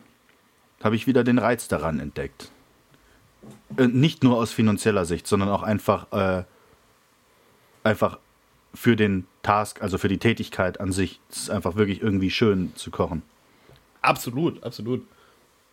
habe 0.84 0.96
ich 0.96 1.08
wieder 1.08 1.24
den 1.24 1.38
Reiz 1.38 1.68
daran 1.68 2.00
entdeckt. 2.00 2.50
Äh, 3.78 3.88
nicht 3.88 4.24
nur 4.24 4.38
aus 4.38 4.52
finanzieller 4.52 5.06
Sicht, 5.06 5.28
sondern 5.28 5.50
auch 5.50 5.64
einfach, 5.64 6.12
äh, 6.12 6.44
einfach 7.84 8.18
für 8.74 8.96
den 8.96 9.26
Task, 9.44 9.82
also 9.82 9.98
für 9.98 10.08
die 10.08 10.20
Tätigkeit 10.20 10.80
an 10.80 10.92
sich. 10.92 11.20
Es 11.30 11.44
ist 11.44 11.50
einfach 11.50 11.76
wirklich 11.76 12.02
irgendwie 12.02 12.32
schön 12.32 12.72
zu 12.76 12.92
kochen. 12.92 13.24
Absolut, 14.02 14.64
absolut. 14.64 15.06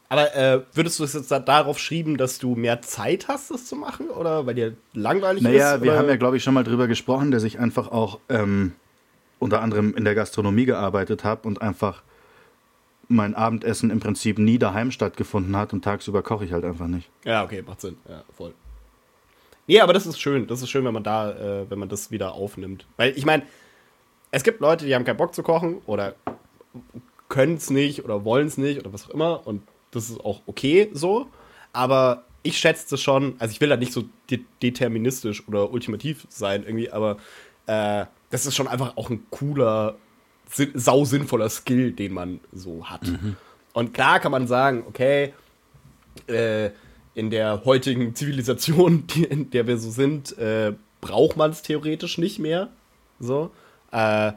Aber 0.09 0.35
äh, 0.37 0.63
würdest 0.75 1.01
du 1.01 1.05
es 1.05 1.15
jetzt 1.15 1.31
da 1.31 1.41
darauf 1.41 1.79
schreiben, 1.79 2.17
dass 2.17 2.39
du 2.39 2.55
mehr 2.55 2.83
Zeit 2.83 3.27
hast, 3.29 3.51
das 3.51 3.67
zu 3.67 3.75
machen? 3.77 4.11
Oder 4.11 4.47
weil 4.47 4.55
dir 4.55 4.77
langweilig 4.93 5.43
Naja, 5.43 5.75
ist? 5.75 5.83
wir 5.83 5.93
oder? 5.93 6.01
haben 6.01 6.09
ja, 6.09 6.17
glaube 6.17 6.37
ich, 6.37 6.43
schon 6.45 6.55
mal 6.55 6.63
drüber 6.65 6.87
gesprochen, 6.87 7.31
dass 7.31 7.43
ich 7.43 7.59
einfach 7.59 7.89
auch 7.91 8.21
ähm, 8.29 8.73
unter 9.39 9.61
anderem 9.61 9.95
in 9.95 10.05
der 10.05 10.15
Gastronomie 10.15 10.67
gearbeitet 10.67 11.25
habe 11.25 11.49
und 11.49 11.63
einfach 11.63 12.03
mein 13.09 13.35
Abendessen 13.35 13.91
im 13.91 14.01
Prinzip 14.01 14.39
nie 14.39 14.59
daheim 14.59 14.91
stattgefunden 14.91 15.57
hat 15.57 15.73
und 15.73 15.83
tagsüber 15.83 16.23
koche 16.23 16.45
ich 16.45 16.53
halt 16.53 16.65
einfach 16.65 16.87
nicht. 16.87 17.11
Ja, 17.25 17.45
okay, 17.45 17.63
macht 17.63 17.81
Sinn. 17.81 17.97
Ja, 18.09 18.23
voll. 18.37 18.55
Nee, 19.67 19.81
aber 19.81 19.93
das 19.95 20.07
ist 20.07 20.21
schön. 20.21 20.47
Das 20.47 20.63
ist 20.63 20.71
schön, 20.71 20.85
wenn 20.85 20.95
man 20.95 21.03
da, 21.05 21.33
äh, 21.33 21.71
wenn 21.71 21.79
man 21.79 21.89
das 21.89 22.11
wieder 22.11 22.35
aufnimmt. 22.35 22.87
Weil 22.97 23.17
ich 23.17 23.25
meine, 23.25 23.43
es 24.31 24.43
gibt 24.45 24.61
Leute, 24.61 24.85
die 24.85 24.95
haben 24.95 25.05
keinen 25.05 25.17
Bock 25.17 25.35
zu 25.35 25.43
kochen 25.43 25.79
oder 25.87 26.15
können 27.35 27.57
es 27.57 27.69
nicht 27.69 28.05
oder 28.05 28.25
wollen 28.25 28.47
es 28.47 28.59
nicht 28.59 28.79
oder 28.79 28.93
was 28.93 29.07
auch 29.07 29.11
immer. 29.11 29.45
Und 29.45 29.63
das 29.91 30.09
ist 30.09 30.21
auch 30.21 30.43
okay 30.47 30.89
so. 30.93 31.27
Aber 31.73 32.23
ich 32.45 32.59
schätze 32.59 32.87
das 32.91 33.03
schon, 33.03 33.35
also 33.41 33.51
ich 33.51 33.61
will 33.61 33.69
da 33.69 33.77
nicht 33.77 33.93
so 33.93 34.05
de 34.31 34.41
deterministisch 34.63 35.43
oder 35.49 35.73
ultimativ 35.73 36.27
sein 36.29 36.63
irgendwie, 36.63 36.93
aber 36.93 37.17
äh, 37.67 38.07
das 38.31 38.47
ist 38.47 38.55
schon 38.55 38.69
einfach 38.69 38.97
auch 38.97 39.11
ein 39.11 39.27
cooler, 39.31 39.97
sin 40.49 40.71
sau 40.75 41.05
sinnvoller 41.05 41.49
Skill, 41.49 41.91
den 41.91 42.13
man 42.13 42.39
so 42.53 42.87
hat. 42.87 43.01
Und 43.73 43.95
klar 43.95 44.21
kann 44.21 44.31
man 44.31 44.47
sagen, 44.47 44.85
okay, 44.87 45.35
äh, 46.29 46.71
in 47.15 47.31
der 47.31 47.65
heutigen 47.65 48.15
Zivilisation, 48.15 49.09
die, 49.09 49.25
in 49.25 49.51
der 49.51 49.67
wir 49.67 49.79
so 49.79 49.91
sind, 49.91 50.39
äh, 50.39 50.75
braucht 51.01 51.37
man 51.37 51.51
es 51.51 51.63
theoretisch 51.63 52.19
nicht 52.19 52.39
mehr. 52.39 52.69
So. 53.19 53.51
Äh, 53.91 54.33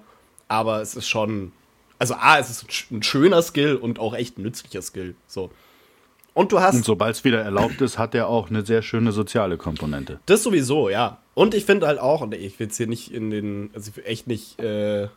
aber 0.48 0.82
es 0.82 0.96
ist 0.96 1.08
schon. 1.08 1.52
Also, 2.00 2.14
A, 2.16 2.38
es 2.40 2.50
ist 2.50 2.64
ein 2.64 2.70
sch- 2.70 2.92
ein 2.92 3.04
schöner 3.04 3.42
Skill 3.42 3.76
und 3.76 4.00
auch 4.00 4.14
echt 4.16 4.38
ein 4.38 4.44
nützlicher 4.44 4.82
Skill. 4.82 5.16
So. 5.28 5.52
Und 6.34 6.52
du 6.52 6.60
hast. 6.60 6.76
Und 6.76 6.86
sobald 6.86 7.16
es 7.16 7.24
wieder 7.24 7.42
erlaubt 7.42 7.82
ist, 7.82 7.98
hat 7.98 8.14
er 8.14 8.28
auch 8.28 8.50
eine 8.52 8.64
sehr 8.66 8.84
schöne 8.84 9.12
soziale 9.12 9.58
Komponente. 9.58 10.20
Das 10.28 10.44
sowieso, 10.44 10.90
ja. 10.90 11.18
Und 11.34 11.56
ich 11.56 11.66
finde 11.66 11.88
halt 11.88 12.00
auch, 12.00 12.22
und 12.22 12.34
ich 12.36 12.60
will 12.60 12.68
jetzt 12.68 12.78
hier 12.78 12.86
nicht 12.88 13.12
in 13.12 13.32
den, 13.32 13.72
also 13.74 13.92
echt 14.02 14.28
nicht 14.28 14.60
äh, 14.60 15.08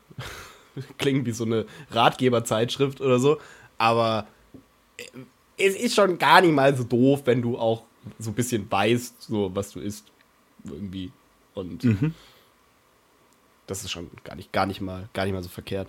klingen 0.99 1.27
wie 1.27 1.33
so 1.33 1.45
eine 1.45 1.67
Ratgeberzeitschrift 1.91 3.01
oder 3.03 3.19
so. 3.19 3.39
Aber 3.77 4.27
äh, 4.97 5.05
es 5.59 5.75
ist 5.77 5.95
schon 5.95 6.17
gar 6.17 6.41
nicht 6.41 6.53
mal 6.55 6.75
so 6.75 6.85
doof, 6.85 7.23
wenn 7.27 7.43
du 7.43 7.59
auch 7.59 7.83
so 8.19 8.31
ein 8.31 8.35
bisschen 8.35 8.71
weißt, 8.71 9.21
so 9.21 9.51
was 9.55 9.73
du 9.73 9.81
isst. 9.81 10.07
Irgendwie. 10.65 11.13
Und 11.55 11.85
Mhm. 11.85 12.15
das 13.67 13.85
ist 13.85 13.91
schon 13.91 14.11
gar 14.25 14.37
nicht, 14.37 14.53
gar 14.53 14.65
nicht 14.67 14.81
mal, 14.81 15.09
gar 15.13 15.25
nicht 15.25 15.35
mal 15.35 15.43
so 15.43 15.49
verkehrt. 15.51 15.89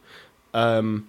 Ähm, 0.53 1.07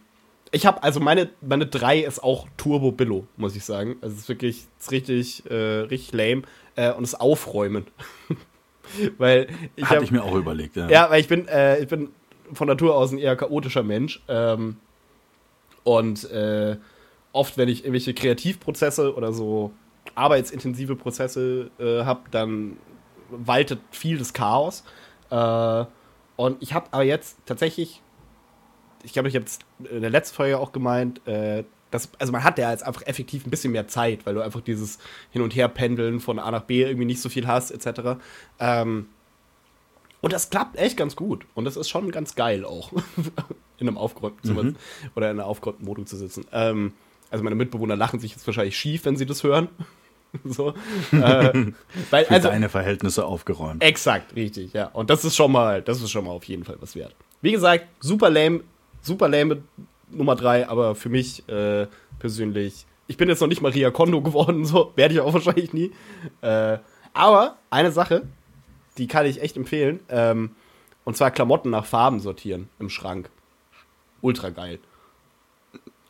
ich 0.50 0.66
habe, 0.66 0.82
also 0.82 1.00
meine, 1.00 1.30
meine 1.40 1.66
3 1.66 2.00
ist 2.00 2.22
auch 2.22 2.46
Turbo 2.56 2.92
Billo, 2.92 3.26
muss 3.36 3.56
ich 3.56 3.64
sagen. 3.64 3.96
Also 4.02 4.14
es 4.14 4.22
ist 4.22 4.28
wirklich, 4.28 4.66
es 4.78 4.84
ist 4.86 4.92
richtig, 4.92 5.50
äh, 5.50 5.54
richtig 5.54 6.12
lame. 6.12 6.42
Äh, 6.76 6.92
und 6.92 7.02
das 7.02 7.14
Aufräumen. 7.14 7.86
weil 9.18 9.48
ich 9.76 9.84
Hatte 9.84 9.96
hab, 9.96 10.02
ich 10.02 10.10
mir 10.10 10.22
auch 10.22 10.34
überlegt, 10.34 10.76
ja. 10.76 10.88
ja, 10.88 11.10
weil 11.10 11.20
ich 11.20 11.28
bin, 11.28 11.48
äh, 11.48 11.80
ich 11.80 11.88
bin 11.88 12.10
von 12.52 12.68
Natur 12.68 12.96
aus 12.96 13.12
ein 13.12 13.18
eher 13.18 13.36
chaotischer 13.36 13.82
Mensch. 13.82 14.22
Ähm, 14.28 14.76
und 15.84 16.30
äh, 16.30 16.76
oft, 17.32 17.56
wenn 17.56 17.68
ich 17.68 17.80
irgendwelche 17.80 18.14
Kreativprozesse 18.14 19.14
oder 19.14 19.32
so 19.32 19.72
arbeitsintensive 20.14 20.96
Prozesse 20.96 21.70
äh, 21.78 22.04
habe, 22.04 22.22
dann 22.30 22.76
waltet 23.30 23.80
viel 23.90 24.18
das 24.18 24.32
Chaos. 24.32 24.84
Äh, 25.30 25.84
und 26.36 26.62
ich 26.62 26.74
habe 26.74 26.86
aber 26.90 27.04
jetzt 27.04 27.38
tatsächlich, 27.46 28.02
ich 29.02 29.12
glaube, 29.12 29.28
ich 29.28 29.34
habe 29.34 29.44
es 29.44 29.58
in 29.90 30.00
der 30.00 30.10
letzten 30.10 30.36
Folge 30.36 30.58
auch 30.58 30.72
gemeint, 30.72 31.26
äh, 31.26 31.64
dass, 31.90 32.08
also 32.18 32.32
man 32.32 32.42
hat 32.42 32.58
ja 32.58 32.70
jetzt 32.70 32.84
einfach 32.84 33.02
effektiv 33.06 33.46
ein 33.46 33.50
bisschen 33.50 33.72
mehr 33.72 33.86
Zeit, 33.88 34.24
weil 34.24 34.34
du 34.34 34.40
einfach 34.40 34.60
dieses 34.62 34.98
Hin- 35.30 35.42
und 35.42 35.54
Her-Pendeln 35.54 36.20
von 36.20 36.38
A 36.38 36.50
nach 36.50 36.62
B 36.62 36.82
irgendwie 36.82 37.04
nicht 37.04 37.20
so 37.20 37.28
viel 37.28 37.46
hast, 37.46 37.70
etc. 37.70 38.18
Ähm, 38.58 39.06
und 40.22 40.32
das 40.32 40.50
klappt 40.50 40.76
echt 40.76 40.96
ganz 40.96 41.16
gut. 41.16 41.44
Und 41.54 41.64
das 41.64 41.76
ist 41.76 41.90
schon 41.90 42.10
ganz 42.10 42.34
geil 42.34 42.64
auch, 42.64 42.92
in 43.78 43.88
einem 43.88 43.98
aufgeräumten 43.98 44.54
Mhm. 44.54 44.76
oder 45.16 45.30
in 45.30 45.38
einer 45.38 45.46
aufgeräumten 45.46 45.86
Wohnung 45.86 46.06
zu 46.06 46.16
sitzen. 46.16 46.46
Ähm, 46.52 46.92
also 47.30 47.42
meine 47.44 47.56
Mitbewohner 47.56 47.96
lachen 47.96 48.20
sich 48.20 48.30
jetzt 48.32 48.46
wahrscheinlich 48.46 48.76
schief, 48.78 49.04
wenn 49.04 49.16
sie 49.16 49.26
das 49.26 49.42
hören. 49.42 49.68
so. 50.44 50.70
äh, 51.12 51.72
weil, 52.10 52.24
Für 52.24 52.30
also, 52.30 52.48
deine 52.48 52.68
Verhältnisse 52.70 53.26
aufgeräumt. 53.26 53.82
Exakt, 53.82 54.34
richtig, 54.34 54.72
ja. 54.72 54.86
Und 54.86 55.10
das 55.10 55.24
ist 55.24 55.36
schon 55.36 55.52
mal, 55.52 55.82
das 55.82 56.00
ist 56.00 56.10
schon 56.10 56.24
mal 56.24 56.30
auf 56.30 56.44
jeden 56.44 56.64
Fall 56.64 56.76
was 56.80 56.94
wert. 56.94 57.14
Wie 57.42 57.52
gesagt, 57.52 57.86
super 58.00 58.30
lame, 58.30 58.60
super 59.02 59.28
lame 59.28 59.62
Nummer 60.10 60.36
drei, 60.36 60.68
aber 60.68 60.94
für 60.94 61.08
mich 61.08 61.46
äh, 61.48 61.86
persönlich, 62.18 62.86
ich 63.06 63.16
bin 63.16 63.28
jetzt 63.28 63.40
noch 63.40 63.48
nicht 63.48 63.62
Maria 63.62 63.90
Kondo 63.90 64.20
geworden, 64.22 64.64
so 64.64 64.92
werde 64.96 65.14
ich 65.14 65.20
auch 65.20 65.34
wahrscheinlich 65.34 65.72
nie. 65.72 65.92
Äh, 66.40 66.78
aber 67.12 67.56
eine 67.70 67.92
Sache, 67.92 68.22
die 68.98 69.06
kann 69.06 69.26
ich 69.26 69.42
echt 69.42 69.56
empfehlen, 69.56 70.00
ähm, 70.08 70.50
und 71.04 71.16
zwar 71.16 71.30
Klamotten 71.30 71.70
nach 71.70 71.84
Farben 71.84 72.20
sortieren 72.20 72.68
im 72.78 72.88
Schrank. 72.88 73.28
Ultra 74.20 74.50
geil. 74.50 74.78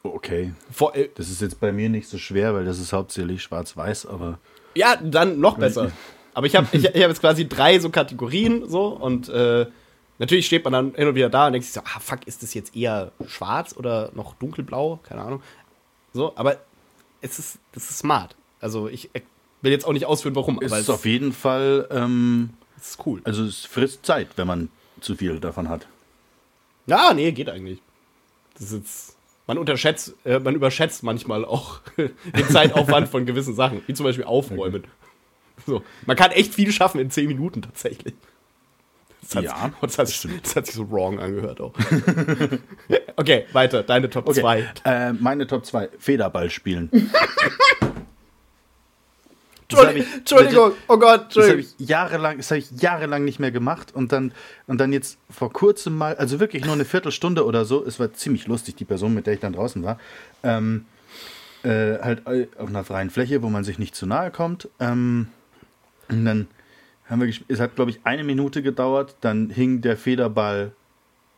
Okay. 0.03 0.53
Vor, 0.71 0.95
äh, 0.95 1.09
Das 1.15 1.31
ist 1.31 1.41
jetzt 1.41 1.61
bei 1.61 1.73
mir 1.73 1.89
nicht 1.89 2.09
so 2.09 2.19
schwer, 2.19 2.55
weil 2.55 2.65
das 2.65 2.79
ist 2.79 2.93
hauptsächlich 2.93 3.43
schwarz-weiß, 3.43 4.07
aber 4.07 4.39
Ja, 4.75 4.97
dann 4.97 5.41
noch 5.41 5.57
besser. 5.59 5.93
Aber 6.35 6.47
ich 6.47 6.57
habe 6.57 6.67
ich, 6.73 6.85
ich 6.85 7.03
hab 7.03 7.09
jetzt 7.11 7.21
quasi 7.21 7.49
drei 7.49 7.79
so 7.79 7.91
Kategorien 7.91 8.69
so 8.69 8.87
und 8.89 9.29
äh, 9.29 9.67
natürlich 10.19 10.47
steht 10.47 10.65
man 10.65 10.73
dann 10.73 10.95
hin 10.95 11.09
und 11.09 11.15
wieder 11.15 11.31
da 11.31 11.47
und 11.47 11.53
denkt 11.53 11.67
sich 11.67 11.75
so, 11.75 11.81
ah 11.81 12.01
fuck, 12.01 12.27
ist 12.27 12.43
das 12.43 12.55
jetzt 12.55 12.77
eher 12.77 13.13
schwarz 13.27 13.75
oder 13.77 14.11
noch 14.15 14.35
dunkelblau? 14.35 15.01
Keine 15.03 15.23
Ahnung. 15.23 15.43
So, 16.13 16.33
aber 16.37 16.59
es 17.21 17.39
ist, 17.39 17.59
das 17.73 17.91
ist 17.91 17.99
smart. 17.99 18.37
Also 18.61 18.89
ich 18.89 19.11
will 19.63 19.73
jetzt 19.73 19.87
auch 19.87 19.93
nicht 19.93 20.07
ausführen, 20.07 20.35
warum, 20.37 20.61
es 20.63 20.73
aber 20.73 20.81
ist 20.81 20.91
auf 20.91 21.07
jeden 21.07 21.33
Fall, 21.33 21.89
ähm, 21.91 22.51
es 22.77 22.91
ist 22.91 23.07
cool. 23.07 23.21
also 23.25 23.45
es 23.45 23.65
frisst 23.65 24.05
Zeit, 24.05 24.29
wenn 24.37 24.47
man 24.47 24.69
zu 25.01 25.17
viel 25.17 25.41
davon 25.41 25.69
hat. 25.69 25.87
Ja, 26.87 27.13
nee, 27.15 27.33
geht 27.33 27.49
eigentlich. 27.49 27.81
Das 28.55 28.65
ist 28.65 28.73
jetzt, 28.73 29.17
man 29.47 29.59
unterschätzt, 29.59 30.15
äh, 30.25 30.39
man 30.39 30.55
überschätzt 30.55 31.03
manchmal 31.03 31.45
auch 31.45 31.81
den 31.97 32.49
Zeitaufwand 32.51 33.09
von 33.09 33.25
gewissen 33.25 33.55
Sachen, 33.55 33.83
wie 33.87 33.95
zum 33.95 34.05
Beispiel 34.05 34.25
Aufräumen. 34.25 34.85
So, 35.67 35.83
man 36.07 36.17
kann 36.17 36.33
echt 36.33 36.55
viel 36.55 36.73
schaffen 36.73 37.01
in 37.01 37.11
10 37.11 37.29
Minuten 37.29 37.63
tatsächlich. 37.63 38.15
Das 39.23 39.37
hat, 39.37 39.45
Ja, 39.45 39.73
das 39.81 39.99
hat, 39.99 40.09
sich, 40.09 40.29
das 40.43 40.57
hat 40.57 40.67
sich 40.67 40.75
so 40.75 40.91
wrong 40.91 41.19
angehört 41.21 41.61
auch. 41.61 41.73
okay, 43.17 43.47
weiter, 43.53 43.83
deine 43.83 44.11
Top 44.11 44.33
2. 44.35 44.67
Äh, 44.85 45.13
meine 45.15 45.47
Top 45.47 45.65
2, 45.65 45.89
Federball 45.99 46.51
spielen. 46.51 46.91
Hab 49.73 49.79
Entschuldigung, 49.79 50.03
ich- 50.13 50.19
Entschuldigung, 50.19 50.73
oh 50.89 50.99
Gott, 50.99 51.35
Das 51.35 51.45
habe 51.45 51.53
Entschuldigung. 51.53 51.75
ich 51.79 51.89
jahrelang, 51.89 52.37
das 52.37 52.51
habe 52.51 52.59
ich 52.59 52.71
jahrelang 52.73 53.25
nicht 53.25 53.39
mehr 53.39 53.51
gemacht 53.53 53.95
und 53.95 54.13
dann 54.13 54.33
und 54.67 54.79
dann 54.79 54.93
jetzt 54.93 55.17
vor 55.31 55.51
kurzem 55.51 55.97
mal, 55.97 56.15
also 56.17 56.41
wirklich 56.41 56.65
nur 56.67 56.75
eine 56.75 56.85
Viertelstunde 56.85 57.47
oder 57.47 57.65
so. 57.65 57.83
Es 57.85 57.99
war 57.99 58.13
ziemlich 58.13 58.47
lustig, 58.47 58.77
die 58.77 58.85
Person, 58.85 59.15
mit 59.15 59.27
der 59.27 59.33
ich 59.35 59.41
dann 59.41 59.55
draußen 59.55 59.83
war, 59.83 59.99
ähm, 60.43 60.85
äh, 61.63 61.99
halt 62.03 62.27
auf 62.27 62.69
einer 62.69 62.85
freien 62.85 63.09
Fläche, 63.09 63.41
wo 63.43 63.49
man 63.49 63.65
sich 63.65 63.79
nicht 63.79 63.95
zu 63.95 64.05
nahe 64.05 64.31
kommt. 64.31 64.69
Ähm, 64.79 65.29
und 66.11 66.25
dann 66.27 66.49
haben 67.13 67.23
wir, 67.23 67.35
es 67.49 67.61
hat 67.61 67.77
glaube 67.77 67.91
ich 67.91 68.01
eine 68.05 68.25
Minute 68.25 68.63
gedauert. 68.63 69.17
Dann 69.21 69.51
hing 69.51 69.81
der 69.81 69.97
Federball 69.97 70.73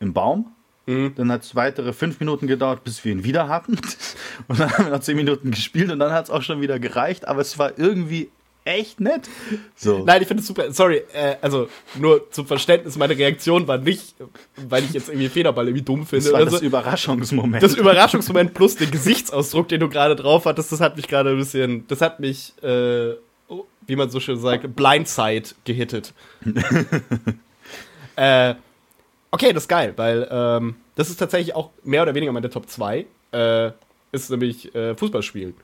im 0.01 0.13
Baum. 0.13 0.55
Dann 0.87 1.33
hat 1.33 1.45
es 1.45 1.55
weitere 1.55 1.95
fünf 1.95 2.21
Minuten 2.21 2.47
gedauert, 2.47 2.85
bis 2.85 3.03
wir 3.05 3.13
ihn 3.13 3.25
wieder 3.25 3.49
hatten. 3.49 3.79
Und 4.49 4.61
dann 4.61 4.71
haben 4.71 4.85
wir 4.85 4.93
noch 4.93 5.01
zehn 5.01 5.17
Minuten 5.17 5.51
gespielt 5.51 5.91
und 5.91 5.99
dann 5.99 6.13
hat 6.13 6.25
es 6.25 6.31
auch 6.31 6.43
schon 6.43 6.61
wieder 6.61 6.79
gereicht. 6.79 7.27
Aber 7.27 7.41
es 7.41 7.59
war 7.59 7.79
irgendwie 7.79 8.29
echt 8.65 9.01
nett. 9.01 9.29
So. 9.77 10.05
Nein, 10.05 10.23
ich 10.23 10.29
finde 10.29 10.43
es 10.43 10.47
super. 10.47 10.73
Sorry, 10.73 11.03
äh, 11.13 11.37
also 11.41 11.69
nur 11.99 12.31
zum 12.31 12.47
Verständnis, 12.47 12.97
meine 12.97 13.17
Reaktion 13.17 13.67
war 13.67 13.79
nicht, 13.79 14.15
weil 14.57 14.85
ich 14.85 14.93
jetzt 14.93 15.09
irgendwie 15.09 15.29
Federball 15.29 15.67
irgendwie 15.67 15.85
dumm 15.85 16.07
finde 16.07 16.25
das 16.25 16.33
war 16.33 16.45
das 16.45 16.61
so. 16.61 16.65
Überraschungsmoment. 16.65 17.63
Das 17.63 17.75
Überraschungsmoment 17.75 18.55
plus 18.55 18.77
den 18.77 18.91
Gesichtsausdruck, 18.91 19.69
den 19.69 19.81
du 19.81 19.89
gerade 19.89 20.17
drauf 20.17 20.47
hattest, 20.47 20.73
das 20.73 20.81
hat 20.81 20.97
mich 20.97 21.09
gerade 21.09 21.31
ein 21.31 21.39
bisschen, 21.39 21.87
das 21.89 22.01
hat 22.01 22.21
mich, 22.21 22.55
äh, 22.63 23.15
wie 23.87 23.97
man 23.97 24.11
so 24.11 24.21
schön 24.21 24.39
sagt, 24.39 24.75
Blindside 24.77 25.51
gehittet. 25.65 26.15
äh, 28.17 28.55
okay, 29.31 29.53
das 29.53 29.65
ist 29.65 29.69
geil, 29.69 29.93
weil 29.97 30.29
ähm, 30.31 30.77
das 30.95 31.11
ist 31.11 31.17
tatsächlich 31.17 31.55
auch 31.55 31.71
mehr 31.83 32.03
oder 32.03 32.15
weniger 32.15 32.33
meine 32.33 32.51
Top 32.51 32.69
2. 32.69 33.07
Äh, 33.33 33.71
ist 34.13 34.31
nämlich 34.31 34.75
äh, 34.75 34.95
Fußballspielen. 34.95 35.55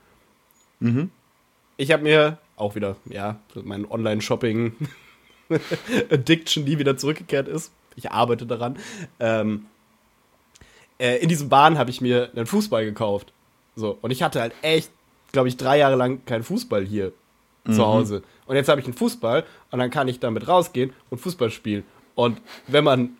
Ich 1.77 1.91
habe 1.91 2.03
mir 2.03 2.37
auch 2.57 2.75
wieder, 2.75 2.97
ja, 3.05 3.39
mein 3.55 3.89
Online-Shopping 3.89 4.75
Addiction, 6.11 6.65
die 6.65 6.77
wieder 6.79 6.97
zurückgekehrt 6.97 7.47
ist. 7.47 7.71
Ich 7.95 8.11
arbeite 8.11 8.45
daran. 8.45 8.77
Ähm, 9.19 9.65
äh, 10.99 11.17
in 11.17 11.29
diesem 11.29 11.49
Bahn 11.49 11.77
habe 11.77 11.89
ich 11.89 12.01
mir 12.01 12.29
einen 12.35 12.45
Fußball 12.45 12.85
gekauft. 12.85 13.33
So, 13.75 13.97
und 14.01 14.11
ich 14.11 14.21
hatte 14.21 14.41
halt 14.41 14.53
echt, 14.61 14.91
glaube 15.31 15.47
ich, 15.47 15.57
drei 15.57 15.77
Jahre 15.77 15.95
lang 15.95 16.23
keinen 16.25 16.43
Fußball 16.43 16.85
hier 16.85 17.13
zu 17.69 17.85
Hause. 17.85 18.23
Und 18.45 18.55
jetzt 18.55 18.69
habe 18.69 18.81
ich 18.81 18.87
einen 18.87 18.95
Fußball 18.95 19.45
und 19.71 19.79
dann 19.79 19.91
kann 19.91 20.07
ich 20.07 20.19
damit 20.19 20.47
rausgehen 20.47 20.93
und 21.09 21.19
Fußball 21.19 21.51
spielen. 21.51 21.83
Und 22.15 22.41
wenn 22.67 22.83
man 22.83 23.17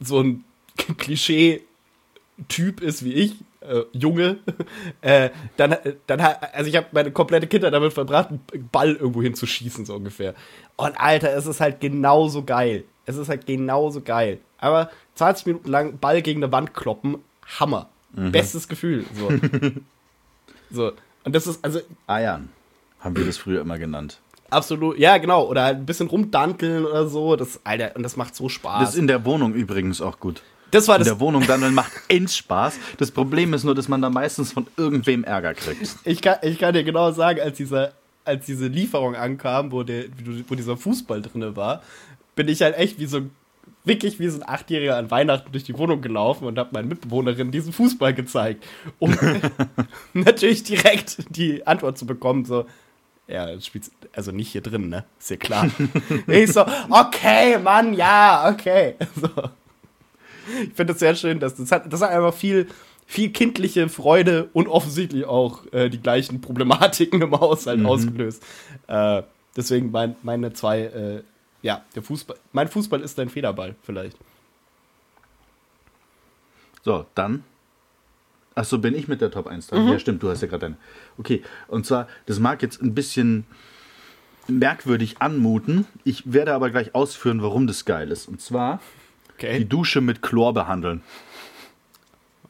so 0.00 0.20
ein 0.20 0.44
Klischee-Typ 0.98 2.80
ist 2.80 3.04
wie 3.04 3.12
ich, 3.12 3.36
äh, 3.60 3.82
Junge, 3.92 4.38
äh, 5.00 5.30
dann, 5.56 5.72
äh, 5.72 5.94
dann, 6.06 6.20
also 6.20 6.68
ich 6.68 6.76
habe 6.76 6.88
meine 6.92 7.12
komplette 7.12 7.46
Kindheit 7.46 7.72
damit 7.72 7.92
verbracht, 7.92 8.28
einen 8.30 8.68
Ball 8.70 8.94
irgendwo 8.94 9.22
hinzuschießen, 9.22 9.86
so 9.86 9.94
ungefähr. 9.94 10.34
Und 10.76 10.98
Alter, 11.00 11.34
es 11.34 11.46
ist 11.46 11.60
halt 11.60 11.80
genauso 11.80 12.42
geil. 12.42 12.84
Es 13.06 13.16
ist 13.16 13.28
halt 13.28 13.46
genauso 13.46 14.00
geil. 14.00 14.40
Aber 14.58 14.90
20 15.14 15.46
Minuten 15.46 15.70
lang 15.70 15.98
Ball 15.98 16.22
gegen 16.22 16.42
eine 16.42 16.52
Wand 16.52 16.74
kloppen, 16.74 17.18
Hammer. 17.58 17.88
Bestes 18.12 18.68
Gefühl. 18.68 19.04
So. 19.14 19.28
so. 20.70 20.92
Und 21.24 21.34
das 21.34 21.46
ist, 21.46 21.64
also 21.64 21.80
Eiern, 22.06 22.48
haben 23.04 23.16
wir 23.16 23.24
das 23.24 23.36
früher 23.36 23.60
immer 23.60 23.78
genannt. 23.78 24.18
absolut, 24.50 24.98
ja, 24.98 25.18
genau. 25.18 25.46
Oder 25.46 25.64
halt 25.64 25.76
ein 25.78 25.86
bisschen 25.86 26.08
rumdanteln 26.08 26.84
oder 26.86 27.06
so. 27.06 27.36
Das, 27.36 27.60
Alter, 27.64 27.92
und 27.94 28.02
das 28.02 28.16
macht 28.16 28.34
so 28.34 28.48
Spaß. 28.48 28.80
Das 28.80 28.90
ist 28.94 28.98
in 28.98 29.06
der 29.06 29.24
Wohnung 29.24 29.54
übrigens 29.54 30.00
auch 30.00 30.18
gut. 30.18 30.42
das 30.70 30.88
war 30.88 30.96
In 30.96 31.00
das, 31.00 31.08
der 31.08 31.20
Wohnung 31.20 31.46
dann 31.46 31.74
macht 31.74 31.92
ends 32.08 32.36
Spaß. 32.36 32.78
Das 32.98 33.10
Problem 33.10 33.52
ist 33.54 33.64
nur, 33.64 33.74
dass 33.74 33.88
man 33.88 34.00
da 34.02 34.10
meistens 34.10 34.52
von 34.52 34.66
irgendwem 34.76 35.22
Ärger 35.24 35.54
kriegt. 35.54 35.96
Ich 36.04 36.22
kann, 36.22 36.38
ich 36.42 36.58
kann 36.58 36.74
dir 36.74 36.84
genau 36.84 37.12
sagen, 37.12 37.40
als, 37.40 37.56
dieser, 37.58 37.92
als 38.24 38.46
diese 38.46 38.66
Lieferung 38.68 39.14
ankam, 39.14 39.70
wo, 39.70 39.82
der, 39.82 40.04
wo 40.48 40.54
dieser 40.54 40.76
Fußball 40.76 41.20
drin 41.22 41.56
war, 41.56 41.82
bin 42.34 42.48
ich 42.48 42.62
halt 42.62 42.76
echt 42.76 42.98
wie 42.98 43.06
so 43.06 43.22
wirklich 43.84 44.18
wie 44.18 44.28
so 44.28 44.40
ein 44.40 44.48
Achtjähriger 44.48 44.96
an 44.96 45.10
Weihnachten 45.10 45.52
durch 45.52 45.64
die 45.64 45.76
Wohnung 45.76 46.00
gelaufen 46.00 46.46
und 46.46 46.58
habe 46.58 46.70
meinen 46.72 46.88
Mitbewohnerinnen 46.88 47.52
diesen 47.52 47.72
Fußball 47.72 48.14
gezeigt, 48.14 48.64
um 48.98 49.14
natürlich 50.14 50.64
direkt 50.64 51.36
die 51.36 51.66
Antwort 51.66 51.98
zu 51.98 52.06
bekommen, 52.06 52.44
so, 52.44 52.64
ja, 53.26 53.46
das 53.46 53.66
spielt 53.66 53.90
also 54.12 54.32
nicht 54.32 54.52
hier 54.52 54.60
drin, 54.60 54.88
ne? 54.88 55.04
Ist 55.18 55.30
ja 55.30 55.36
klar. 55.36 55.70
ich 56.26 56.52
so, 56.52 56.64
okay, 56.90 57.58
Mann, 57.58 57.94
ja, 57.94 58.50
okay. 58.52 58.96
So. 59.20 59.28
Ich 60.62 60.74
finde 60.74 60.92
es 60.92 60.98
sehr 60.98 61.14
schön, 61.14 61.40
dass 61.40 61.54
das 61.54 61.72
hat, 61.72 61.90
das 61.90 62.02
hat 62.02 62.10
einfach 62.10 62.34
viel, 62.34 62.68
viel 63.06 63.30
kindliche 63.30 63.88
Freude 63.88 64.50
und 64.52 64.68
offensichtlich 64.68 65.24
auch 65.24 65.60
äh, 65.72 65.88
die 65.88 66.00
gleichen 66.00 66.42
Problematiken 66.42 67.22
im 67.22 67.32
Haushalt 67.40 67.82
ausgelöst. 67.86 68.42
Äh, 68.86 69.22
deswegen 69.56 69.90
mein, 69.90 70.16
meine 70.22 70.52
zwei, 70.52 70.80
äh, 70.80 71.22
ja, 71.62 71.82
der 71.94 72.02
Fußball, 72.02 72.36
mein 72.52 72.68
Fußball 72.68 73.00
ist 73.00 73.16
dein 73.16 73.30
Federball 73.30 73.74
vielleicht. 73.82 74.18
So, 76.82 77.06
dann. 77.14 77.42
Achso, 78.54 78.78
bin 78.78 78.94
ich 78.94 79.08
mit 79.08 79.20
der 79.20 79.30
Top 79.30 79.46
1 79.46 79.66
dran? 79.66 79.88
Ja, 79.88 79.98
stimmt, 79.98 80.22
du 80.22 80.30
hast 80.30 80.40
ja 80.42 80.48
gerade 80.48 80.66
eine. 80.66 80.76
Okay, 81.18 81.42
und 81.68 81.86
zwar, 81.86 82.06
das 82.26 82.38
mag 82.38 82.62
jetzt 82.62 82.80
ein 82.80 82.94
bisschen 82.94 83.44
merkwürdig 84.46 85.16
anmuten. 85.20 85.86
Ich 86.04 86.32
werde 86.32 86.54
aber 86.54 86.70
gleich 86.70 86.94
ausführen, 86.94 87.42
warum 87.42 87.66
das 87.66 87.84
geil 87.84 88.10
ist. 88.10 88.28
Und 88.28 88.40
zwar 88.40 88.80
die 89.40 89.46
Okay. 89.46 89.64
Dusche 89.64 90.00
mit 90.00 90.22
Chlor 90.22 90.54
behandeln. 90.54 91.02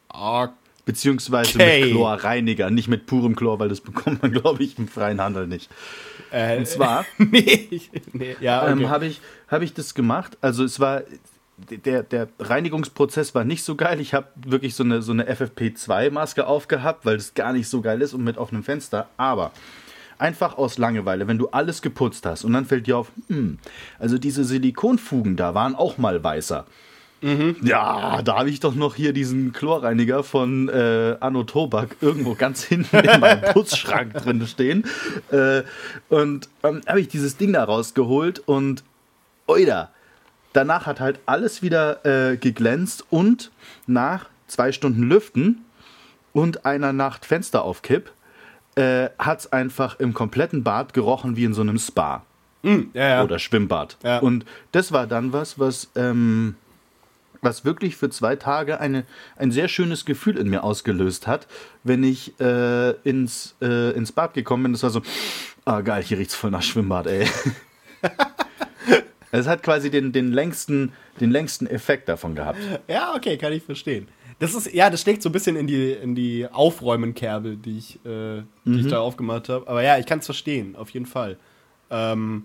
Okay. 0.09 0.53
Beziehungsweise 0.87 1.57
mit 1.57 1.93
Chlorreiniger, 1.93 2.69
nicht 2.71 2.89
mit 2.89 3.07
purem 3.07 3.35
Chlor, 3.35 3.59
weil 3.59 3.71
das 3.71 3.81
bekommt 3.81 4.21
man, 4.21 4.33
glaube 4.39 4.63
ich, 4.63 4.79
im 4.79 4.87
freien 4.87 5.19
Handel 5.21 5.47
nicht. 5.47 5.71
Äh, 6.31 6.59
Und 6.59 6.69
zwar 6.69 7.07
nee, 7.19 7.81
nee, 8.13 8.37
ja, 8.41 8.63
okay. 8.63 8.73
ähm, 8.73 8.91
habe 8.91 9.07
ich, 9.07 9.23
hab 9.49 9.63
ich 9.63 9.73
das 9.73 9.95
gemacht. 9.95 10.37
Also 10.43 10.63
es 10.63 10.81
war, 10.81 11.03
der, 11.57 12.03
der 12.03 12.29
Reinigungsprozess 12.39 13.35
war 13.35 13.45
nicht 13.45 13.63
so 13.63 13.77
geil. 13.77 14.01
Ich 14.01 14.15
habe 14.15 14.29
wirklich 14.35 14.75
so 14.75 14.83
eine, 14.83 15.03
so 15.03 15.13
eine 15.13 15.31
FFP2-Maske 15.31 16.47
aufgehabt, 16.47 17.07
weil 17.07 17.17
das 17.17 17.35
gar 17.35 17.53
nicht 17.53 17.69
so 17.69 17.81
geil 17.81 18.03
ist 18.03 18.15
und 18.15 18.25
mit 18.25 18.39
offenem 18.39 18.65
Fenster. 18.65 19.09
Aber 19.17 19.53
einfach 20.19 20.59
aus 20.59 20.79
Langeweile, 20.79 21.29
wenn 21.29 21.39
du 21.39 21.49
alles 21.49 21.83
geputzt 21.83 22.27
hast 22.27 22.45
und 22.45 22.53
dann 22.53 22.67
fällt 22.67 22.87
dir 22.87 22.99
auf, 22.99 23.13
hm, 23.29 23.59
also 23.99 24.19
diese 24.19 24.45
Silikonfugen 24.45 25.37
da 25.37 25.55
waren 25.55 25.75
auch 25.75 25.99
mal 25.99 26.23
weißer. 26.23 26.67
Ja, 27.63 28.21
da 28.21 28.39
habe 28.39 28.51
ich 28.51 28.61
doch 28.61 28.75
noch 28.75 28.97
hier 28.97 29.15
diesen 29.15 29.55
Chlorreiniger 29.55 30.23
von 30.25 30.69
äh, 30.69 31.17
Anno 31.21 31.45
Tobak 31.45 31.97
irgendwo 32.03 32.35
ganz 32.35 32.63
hinten 32.65 32.99
in 32.99 33.21
meinem 33.21 33.41
Putzschrank 33.55 34.13
drin 34.13 34.47
stehen. 34.47 34.85
Äh, 35.31 35.63
und 36.11 36.51
ähm, 36.63 36.83
habe 36.87 37.01
ich 37.01 37.09
dieses 37.09 37.39
Ding 37.39 37.55
da 37.55 37.65
rausgeholt 37.65 38.41
und 38.41 38.85
oida, 39.47 39.91
danach 40.55 40.87
hat 40.87 41.01
halt 41.01 41.21
alles 41.27 41.61
wieder 41.61 42.05
äh, 42.07 42.39
geglänzt 42.39 43.05
und 43.11 43.51
nach 43.87 44.31
zwei 44.47 44.73
Stunden 44.73 45.03
Lüften 45.03 45.65
und 46.33 46.65
einer 46.65 46.95
Nacht 46.95 47.27
Fenster 47.27 47.63
auf 47.63 47.83
Kipp 47.83 48.11
äh, 48.77 49.11
hat 49.19 49.41
es 49.41 49.53
einfach 49.53 50.01
im 50.01 50.15
kompletten 50.15 50.65
Bad 50.65 50.95
gerochen 50.95 51.37
wie 51.37 51.45
in 51.45 51.53
so 51.53 51.61
einem 51.61 51.79
Spa 51.79 52.25
Hm, 52.65 52.91
ja, 52.95 53.09
ja. 53.09 53.23
oder 53.23 53.39
Schwimmbad. 53.39 53.99
Ja. 54.03 54.19
Und 54.21 54.47
das 54.73 54.91
war 54.91 55.07
dann 55.07 55.35
was, 55.35 55.59
was, 55.59 55.91
ähm, 55.97 56.57
was 57.43 57.67
wirklich 57.67 57.95
für 57.97 58.09
zwei 58.09 58.37
Tage 58.37 58.81
eine, 58.81 59.05
ein 59.37 59.53
sehr 59.53 59.69
schönes 59.69 60.07
Gefühl 60.07 60.39
in 60.39 60.49
mir 60.49 60.65
ausgelöst 60.65 61.27
hat, 61.27 61.47
wenn 61.83 62.03
ich 62.03 62.41
äh, 62.41 62.93
ins, 63.03 63.55
äh, 63.61 63.91
ins 63.91 64.13
Bad 64.13 64.33
gekommen 64.33 64.63
bin. 64.63 64.73
Das 64.73 64.83
war 64.83 64.89
so, 64.89 65.03
ah 65.67 65.83
geil, 65.83 66.03
hier 66.03 66.17
riecht's 66.17 66.35
voll 66.35 66.51
nach 66.51 66.63
Schwimmbad, 66.63 67.07
ey. 67.07 67.29
Es 69.41 69.47
hat 69.49 69.63
quasi 69.63 69.91
den, 69.91 70.13
den, 70.13 70.33
längsten, 70.33 70.93
den 71.21 71.31
längsten 71.31 71.67
Effekt 71.67 72.09
davon 72.09 72.35
gehabt. 72.35 72.59
Ja, 72.89 73.15
okay, 73.17 73.37
kann 73.37 73.53
ich 73.53 73.63
verstehen. 73.63 74.07
Das 74.39 74.55
ist, 74.55 74.73
ja, 74.73 74.91
das 74.91 75.01
schlägt 75.03 75.23
so 75.23 75.29
ein 75.29 75.33
bisschen 75.33 75.57
in 75.57 75.67
die, 75.67 75.91
in 75.93 76.15
die 76.15 76.47
Aufräumen-Kerbe, 76.51 77.57
die 77.57 77.79
ich, 77.79 77.97
äh, 78.05 78.43
die 78.65 78.71
Mhm. 78.71 78.79
ich 78.79 78.87
da 78.89 79.01
aufgemacht 79.01 79.49
habe. 79.49 79.67
Aber 79.69 79.83
ja, 79.83 79.99
ich 79.99 80.07
kann 80.07 80.19
es 80.21 80.27
verstehen, 80.27 80.77
auf 80.77 80.91
jeden 80.91 81.07
Fall. 81.07 81.37
Ähm, 81.91 82.45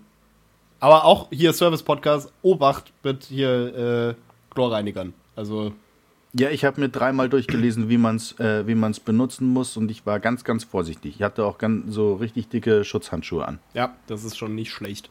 aber 0.79 1.05
auch 1.05 1.27
hier 1.31 1.53
Service-Podcast, 1.53 2.31
Obacht 2.41 2.91
mit 3.03 3.23
hier 3.25 4.15
äh, 4.17 4.53
Chlorreinigern. 4.53 5.13
Also, 5.35 5.73
Ja, 6.33 6.49
ich 6.51 6.63
habe 6.65 6.79
mir 6.81 6.89
dreimal 6.89 7.27
durchgelesen, 7.29 7.89
wie 7.89 7.97
man 7.97 8.15
es 8.17 8.39
äh, 8.39 8.65
wie 8.67 8.75
man's 8.75 8.99
benutzen 8.99 9.47
muss 9.47 9.77
und 9.77 9.89
ich 9.91 10.05
war 10.05 10.19
ganz, 10.19 10.43
ganz 10.43 10.63
vorsichtig. 10.63 11.15
Ich 11.17 11.21
hatte 11.23 11.43
auch 11.45 11.57
ganz, 11.57 11.93
so 11.93 12.13
richtig 12.15 12.49
dicke 12.49 12.83
Schutzhandschuhe 12.83 13.47
an. 13.47 13.59
ja, 13.73 13.95
das 14.07 14.23
ist 14.23 14.37
schon 14.37 14.53
nicht 14.55 14.71
schlecht. 14.71 15.09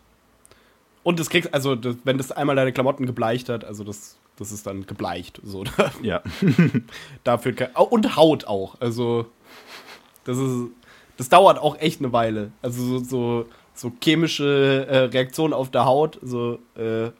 Und 1.08 1.18
das 1.18 1.30
kriegst, 1.30 1.54
also, 1.54 1.74
das, 1.74 1.96
wenn 2.04 2.18
das 2.18 2.32
einmal 2.32 2.54
deine 2.54 2.70
Klamotten 2.70 3.06
gebleicht 3.06 3.48
hat, 3.48 3.64
also 3.64 3.82
das, 3.82 4.18
das 4.36 4.52
ist 4.52 4.66
dann 4.66 4.84
gebleicht. 4.84 5.40
So, 5.42 5.64
Ja. 6.02 6.22
dafür 7.24 7.54
oh, 7.76 7.84
und 7.84 8.14
Haut 8.14 8.44
auch. 8.44 8.78
Also 8.78 9.24
das 10.24 10.36
ist 10.36 10.66
das 11.16 11.30
dauert 11.30 11.58
auch 11.58 11.78
echt 11.80 12.00
eine 12.00 12.12
Weile. 12.12 12.52
Also 12.60 12.82
so, 12.84 12.98
so, 12.98 13.46
so 13.72 13.90
chemische 14.04 14.86
äh, 14.86 14.98
Reaktionen 15.04 15.54
auf 15.54 15.70
der 15.70 15.86
Haut, 15.86 16.18
so 16.20 16.58
äh, 16.76 17.10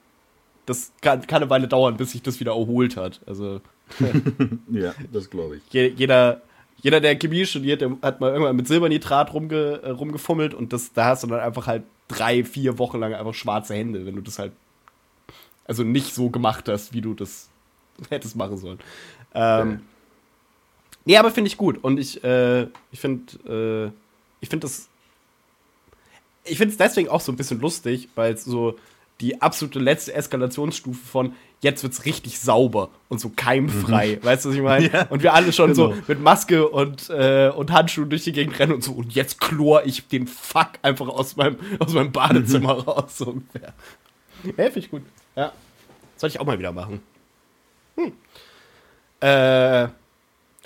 das 0.67 0.91
kann, 1.01 1.25
kann 1.25 1.41
eine 1.41 1.49
Weile 1.49 1.67
dauern, 1.67 1.97
bis 1.97 2.11
sich 2.11 2.21
das 2.21 2.39
wieder 2.39 2.51
erholt 2.51 2.95
hat. 2.95 3.21
Also 3.25 3.59
ja, 4.71 4.93
das 5.11 5.31
glaube 5.31 5.55
ich. 5.55 5.63
je, 5.73 5.87
jeder 5.87 6.43
jeder, 6.81 7.01
der 7.01 7.17
Chemie 7.17 7.43
studiert, 7.43 7.81
der 7.81 7.97
hat 8.03 8.21
mal 8.21 8.29
irgendwann 8.29 8.55
mit 8.55 8.67
Silbernitrat 8.67 9.33
rumge, 9.33 9.81
äh, 9.81 9.89
rumgefummelt 9.89 10.53
und 10.53 10.73
das, 10.73 10.93
da 10.93 11.05
hast 11.05 11.23
du 11.23 11.27
dann 11.27 11.39
einfach 11.39 11.65
halt 11.65 11.85
drei, 12.09 12.43
vier 12.43 12.77
Wochen 12.77 12.99
lang 12.99 13.13
einfach 13.13 13.33
schwarze 13.33 13.75
Hände, 13.75 14.05
wenn 14.05 14.15
du 14.15 14.21
das 14.21 14.37
halt 14.37 14.51
also 15.65 15.83
nicht 15.83 16.13
so 16.13 16.29
gemacht 16.29 16.67
hast, 16.67 16.93
wie 16.93 17.01
du 17.01 17.13
das 17.13 17.49
hättest 18.09 18.35
machen 18.35 18.57
sollen. 18.57 18.79
Ähm, 19.33 19.81
nee, 21.05 21.15
aber 21.15 21.31
finde 21.31 21.47
ich 21.47 21.57
gut 21.57 21.81
und 21.81 21.99
ich, 21.99 22.21
äh, 22.23 22.63
ich 22.91 22.99
finde, 22.99 23.91
äh, 23.91 23.91
ich 24.41 24.49
finde 24.49 24.65
das, 24.65 24.89
ich 26.43 26.57
finde 26.57 26.71
es 26.71 26.77
deswegen 26.77 27.09
auch 27.09 27.21
so 27.21 27.31
ein 27.31 27.35
bisschen 27.35 27.61
lustig, 27.61 28.09
weil 28.15 28.33
es 28.33 28.43
so 28.43 28.77
die 29.21 29.41
absolute 29.41 29.79
letzte 29.79 30.13
Eskalationsstufe 30.13 31.05
von 31.05 31.33
jetzt 31.61 31.83
wird's 31.83 32.05
richtig 32.05 32.39
sauber 32.39 32.89
und 33.09 33.19
so 33.19 33.31
keimfrei, 33.35 34.19
weißt 34.21 34.45
du, 34.45 34.49
was 34.49 34.55
ich 34.55 34.61
meine? 34.61 34.91
Ja, 34.91 35.07
und 35.09 35.23
wir 35.23 35.33
alle 35.33 35.51
schon 35.51 35.75
so 35.75 35.89
genau. 35.89 36.01
mit 36.07 36.21
Maske 36.21 36.67
und, 36.67 37.09
äh, 37.09 37.51
und 37.55 37.71
Handschuhen 37.71 38.09
durch 38.09 38.23
die 38.23 38.31
Gegend 38.31 38.57
rennen 38.59 38.73
und 38.73 38.83
so 38.83 38.93
und 38.93 39.13
jetzt 39.13 39.39
chlor 39.39 39.85
ich 39.85 40.07
den 40.07 40.27
Fuck 40.27 40.71
einfach 40.81 41.07
aus 41.07 41.35
meinem, 41.35 41.57
aus 41.79 41.93
meinem 41.93 42.11
Badezimmer 42.11 42.73
raus, 42.73 43.17
so 43.17 43.27
ungefähr. 43.27 43.73
Ja, 44.57 44.67
ich 44.73 44.89
gut. 44.89 45.03
Ja. 45.35 45.51
Soll 46.15 46.29
ich 46.29 46.39
auch 46.39 46.45
mal 46.45 46.59
wieder 46.59 46.71
machen. 46.71 47.01
Hm. 47.95 48.13
Äh, 49.21 49.87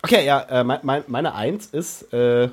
okay, 0.03 0.25
ja, 0.25 0.41
äh, 0.41 0.63
mein, 0.63 0.79
mein, 0.83 1.03
meine 1.07 1.33
Eins 1.33 1.67
ist, 1.67 2.13
äh, 2.13 2.49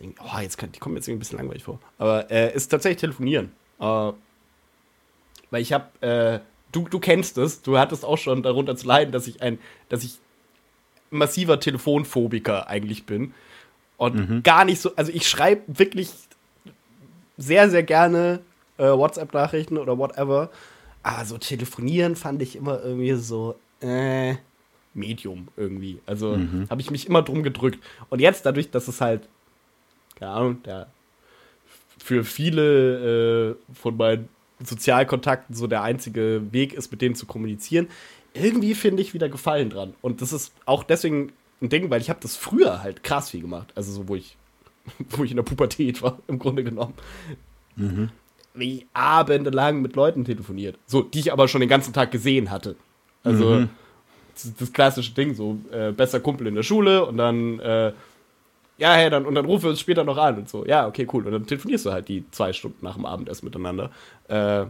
oh, 0.00 0.40
jetzt 0.40 0.58
kann, 0.58 0.72
die 0.72 0.80
kommt 0.80 0.94
mir 0.94 0.98
jetzt 0.98 1.06
irgendwie 1.06 1.18
ein 1.18 1.20
bisschen 1.20 1.38
langweilig 1.38 1.62
vor, 1.62 1.78
aber 1.98 2.30
äh, 2.30 2.52
ist 2.52 2.68
tatsächlich 2.68 3.00
telefonieren. 3.00 3.52
Äh, 3.78 4.12
weil 5.50 5.62
ich 5.62 5.72
habe, 5.72 5.86
äh, 6.00 6.40
du, 6.72 6.88
du 6.88 6.98
kennst 6.98 7.38
es, 7.38 7.62
du 7.62 7.78
hattest 7.78 8.04
auch 8.04 8.18
schon 8.18 8.42
darunter 8.42 8.76
zu 8.76 8.86
leiden, 8.86 9.12
dass 9.12 9.26
ich 9.26 9.42
ein, 9.42 9.58
dass 9.88 10.04
ich 10.04 10.18
massiver 11.10 11.60
Telefonphobiker 11.60 12.68
eigentlich 12.68 13.06
bin. 13.06 13.34
Und 13.96 14.44
gar 14.44 14.64
nicht 14.64 14.80
so, 14.80 14.94
also 14.96 15.10
ich 15.12 15.26
schreibe 15.26 15.62
wirklich 15.66 16.10
sehr, 17.38 17.70
sehr 17.70 17.82
gerne 17.82 18.40
äh, 18.76 18.88
WhatsApp-Nachrichten 18.88 19.78
oder 19.78 19.96
whatever. 19.96 20.50
Aber 21.02 21.24
so 21.24 21.38
telefonieren 21.38 22.16
fand 22.16 22.42
ich 22.42 22.56
immer 22.56 22.82
irgendwie 22.82 23.14
so, 23.14 23.56
äh, 23.80 24.34
Medium 24.96 25.48
irgendwie. 25.56 26.00
Also 26.06 26.38
habe 26.70 26.80
ich 26.80 26.90
mich 26.90 27.06
immer 27.06 27.22
drum 27.22 27.42
gedrückt. 27.42 27.78
Und 28.10 28.20
jetzt 28.20 28.44
dadurch, 28.46 28.70
dass 28.70 28.88
es 28.88 29.00
halt, 29.00 29.28
keine 30.18 30.32
Ahnung, 30.32 30.62
der 30.64 30.88
für 31.98 32.24
viele 32.24 33.50
äh, 33.50 33.74
von 33.74 33.96
meinen 33.96 34.28
Sozialkontakten 34.64 35.54
so 35.54 35.66
der 35.66 35.82
einzige 35.82 36.42
Weg 36.52 36.72
ist, 36.72 36.90
mit 36.90 37.02
denen 37.02 37.14
zu 37.14 37.26
kommunizieren, 37.26 37.88
irgendwie 38.34 38.74
finde 38.74 39.02
ich 39.02 39.14
wieder 39.14 39.28
Gefallen 39.28 39.70
dran. 39.70 39.94
Und 40.02 40.22
das 40.22 40.32
ist 40.32 40.52
auch 40.64 40.84
deswegen 40.84 41.32
ein 41.60 41.68
Ding, 41.68 41.90
weil 41.90 42.00
ich 42.00 42.10
habe 42.10 42.20
das 42.20 42.36
früher 42.36 42.82
halt 42.82 43.02
krass 43.02 43.30
viel 43.30 43.40
gemacht. 43.40 43.72
Also 43.74 43.92
so, 43.92 44.08
wo 44.08 44.16
ich, 44.16 44.36
wo 45.10 45.24
ich 45.24 45.30
in 45.30 45.36
der 45.36 45.44
Pubertät 45.44 46.02
war, 46.02 46.18
im 46.26 46.38
Grunde 46.38 46.64
genommen. 46.64 46.94
Wie 48.54 48.86
abendelang 48.94 49.82
mit 49.82 49.96
Leuten 49.96 50.24
telefoniert. 50.24 50.78
So, 50.86 51.02
die 51.02 51.20
ich 51.20 51.32
aber 51.32 51.48
schon 51.48 51.60
den 51.60 51.68
ganzen 51.68 51.92
Tag 51.92 52.10
gesehen 52.10 52.50
hatte. 52.50 52.76
Also, 53.22 53.66
das, 54.34 54.54
das 54.58 54.72
klassische 54.72 55.12
Ding, 55.12 55.34
so, 55.34 55.58
äh, 55.72 55.92
bester 55.92 56.20
Kumpel 56.20 56.46
in 56.46 56.54
der 56.54 56.62
Schule 56.62 57.04
und 57.04 57.16
dann, 57.18 57.58
äh, 57.58 57.92
ja, 58.78 58.94
hey, 58.94 59.08
dann, 59.08 59.24
und 59.24 59.34
dann 59.34 59.46
rufe 59.46 59.68
uns 59.68 59.80
später 59.80 60.04
noch 60.04 60.18
an 60.18 60.38
und 60.38 60.48
so. 60.48 60.66
Ja, 60.66 60.86
okay, 60.86 61.08
cool. 61.12 61.26
Und 61.26 61.32
dann 61.32 61.46
telefonierst 61.46 61.86
du 61.86 61.92
halt 61.92 62.08
die 62.08 62.30
zwei 62.30 62.52
Stunden 62.52 62.84
nach 62.84 62.94
dem 62.94 63.06
Abendessen 63.06 63.46
miteinander. 63.46 63.90
Äh, 64.28 64.66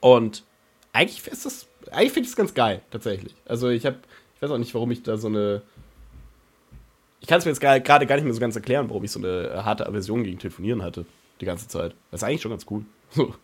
und 0.00 0.44
eigentlich 0.92 1.26
ist 1.26 1.44
das, 1.44 1.66
eigentlich 1.90 2.12
finde 2.12 2.26
ich 2.26 2.30
es 2.30 2.36
ganz 2.36 2.54
geil, 2.54 2.82
tatsächlich. 2.90 3.34
Also 3.44 3.68
ich 3.68 3.84
habe, 3.86 3.96
ich 4.36 4.42
weiß 4.42 4.50
auch 4.50 4.58
nicht, 4.58 4.74
warum 4.74 4.90
ich 4.92 5.02
da 5.02 5.16
so 5.16 5.26
eine, 5.26 5.62
ich 7.20 7.26
kann 7.26 7.38
es 7.38 7.44
mir 7.44 7.50
jetzt 7.50 7.60
gerade 7.60 8.06
gar 8.06 8.14
nicht 8.14 8.24
mehr 8.24 8.34
so 8.34 8.40
ganz 8.40 8.54
erklären, 8.54 8.88
warum 8.88 9.02
ich 9.02 9.10
so 9.10 9.18
eine 9.18 9.64
harte 9.64 9.86
Aversion 9.86 10.22
gegen 10.22 10.38
Telefonieren 10.38 10.82
hatte, 10.82 11.06
die 11.40 11.44
ganze 11.44 11.66
Zeit. 11.66 11.94
Das 12.10 12.22
ist 12.22 12.24
eigentlich 12.24 12.42
schon 12.42 12.52
ganz 12.52 12.66
cool. 12.70 12.84
So. 13.10 13.34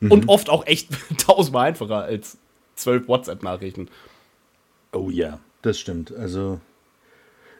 Und 0.00 0.28
oft 0.28 0.48
auch 0.48 0.64
echt 0.66 0.90
tausendmal 1.18 1.68
einfacher 1.68 2.02
als 2.02 2.38
zwölf 2.76 3.08
WhatsApp-Nachrichten. 3.08 3.88
Oh 4.92 5.10
ja, 5.10 5.40
das 5.62 5.78
stimmt. 5.78 6.14
Also 6.14 6.60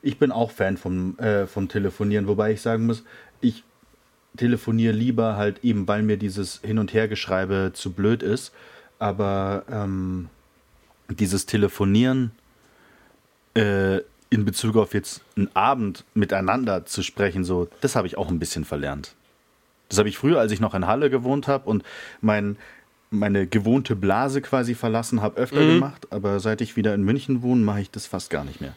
ich 0.02 0.18
bin 0.18 0.30
auch 0.32 0.50
Fan 0.50 0.76
vom, 0.76 1.18
äh, 1.18 1.46
vom 1.46 1.68
Telefonieren, 1.68 2.26
wobei 2.28 2.52
ich 2.52 2.60
sagen 2.60 2.86
muss, 2.86 3.04
ich 3.40 3.64
telefoniere 4.36 4.92
lieber 4.92 5.36
halt 5.36 5.64
eben, 5.64 5.88
weil 5.88 6.02
mir 6.02 6.16
dieses 6.16 6.60
Hin- 6.62 6.78
und 6.78 6.92
Hergeschreibe 6.92 7.72
zu 7.74 7.92
blöd 7.92 8.22
ist. 8.22 8.52
Aber 8.98 9.64
ähm, 9.70 10.28
dieses 11.08 11.46
Telefonieren 11.46 12.30
äh, 13.54 13.98
in 14.30 14.44
Bezug 14.44 14.76
auf 14.76 14.94
jetzt 14.94 15.22
einen 15.36 15.48
Abend 15.54 16.04
miteinander 16.14 16.84
zu 16.84 17.02
sprechen, 17.02 17.44
so, 17.44 17.68
das 17.80 17.96
habe 17.96 18.06
ich 18.06 18.18
auch 18.18 18.28
ein 18.28 18.38
bisschen 18.38 18.64
verlernt. 18.64 19.14
Das 19.88 19.98
habe 19.98 20.08
ich 20.08 20.18
früher, 20.18 20.38
als 20.38 20.52
ich 20.52 20.60
noch 20.60 20.74
in 20.74 20.86
Halle 20.86 21.08
gewohnt 21.10 21.48
habe 21.48 21.68
und 21.68 21.82
mein 22.20 22.56
meine 23.10 23.46
gewohnte 23.46 23.96
Blase 23.96 24.42
quasi 24.42 24.74
verlassen 24.74 25.22
habe, 25.22 25.38
öfter 25.40 25.62
Mhm. 25.62 25.68
gemacht. 25.68 26.06
Aber 26.10 26.40
seit 26.40 26.60
ich 26.60 26.76
wieder 26.76 26.94
in 26.94 27.02
München 27.04 27.40
wohne, 27.40 27.62
mache 27.62 27.80
ich 27.80 27.90
das 27.90 28.06
fast 28.06 28.28
gar 28.28 28.44
nicht 28.44 28.60
mehr. 28.60 28.74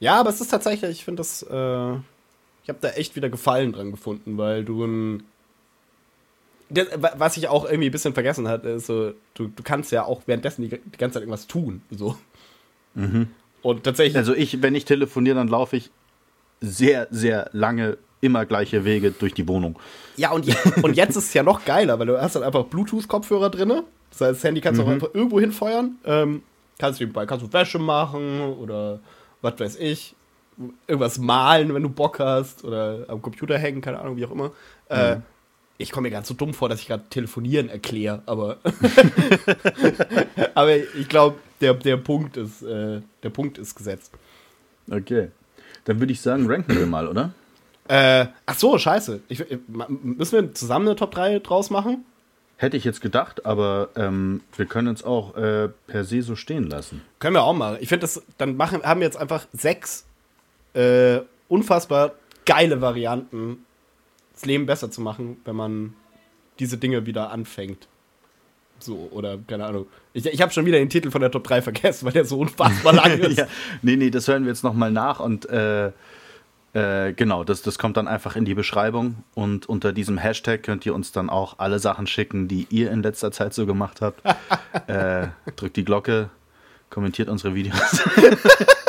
Ja, 0.00 0.18
aber 0.18 0.30
es 0.30 0.40
ist 0.40 0.48
tatsächlich, 0.48 0.90
ich 0.90 1.04
finde 1.04 1.20
das, 1.20 1.42
äh, 1.42 1.92
ich 2.62 2.68
habe 2.68 2.78
da 2.80 2.88
echt 2.90 3.16
wieder 3.16 3.28
Gefallen 3.28 3.72
dran 3.72 3.90
gefunden, 3.90 4.36
weil 4.38 4.64
du 4.64 4.84
ein. 4.84 5.22
Das, 6.70 6.86
wa- 6.96 7.12
was 7.18 7.36
ich 7.36 7.48
auch 7.48 7.64
irgendwie 7.64 7.88
ein 7.88 7.92
bisschen 7.92 8.14
vergessen 8.14 8.48
hatte, 8.48 8.68
ist 8.70 8.86
so, 8.86 9.12
du, 9.34 9.48
du 9.48 9.62
kannst 9.62 9.92
ja 9.92 10.04
auch 10.04 10.22
währenddessen 10.26 10.62
die, 10.62 10.68
die 10.68 10.98
ganze 10.98 11.14
Zeit 11.14 11.22
irgendwas 11.22 11.46
tun. 11.46 11.82
So. 11.90 12.16
Und 13.62 13.84
tatsächlich. 13.84 14.16
Also 14.16 14.34
ich, 14.34 14.62
wenn 14.62 14.74
ich 14.74 14.84
telefoniere, 14.84 15.36
dann 15.36 15.48
laufe 15.48 15.76
ich 15.76 15.90
sehr, 16.60 17.08
sehr 17.10 17.50
lange 17.52 17.98
immer 18.20 18.44
gleiche 18.46 18.84
Wege 18.84 19.10
durch 19.10 19.34
die 19.34 19.48
Wohnung. 19.48 19.78
Ja, 20.16 20.30
und, 20.32 20.46
und 20.82 20.96
jetzt 20.96 21.16
ist 21.16 21.24
es 21.28 21.34
ja 21.34 21.42
noch 21.42 21.64
geiler, 21.64 21.98
weil 21.98 22.06
du 22.06 22.20
hast 22.20 22.36
dann 22.36 22.42
einfach 22.42 22.64
Bluetooth-Kopfhörer 22.64 23.50
drin. 23.50 23.68
Das 24.10 24.20
heißt, 24.20 24.38
das 24.38 24.44
Handy 24.44 24.60
kannst 24.60 24.80
du 24.80 24.84
auch 24.84 24.88
einfach 24.88 25.08
irgendwo 25.14 25.40
hinfeuern. 25.40 25.98
Ähm, 26.04 26.42
kannst, 26.78 27.00
du, 27.00 27.08
kannst 27.08 27.44
du 27.46 27.52
Wäsche 27.52 27.78
machen 27.78 28.40
oder 28.42 29.00
was 29.42 29.58
weiß 29.58 29.76
ich. 29.76 30.14
Irgendwas 30.86 31.18
malen, 31.18 31.74
wenn 31.74 31.82
du 31.82 31.88
Bock 31.88 32.18
hast. 32.18 32.64
Oder 32.64 33.04
am 33.08 33.22
Computer 33.22 33.58
hängen, 33.58 33.80
keine 33.80 33.98
Ahnung, 33.98 34.16
wie 34.16 34.26
auch 34.26 34.30
immer. 34.30 34.52
Äh, 34.88 35.16
ich 35.78 35.90
komme 35.90 36.08
mir 36.08 36.12
ganz 36.12 36.28
so 36.28 36.34
dumm 36.34 36.52
vor, 36.52 36.68
dass 36.68 36.80
ich 36.80 36.88
gerade 36.88 37.04
telefonieren 37.08 37.70
erkläre, 37.70 38.22
aber. 38.26 38.58
aber 40.54 40.76
ich 40.76 41.08
glaube, 41.08 41.36
der, 41.60 41.72
der, 41.74 41.96
Punkt 41.96 42.36
ist, 42.36 42.62
äh, 42.62 43.00
der 43.22 43.30
Punkt 43.30 43.56
ist 43.56 43.74
gesetzt. 43.74 44.12
Okay. 44.90 45.30
Dann 45.84 45.98
würde 45.98 46.12
ich 46.12 46.20
sagen, 46.20 46.46
ranken 46.46 46.76
wir 46.76 46.86
mal, 46.86 47.08
oder? 47.08 47.32
Äh, 47.88 48.26
ach 48.44 48.58
so, 48.58 48.76
scheiße. 48.76 49.20
Ich, 49.28 49.40
ich, 49.40 49.58
müssen 49.68 50.32
wir 50.32 50.54
zusammen 50.54 50.86
eine 50.86 50.96
Top 50.96 51.12
3 51.12 51.38
draus 51.38 51.70
machen? 51.70 52.04
Hätte 52.60 52.76
ich 52.76 52.84
jetzt 52.84 53.00
gedacht, 53.00 53.46
aber 53.46 53.88
ähm, 53.96 54.42
wir 54.54 54.66
können 54.66 54.88
uns 54.88 55.02
auch 55.02 55.34
äh, 55.34 55.70
per 55.86 56.04
se 56.04 56.20
so 56.20 56.36
stehen 56.36 56.64
lassen. 56.64 57.00
Können 57.18 57.34
wir 57.34 57.42
auch 57.42 57.54
machen. 57.54 57.78
Ich 57.80 57.88
finde, 57.88 58.02
das 58.02 58.22
dann 58.36 58.58
machen, 58.58 58.82
haben 58.82 59.00
wir 59.00 59.06
jetzt 59.06 59.16
einfach 59.16 59.46
sechs 59.54 60.04
äh, 60.74 61.20
unfassbar 61.48 62.12
geile 62.44 62.82
Varianten, 62.82 63.64
das 64.34 64.44
Leben 64.44 64.66
besser 64.66 64.90
zu 64.90 65.00
machen, 65.00 65.38
wenn 65.46 65.56
man 65.56 65.94
diese 66.58 66.76
Dinge 66.76 67.06
wieder 67.06 67.30
anfängt. 67.30 67.88
So, 68.78 69.08
oder 69.10 69.38
keine 69.46 69.64
Ahnung. 69.64 69.86
Ich, 70.12 70.26
ich 70.26 70.42
habe 70.42 70.52
schon 70.52 70.66
wieder 70.66 70.76
den 70.76 70.90
Titel 70.90 71.10
von 71.10 71.22
der 71.22 71.30
Top 71.30 71.44
3 71.44 71.62
vergessen, 71.62 72.04
weil 72.04 72.12
der 72.12 72.26
so 72.26 72.38
unfassbar 72.40 72.92
lang 72.92 73.18
ist. 73.20 73.38
ja, 73.38 73.46
nee, 73.80 73.96
nee, 73.96 74.10
das 74.10 74.28
hören 74.28 74.42
wir 74.44 74.50
jetzt 74.50 74.64
nochmal 74.64 74.90
nach 74.90 75.18
und 75.18 75.48
äh, 75.48 75.92
äh, 76.72 77.12
genau, 77.12 77.42
das, 77.42 77.62
das 77.62 77.78
kommt 77.78 77.96
dann 77.96 78.06
einfach 78.06 78.36
in 78.36 78.44
die 78.44 78.54
Beschreibung 78.54 79.24
und 79.34 79.68
unter 79.68 79.92
diesem 79.92 80.18
Hashtag 80.18 80.62
könnt 80.62 80.86
ihr 80.86 80.94
uns 80.94 81.10
dann 81.10 81.28
auch 81.28 81.58
alle 81.58 81.78
Sachen 81.78 82.06
schicken, 82.06 82.46
die 82.46 82.66
ihr 82.70 82.90
in 82.92 83.02
letzter 83.02 83.32
Zeit 83.32 83.54
so 83.54 83.66
gemacht 83.66 84.00
habt. 84.00 84.22
äh, 84.86 85.28
drückt 85.56 85.76
die 85.76 85.84
Glocke, 85.84 86.30
kommentiert 86.88 87.28
unsere 87.28 87.54
Videos. 87.54 88.02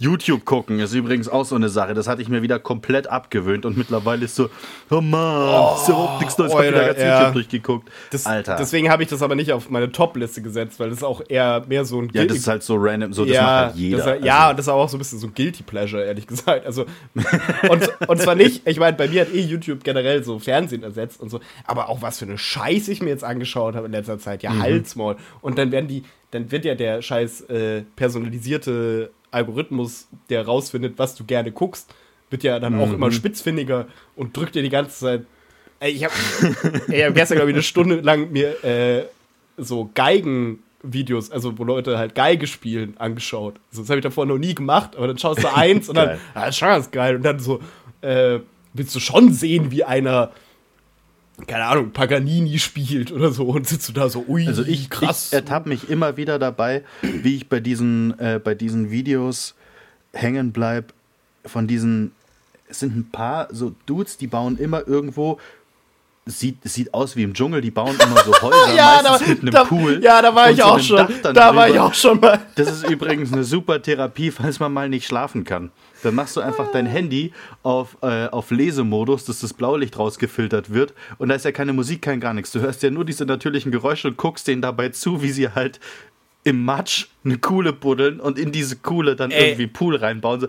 YouTube 0.00 0.46
gucken 0.46 0.80
ist 0.80 0.94
übrigens 0.94 1.28
auch 1.28 1.44
so 1.44 1.54
eine 1.54 1.68
Sache. 1.68 1.92
Das 1.92 2.08
hatte 2.08 2.22
ich 2.22 2.28
mir 2.30 2.40
wieder 2.40 2.58
komplett 2.58 3.06
abgewöhnt 3.06 3.66
und 3.66 3.76
mittlerweile 3.76 4.24
ist 4.24 4.34
so, 4.34 4.48
oh 4.90 5.02
Mann, 5.02 5.76
ist 5.76 5.88
überhaupt 5.88 6.20
nichts 6.20 6.38
Neues. 6.38 6.52
Ich 6.52 6.58
hab 6.58 6.64
wieder 6.66 6.86
ganz 6.86 6.98
ja. 6.98 7.18
YouTube 7.18 7.32
durchgeguckt. 7.34 7.90
Das, 8.10 8.24
Alter. 8.24 8.56
Deswegen 8.56 8.88
habe 8.90 9.02
ich 9.02 9.10
das 9.10 9.20
aber 9.20 9.34
nicht 9.34 9.52
auf 9.52 9.68
meine 9.68 9.92
Top-Liste 9.92 10.40
gesetzt, 10.40 10.80
weil 10.80 10.88
das 10.88 10.98
ist 10.98 11.04
auch 11.04 11.20
eher 11.28 11.64
mehr 11.68 11.84
so 11.84 12.00
ein 12.00 12.08
ja, 12.14 12.24
das 12.24 12.38
ist 12.38 12.48
halt 12.48 12.62
so 12.62 12.76
random, 12.78 13.12
so 13.12 13.26
das 13.26 13.36
macht 13.36 13.46
halt 13.46 13.76
jeder. 13.76 13.98
Das, 13.98 14.06
Also- 14.06 14.24
ja, 14.24 14.50
und 14.50 14.58
das 14.58 14.66
ist 14.66 14.70
auch 14.72 14.88
so 14.88 14.96
ein 14.96 14.98
bisschen 14.98 15.18
so 15.18 15.26
ein 15.26 15.34
Guilty 15.34 15.62
Pleasure, 15.64 16.02
ehrlich 16.02 16.26
gesagt. 16.26 16.64
Also, 16.64 16.86
und, 17.68 18.08
und 18.08 18.22
zwar 18.22 18.34
nicht, 18.34 18.66
ich 18.66 18.78
meine, 18.80 18.96
bei 18.96 19.06
mir 19.06 19.20
hat 19.20 19.34
eh 19.34 19.40
YouTube 19.40 19.84
generell 19.84 20.24
so 20.24 20.38
Fernsehen 20.38 20.82
ersetzt 20.82 21.20
und 21.20 21.28
so, 21.28 21.40
aber 21.66 21.90
auch 21.90 22.00
was 22.00 22.18
für 22.18 22.24
eine 22.24 22.38
Scheiße 22.38 22.90
ich 22.90 23.02
mir 23.02 23.10
jetzt 23.10 23.24
angeschaut 23.24 23.74
habe 23.74 23.84
in 23.86 23.92
letzter 23.92 24.18
Zeit. 24.18 24.42
Mhm. 24.42 24.48
Ja, 24.48 24.58
Halsmaul. 24.60 25.16
Und 25.42 25.58
dann 25.58 25.72
werden 25.72 25.88
die, 25.88 26.04
dann 26.30 26.50
wird 26.50 26.64
ja 26.64 26.74
der 26.74 27.02
scheiß 27.02 27.42
äh, 27.42 27.82
personalisierte 27.96 29.10
Algorithmus, 29.30 30.08
der 30.28 30.44
rausfindet, 30.44 30.94
was 30.98 31.14
du 31.14 31.24
gerne 31.24 31.52
guckst, 31.52 31.92
wird 32.30 32.42
ja 32.44 32.58
dann 32.60 32.74
Mhm. 32.74 32.80
auch 32.80 32.92
immer 32.92 33.10
spitzfindiger 33.12 33.86
und 34.16 34.36
drückt 34.36 34.54
dir 34.54 34.62
die 34.62 34.68
ganze 34.70 34.98
Zeit. 34.98 35.24
Ey, 35.80 35.92
ich 35.92 36.04
habe 36.04 36.12
hab 37.06 37.14
gestern, 37.14 37.36
glaube 37.36 37.50
ich, 37.50 37.54
eine 37.56 37.62
Stunde 37.62 37.96
lang 38.00 38.30
mir 38.32 38.62
äh, 38.64 39.04
so 39.56 39.90
Geigen-Videos, 39.94 41.30
also 41.30 41.58
wo 41.58 41.64
Leute 41.64 41.98
halt 41.98 42.14
Geige 42.14 42.46
spielen, 42.46 42.94
angeschaut. 42.98 43.54
Also, 43.70 43.82
das 43.82 43.90
habe 43.90 43.98
ich 43.98 44.02
davor 44.04 44.26
noch 44.26 44.38
nie 44.38 44.54
gemacht, 44.54 44.96
aber 44.96 45.06
dann 45.06 45.18
schaust 45.18 45.42
du 45.42 45.48
eins 45.54 45.88
und 45.88 45.96
dann, 45.96 46.18
ah, 46.34 46.46
das 46.46 46.50
ist 46.50 46.58
schon 46.58 46.68
ganz 46.68 46.90
geil. 46.90 47.16
Und 47.16 47.22
dann 47.22 47.38
so, 47.40 47.60
äh, 48.00 48.40
willst 48.72 48.94
du 48.94 49.00
schon 49.00 49.32
sehen, 49.32 49.70
wie 49.70 49.84
einer, 49.84 50.30
keine 51.46 51.64
Ahnung, 51.64 51.90
Paganini 51.92 52.58
spielt 52.58 53.12
oder 53.12 53.32
so 53.32 53.44
und 53.44 53.66
sitzt 53.66 53.88
du 53.88 53.92
da 53.92 54.08
so, 54.08 54.24
ui, 54.28 54.46
Also 54.46 54.62
ich, 54.62 54.88
ich 54.90 55.32
ertappe 55.32 55.68
mich 55.68 55.88
immer 55.88 56.16
wieder 56.16 56.38
dabei, 56.38 56.82
wie 57.02 57.36
ich 57.36 57.48
bei 57.48 57.60
diesen, 57.60 58.18
äh, 58.18 58.40
bei 58.42 58.54
diesen 58.54 58.90
Videos 58.90 59.54
hängen 60.12 60.52
bleib 60.52 60.92
von 61.44 61.66
diesen, 61.66 62.12
es 62.68 62.80
sind 62.80 62.96
ein 62.96 63.10
paar 63.10 63.48
so 63.52 63.74
Dudes, 63.86 64.16
die 64.16 64.26
bauen 64.26 64.58
immer 64.58 64.86
irgendwo, 64.86 65.38
sieht, 66.26 66.58
sieht 66.64 66.92
aus 66.94 67.16
wie 67.16 67.22
im 67.22 67.34
Dschungel, 67.34 67.60
die 67.60 67.70
bauen 67.70 67.96
immer 68.00 68.22
so 68.24 68.32
Häuser, 68.40 68.74
ja, 68.76 69.02
da, 69.02 69.18
mit 69.26 69.40
einem 69.40 69.50
da, 69.50 69.64
Pool. 69.64 70.00
ja, 70.02 70.22
da 70.22 70.34
war 70.34 70.50
ich 70.50 70.58
so 70.58 70.64
auch 70.64 70.78
schon. 70.78 71.08
Da 71.22 71.54
war 71.54 71.66
ich 71.66 71.74
drüber. 71.74 71.86
auch 71.86 71.94
schon 71.94 72.20
mal. 72.20 72.40
Das 72.54 72.70
ist 72.70 72.88
übrigens 72.88 73.32
eine 73.32 73.44
super 73.44 73.80
Therapie, 73.80 74.30
falls 74.30 74.60
man 74.60 74.72
mal 74.72 74.88
nicht 74.88 75.06
schlafen 75.06 75.44
kann. 75.44 75.70
Dann 76.02 76.14
machst 76.14 76.36
du 76.36 76.40
einfach 76.40 76.70
dein 76.72 76.86
Handy 76.86 77.32
auf, 77.62 77.96
äh, 78.02 78.26
auf 78.26 78.50
Lesemodus, 78.50 79.24
dass 79.24 79.40
das 79.40 79.52
Blaulicht 79.52 79.98
rausgefiltert 79.98 80.72
wird. 80.72 80.94
Und 81.18 81.28
da 81.28 81.34
ist 81.34 81.44
ja 81.44 81.52
keine 81.52 81.72
Musik, 81.72 82.02
kein 82.02 82.20
gar 82.20 82.34
nichts. 82.34 82.52
Du 82.52 82.60
hörst 82.60 82.82
ja 82.82 82.90
nur 82.90 83.04
diese 83.04 83.24
natürlichen 83.24 83.72
Geräusche 83.72 84.08
und 84.08 84.16
guckst 84.16 84.48
denen 84.48 84.62
dabei 84.62 84.90
zu, 84.90 85.22
wie 85.22 85.30
sie 85.30 85.50
halt 85.50 85.80
im 86.42 86.64
Matsch 86.64 87.08
eine 87.24 87.38
Kuhle 87.38 87.72
buddeln 87.72 88.18
und 88.18 88.38
in 88.38 88.50
diese 88.52 88.76
Kuhle 88.76 89.14
dann 89.14 89.30
Ey. 89.30 89.48
irgendwie 89.50 89.66
Pool 89.66 89.96
reinbauen. 89.96 90.46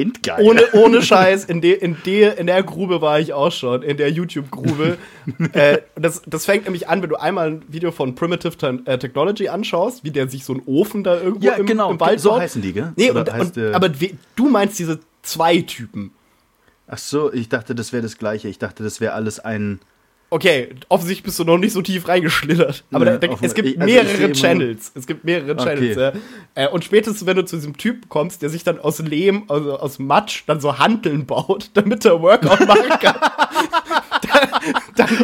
Endgeil. 0.00 0.44
Ohne, 0.44 0.62
ohne 0.72 1.02
Scheiß, 1.02 1.44
in, 1.44 1.60
de, 1.60 1.72
in, 1.72 1.96
de, 2.04 2.38
in 2.38 2.46
der 2.46 2.62
Grube 2.62 3.00
war 3.00 3.20
ich 3.20 3.32
auch 3.32 3.52
schon, 3.52 3.82
in 3.82 3.96
der 3.96 4.10
YouTube-Grube. 4.10 4.98
äh, 5.52 5.78
das, 5.96 6.22
das 6.26 6.44
fängt 6.44 6.64
nämlich 6.64 6.88
an, 6.88 7.02
wenn 7.02 7.10
du 7.10 7.16
einmal 7.16 7.48
ein 7.50 7.62
Video 7.68 7.90
von 7.90 8.14
Primitive 8.14 8.80
äh, 8.84 8.98
Technology 8.98 9.48
anschaust, 9.48 10.04
wie 10.04 10.10
der 10.10 10.28
sich 10.28 10.44
so 10.44 10.52
einen 10.52 10.62
Ofen 10.66 11.04
da 11.04 11.20
irgendwo 11.20 11.46
ja, 11.46 11.54
im, 11.54 11.66
genau. 11.66 11.90
im 11.90 12.00
Wald 12.00 12.20
so 12.20 12.30
baut. 12.30 12.40
heißen 12.40 12.62
die, 12.62 12.72
gell? 12.72 12.92
Nee, 12.96 13.10
und, 13.10 13.32
heißt 13.32 13.46
und, 13.46 13.56
der- 13.56 13.74
aber 13.74 13.88
du 13.88 14.48
meinst 14.48 14.78
diese 14.78 15.00
zwei 15.22 15.60
Typen. 15.62 16.12
Ach 16.86 16.98
so, 16.98 17.32
ich 17.32 17.48
dachte, 17.48 17.74
das 17.74 17.92
wäre 17.92 18.02
das 18.02 18.16
Gleiche. 18.16 18.48
Ich 18.48 18.58
dachte, 18.58 18.82
das 18.82 19.00
wäre 19.00 19.12
alles 19.12 19.40
ein. 19.40 19.80
Okay, 20.30 20.68
offensichtlich 20.90 21.24
bist 21.24 21.38
du 21.38 21.44
noch 21.44 21.56
nicht 21.56 21.72
so 21.72 21.80
tief 21.80 22.06
reingeschlittert. 22.06 22.84
Aber 22.92 23.06
Ja, 23.06 23.16
da, 23.16 23.28
da, 23.28 23.36
es 23.40 23.54
gibt 23.54 23.68
also 23.78 23.84
mehrere 23.84 24.24
immer- 24.24 24.34
Channels. 24.34 24.92
Es 24.94 25.06
gibt 25.06 25.24
mehrere 25.24 25.56
Channels, 25.56 25.96
ja. 25.96 26.08
Okay. 26.10 26.18
Äh, 26.54 26.68
und 26.68 26.84
spätestens, 26.84 27.24
wenn 27.24 27.36
du 27.36 27.46
zu 27.46 27.56
diesem 27.56 27.78
Typ 27.78 28.10
kommst, 28.10 28.42
der 28.42 28.50
sich 28.50 28.62
dann 28.62 28.78
aus 28.78 28.98
Lehm, 28.98 29.44
also 29.48 29.78
aus 29.78 29.98
Matsch, 29.98 30.42
dann 30.46 30.60
so 30.60 30.78
Hanteln 30.78 31.24
baut, 31.24 31.70
damit 31.74 32.04
er 32.04 32.20
Workout 32.20 32.66
machen 32.66 32.90
kann, 33.00 33.16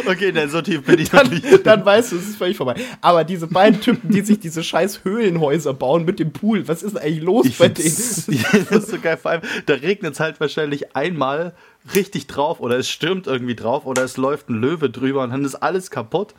Okay, 0.07 0.31
nein, 0.33 0.49
so 0.49 0.61
tief 0.61 0.83
bin 0.83 0.99
ich 0.99 1.11
noch 1.11 1.21
dann, 1.21 1.29
nicht. 1.31 1.65
dann 1.67 1.85
weißt 1.85 2.11
du, 2.11 2.15
es 2.17 2.29
ist 2.29 2.37
völlig 2.37 2.57
vorbei. 2.57 2.75
Aber 3.01 3.23
diese 3.23 3.47
beiden 3.47 3.79
Typen, 3.81 4.09
die 4.09 4.21
sich 4.21 4.39
diese 4.39 4.63
scheiß 4.63 5.03
Höhlenhäuser 5.03 5.73
bauen 5.73 6.05
mit 6.05 6.19
dem 6.19 6.31
Pool, 6.31 6.67
was 6.67 6.81
ist 6.81 6.95
denn 6.95 7.03
eigentlich 7.03 7.23
los 7.23 7.45
Ich 7.45 7.57
bei 7.57 7.67
denen? 7.67 7.87
das 7.95 8.27
ist 8.27 8.87
so 8.89 8.99
geil. 8.99 9.17
Vor 9.17 9.31
allem, 9.31 9.41
da 9.65 9.73
regnet 9.75 10.13
es 10.13 10.19
halt 10.19 10.39
wahrscheinlich 10.39 10.95
einmal 10.95 11.53
richtig 11.93 12.27
drauf 12.27 12.59
oder 12.59 12.77
es 12.77 12.89
stürmt 12.89 13.27
irgendwie 13.27 13.55
drauf 13.55 13.85
oder 13.85 14.03
es 14.03 14.17
läuft 14.17 14.49
ein 14.49 14.55
Löwe 14.55 14.89
drüber 14.89 15.23
und 15.23 15.29
dann 15.31 15.45
ist 15.45 15.55
alles 15.55 15.91
kaputt. 15.91 16.33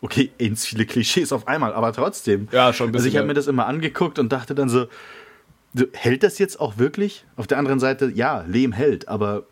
Okay, 0.00 0.30
ins 0.38 0.66
viele 0.66 0.84
Klischees 0.86 1.32
auf 1.32 1.48
einmal, 1.48 1.72
aber 1.72 1.92
trotzdem. 1.92 2.48
Ja, 2.52 2.72
schon 2.72 2.88
ein 2.90 2.94
Also 2.94 3.06
ich 3.06 3.12
bisschen, 3.12 3.18
habe 3.20 3.28
mir 3.28 3.34
das 3.34 3.46
immer 3.46 3.66
angeguckt 3.66 4.18
und 4.18 4.30
dachte 4.32 4.54
dann 4.54 4.68
so, 4.68 4.86
so, 5.72 5.86
hält 5.92 6.22
das 6.22 6.38
jetzt 6.38 6.60
auch 6.60 6.78
wirklich? 6.78 7.24
Auf 7.36 7.46
der 7.46 7.58
anderen 7.58 7.80
Seite, 7.80 8.12
ja, 8.14 8.44
Lehm 8.46 8.72
hält, 8.72 9.08
aber 9.08 9.44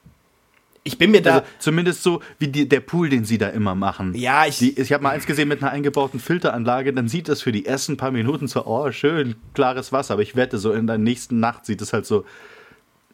Ich 0.84 0.98
bin 0.98 1.10
mir 1.10 1.22
da. 1.22 1.36
also 1.36 1.46
zumindest 1.58 2.02
so 2.02 2.20
wie 2.38 2.48
die, 2.48 2.68
der 2.68 2.80
Pool, 2.80 3.08
den 3.08 3.24
sie 3.24 3.38
da 3.38 3.48
immer 3.48 3.74
machen. 3.74 4.14
Ja, 4.14 4.46
ich- 4.46 4.58
Die, 4.58 4.78
ich 4.78 4.92
habe 4.92 5.02
mal 5.02 5.10
eins 5.10 5.26
gesehen 5.26 5.48
mit 5.48 5.62
einer 5.62 5.72
eingebauten 5.72 6.20
Filteranlage, 6.20 6.92
dann 6.92 7.08
sieht 7.08 7.28
das 7.28 7.40
für 7.40 7.50
die 7.52 7.64
ersten 7.66 7.96
paar 7.96 8.10
Minuten 8.10 8.46
so, 8.46 8.66
oh, 8.66 8.90
schön, 8.92 9.36
klares 9.54 9.90
Wasser. 9.92 10.14
Aber 10.14 10.22
ich 10.22 10.36
wette, 10.36 10.58
so 10.58 10.72
in 10.72 10.86
der 10.86 10.98
nächsten 10.98 11.40
Nacht 11.40 11.66
sieht 11.66 11.80
es 11.82 11.92
halt 11.92 12.04
so 12.04 12.24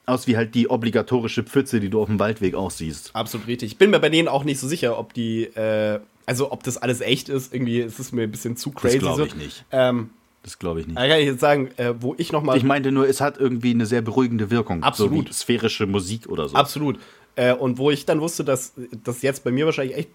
aus 0.09 0.27
wie 0.27 0.37
halt 0.37 0.55
die 0.55 0.69
obligatorische 0.71 1.43
Pfütze, 1.43 1.81
die 1.81 1.89
du 1.91 2.01
auf 2.01 2.07
dem 2.09 2.19
Waldweg 2.19 2.55
auch 2.55 2.71
siehst. 2.71 3.15
Absolut 3.15 3.47
richtig. 3.47 3.73
Ich 3.73 3.79
bin 3.79 3.91
mir 3.91 3.99
bei 4.01 4.09
denen 4.09 4.29
auch 4.29 4.45
nicht 4.45 4.59
so 4.59 4.67
sicher, 4.69 4.99
ob 4.99 5.15
die, 5.15 5.45
äh, 5.45 6.01
also 6.27 6.53
ob 6.53 6.63
das 6.63 6.77
alles 6.77 7.01
echt 7.01 7.29
ist. 7.29 7.53
Irgendwie 7.55 7.79
ist 7.81 7.99
es 7.99 8.13
mir 8.13 8.23
ein 8.23 8.31
bisschen 8.31 8.57
zu 8.57 8.71
crazy. 8.71 8.99
glaub 8.99 9.17
so. 9.17 9.25
ich 9.25 9.35
nicht. 9.35 9.65
Ähm, 9.73 10.11
Das 10.43 10.59
glaube 10.59 10.81
ich 10.81 10.87
nicht. 10.87 10.99
da 10.99 11.09
kann 11.09 11.19
ich 11.19 11.27
jetzt 11.27 11.41
sagen, 11.41 11.71
äh, 11.77 11.95
wo 12.01 12.15
ich 12.19 12.33
noch 12.33 12.43
mal 12.43 12.57
Ich 12.57 12.65
meinte 12.65 12.93
nur, 12.93 13.09
es 13.09 13.21
hat 13.21 13.39
irgendwie 13.39 13.71
eine 13.71 13.87
sehr 13.87 14.03
beruhigende 14.03 14.51
Wirkung. 14.51 14.83
Absolut. 14.83 15.29
So 15.29 15.33
sphärische 15.35 15.87
Musik 15.87 16.29
oder 16.29 16.49
so. 16.49 16.57
Absolut. 16.57 16.99
Äh, 17.37 17.55
und 17.55 17.79
wo 17.79 17.91
ich 17.91 18.05
dann 18.05 18.21
wusste, 18.21 18.45
dass 18.45 18.73
das 19.05 19.23
jetzt 19.23 19.45
bei 19.45 19.51
mir 19.51 19.65
wahrscheinlich 19.67 19.97
echt 19.97 20.11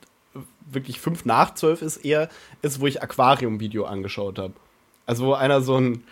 wirklich 0.70 1.00
fünf 1.00 1.26
nach 1.26 1.54
zwölf 1.54 1.82
ist, 1.82 1.98
eher, 1.98 2.30
ist, 2.62 2.80
wo 2.80 2.88
ich 2.88 3.02
Aquarium-Video 3.02 3.86
angeschaut 3.86 4.40
habe. 4.40 4.54
Also 5.06 5.28
wo 5.28 5.34
einer 5.34 5.62
so 5.62 5.78
ein 5.78 6.04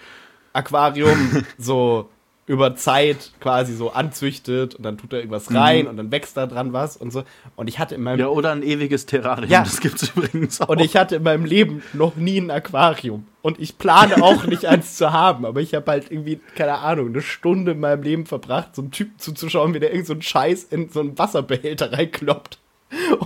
Aquarium 0.53 1.43
so 1.57 2.09
über 2.51 2.75
Zeit 2.75 3.31
quasi 3.39 3.73
so 3.73 3.91
anzüchtet 3.93 4.75
und 4.75 4.83
dann 4.83 4.97
tut 4.97 5.13
er 5.13 5.19
irgendwas 5.19 5.53
rein 5.53 5.87
und 5.87 5.95
dann 5.95 6.11
wächst 6.11 6.35
da 6.35 6.47
dran 6.47 6.73
was 6.73 6.97
und 6.97 7.11
so. 7.11 7.23
Und 7.55 7.69
ich 7.69 7.79
hatte 7.79 7.95
in 7.95 8.01
meinem 8.03 8.19
Ja, 8.19 8.27
oder 8.27 8.51
ein 8.51 8.61
ewiges 8.61 9.05
Terrarium. 9.05 9.49
Ja. 9.49 9.63
Das 9.63 9.79
gibt's 9.79 10.09
übrigens 10.09 10.59
auch. 10.59 10.67
und 10.67 10.81
ich 10.81 10.97
hatte 10.97 11.15
in 11.15 11.23
meinem 11.23 11.45
Leben 11.45 11.81
noch 11.93 12.17
nie 12.17 12.39
ein 12.39 12.51
Aquarium. 12.51 13.25
Und 13.41 13.57
ich 13.57 13.77
plane 13.77 14.21
auch 14.21 14.45
nicht 14.45 14.65
eins 14.65 14.97
zu 14.97 15.13
haben. 15.13 15.45
Aber 15.45 15.61
ich 15.61 15.73
habe 15.73 15.89
halt 15.89 16.11
irgendwie, 16.11 16.41
keine 16.55 16.79
Ahnung, 16.79 17.07
eine 17.07 17.21
Stunde 17.21 17.71
in 17.71 17.79
meinem 17.79 18.03
Leben 18.03 18.25
verbracht, 18.25 18.75
so 18.75 18.81
einen 18.81 18.91
Typen 18.91 19.17
zuzuschauen, 19.17 19.73
wie 19.73 19.79
der 19.79 19.91
irgend 19.91 20.07
so 20.07 20.13
einen 20.13 20.21
Scheiß 20.21 20.65
in 20.65 20.89
so 20.89 20.99
einen 20.99 21.17
Wasserbehälter 21.17 21.93
reinkloppt. 21.93 22.59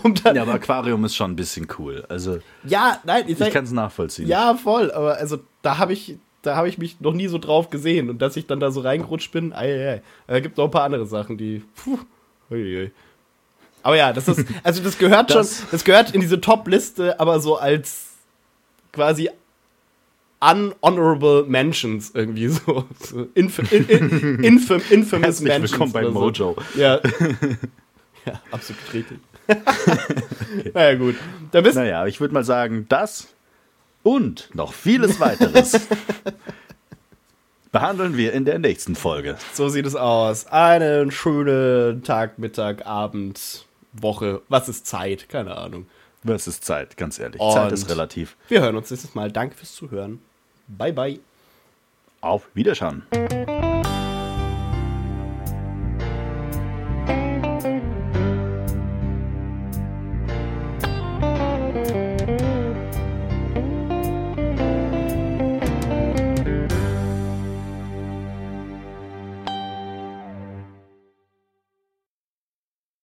Um 0.04 0.14
dann, 0.14 0.36
ja, 0.36 0.44
aber 0.44 0.54
Aquarium 0.54 1.04
ist 1.06 1.16
schon 1.16 1.32
ein 1.32 1.36
bisschen 1.36 1.68
cool. 1.80 2.06
Also, 2.10 2.38
ja, 2.64 3.00
nein, 3.04 3.24
ich 3.26 3.42
ich 3.42 3.52
kann 3.52 3.64
es 3.64 3.72
nachvollziehen. 3.72 4.28
ja, 4.28 4.54
voll. 4.54 4.92
Aber 4.92 5.18
also, 5.18 5.40
da 5.64 5.80
habe 5.80 5.94
ich, 5.94 6.20
da 6.46 6.56
habe 6.56 6.70
ich 6.70 6.78
mich 6.78 7.00
noch 7.02 7.14
nie 7.14 7.28
so 7.28 7.38
drauf 7.38 7.70
gesehen. 7.70 8.10
Und 8.10 8.22
dass 8.22 8.36
ich 8.38 8.48
dann 8.48 8.60
da 8.60 8.72
so 8.72 8.82
reingerutscht 8.82 9.32
bin, 9.32 9.54
ei, 9.54 9.66
ei, 9.74 9.94
ei. 9.96 10.02
Da 10.28 10.40
gibt 10.40 10.58
noch 10.58 10.66
ein 10.66 10.72
paar 10.72 10.84
andere 10.84 11.06
Sachen, 11.06 11.38
die, 11.38 11.62
puh, 11.76 11.98
ui. 12.52 12.92
Aber 13.84 13.96
ja, 13.98 14.14
das 14.14 14.28
ist, 14.28 14.46
also 14.64 14.82
das 14.82 14.98
gehört 14.98 15.30
Das- 15.34 15.60
schon, 15.60 15.68
das 15.72 15.84
gehört 15.84 16.12
in 16.12 16.22
diese 16.22 16.42
Top-Liste, 16.42 17.20
aber 17.20 17.40
so 17.40 17.58
als 17.58 18.08
quasi 18.92 19.30
unhonorable 20.42 21.44
Mentions 21.48 22.12
irgendwie 22.14 22.48
so. 22.50 22.86
so 23.00 23.28
inf 23.34 23.60
in, 23.72 23.88
in, 23.88 24.44
infam, 24.44 24.82
infamous 24.90 25.26
Herzlich 25.42 25.48
Mentions. 25.48 25.72
willkommen 25.72 25.92
bei 25.94 26.04
so. 26.04 26.12
Mojo. 26.12 26.56
Ja. 26.76 27.00
ja, 28.26 28.42
absolut 28.52 28.94
richtig. 28.94 29.20
naja, 30.74 30.96
gut. 30.98 31.16
Dann 31.52 31.64
bist 31.64 31.76
Naja, 31.76 32.06
ich 32.08 32.20
würde 32.20 32.34
mal 32.34 32.44
sagen, 32.44 32.86
das 32.90 33.28
und 34.06 34.50
noch 34.54 34.72
vieles 34.74 35.20
weiteres 35.20 35.88
behandeln 37.72 38.16
wir 38.16 38.32
in 38.34 38.46
der 38.46 38.60
nächsten 38.60 38.96
Folge. 38.96 39.36
So 39.54 39.68
sieht 39.68 39.86
es 39.86 39.96
aus. 39.96 40.46
Einen 40.48 41.12
schönen 41.12 42.04
Tag, 42.04 42.38
Mittag, 42.40 42.86
Abend, 42.86 43.66
Woche. 43.92 44.42
Was 44.48 44.70
ist 44.70 44.86
Zeit? 44.86 45.28
Keine 45.28 45.58
Ahnung. 45.58 45.88
Was 46.24 46.48
ist 46.48 46.64
Zeit, 46.64 46.98
ganz 46.98 47.20
ehrlich. 47.20 47.42
Und- 47.42 47.52
Zeit 47.54 47.72
ist 47.72 47.90
relativ. 47.90 48.38
Wir 48.48 48.62
hören 48.62 48.76
uns 48.78 48.90
nächstes 48.92 49.14
Mal. 49.16 49.32
Danke 49.32 49.56
fürs 49.56 49.74
Zuhören. 49.74 50.22
Bye, 50.68 50.94
bye. 50.94 51.20
Auf 52.22 52.48
Wiederschauen. 52.54 53.04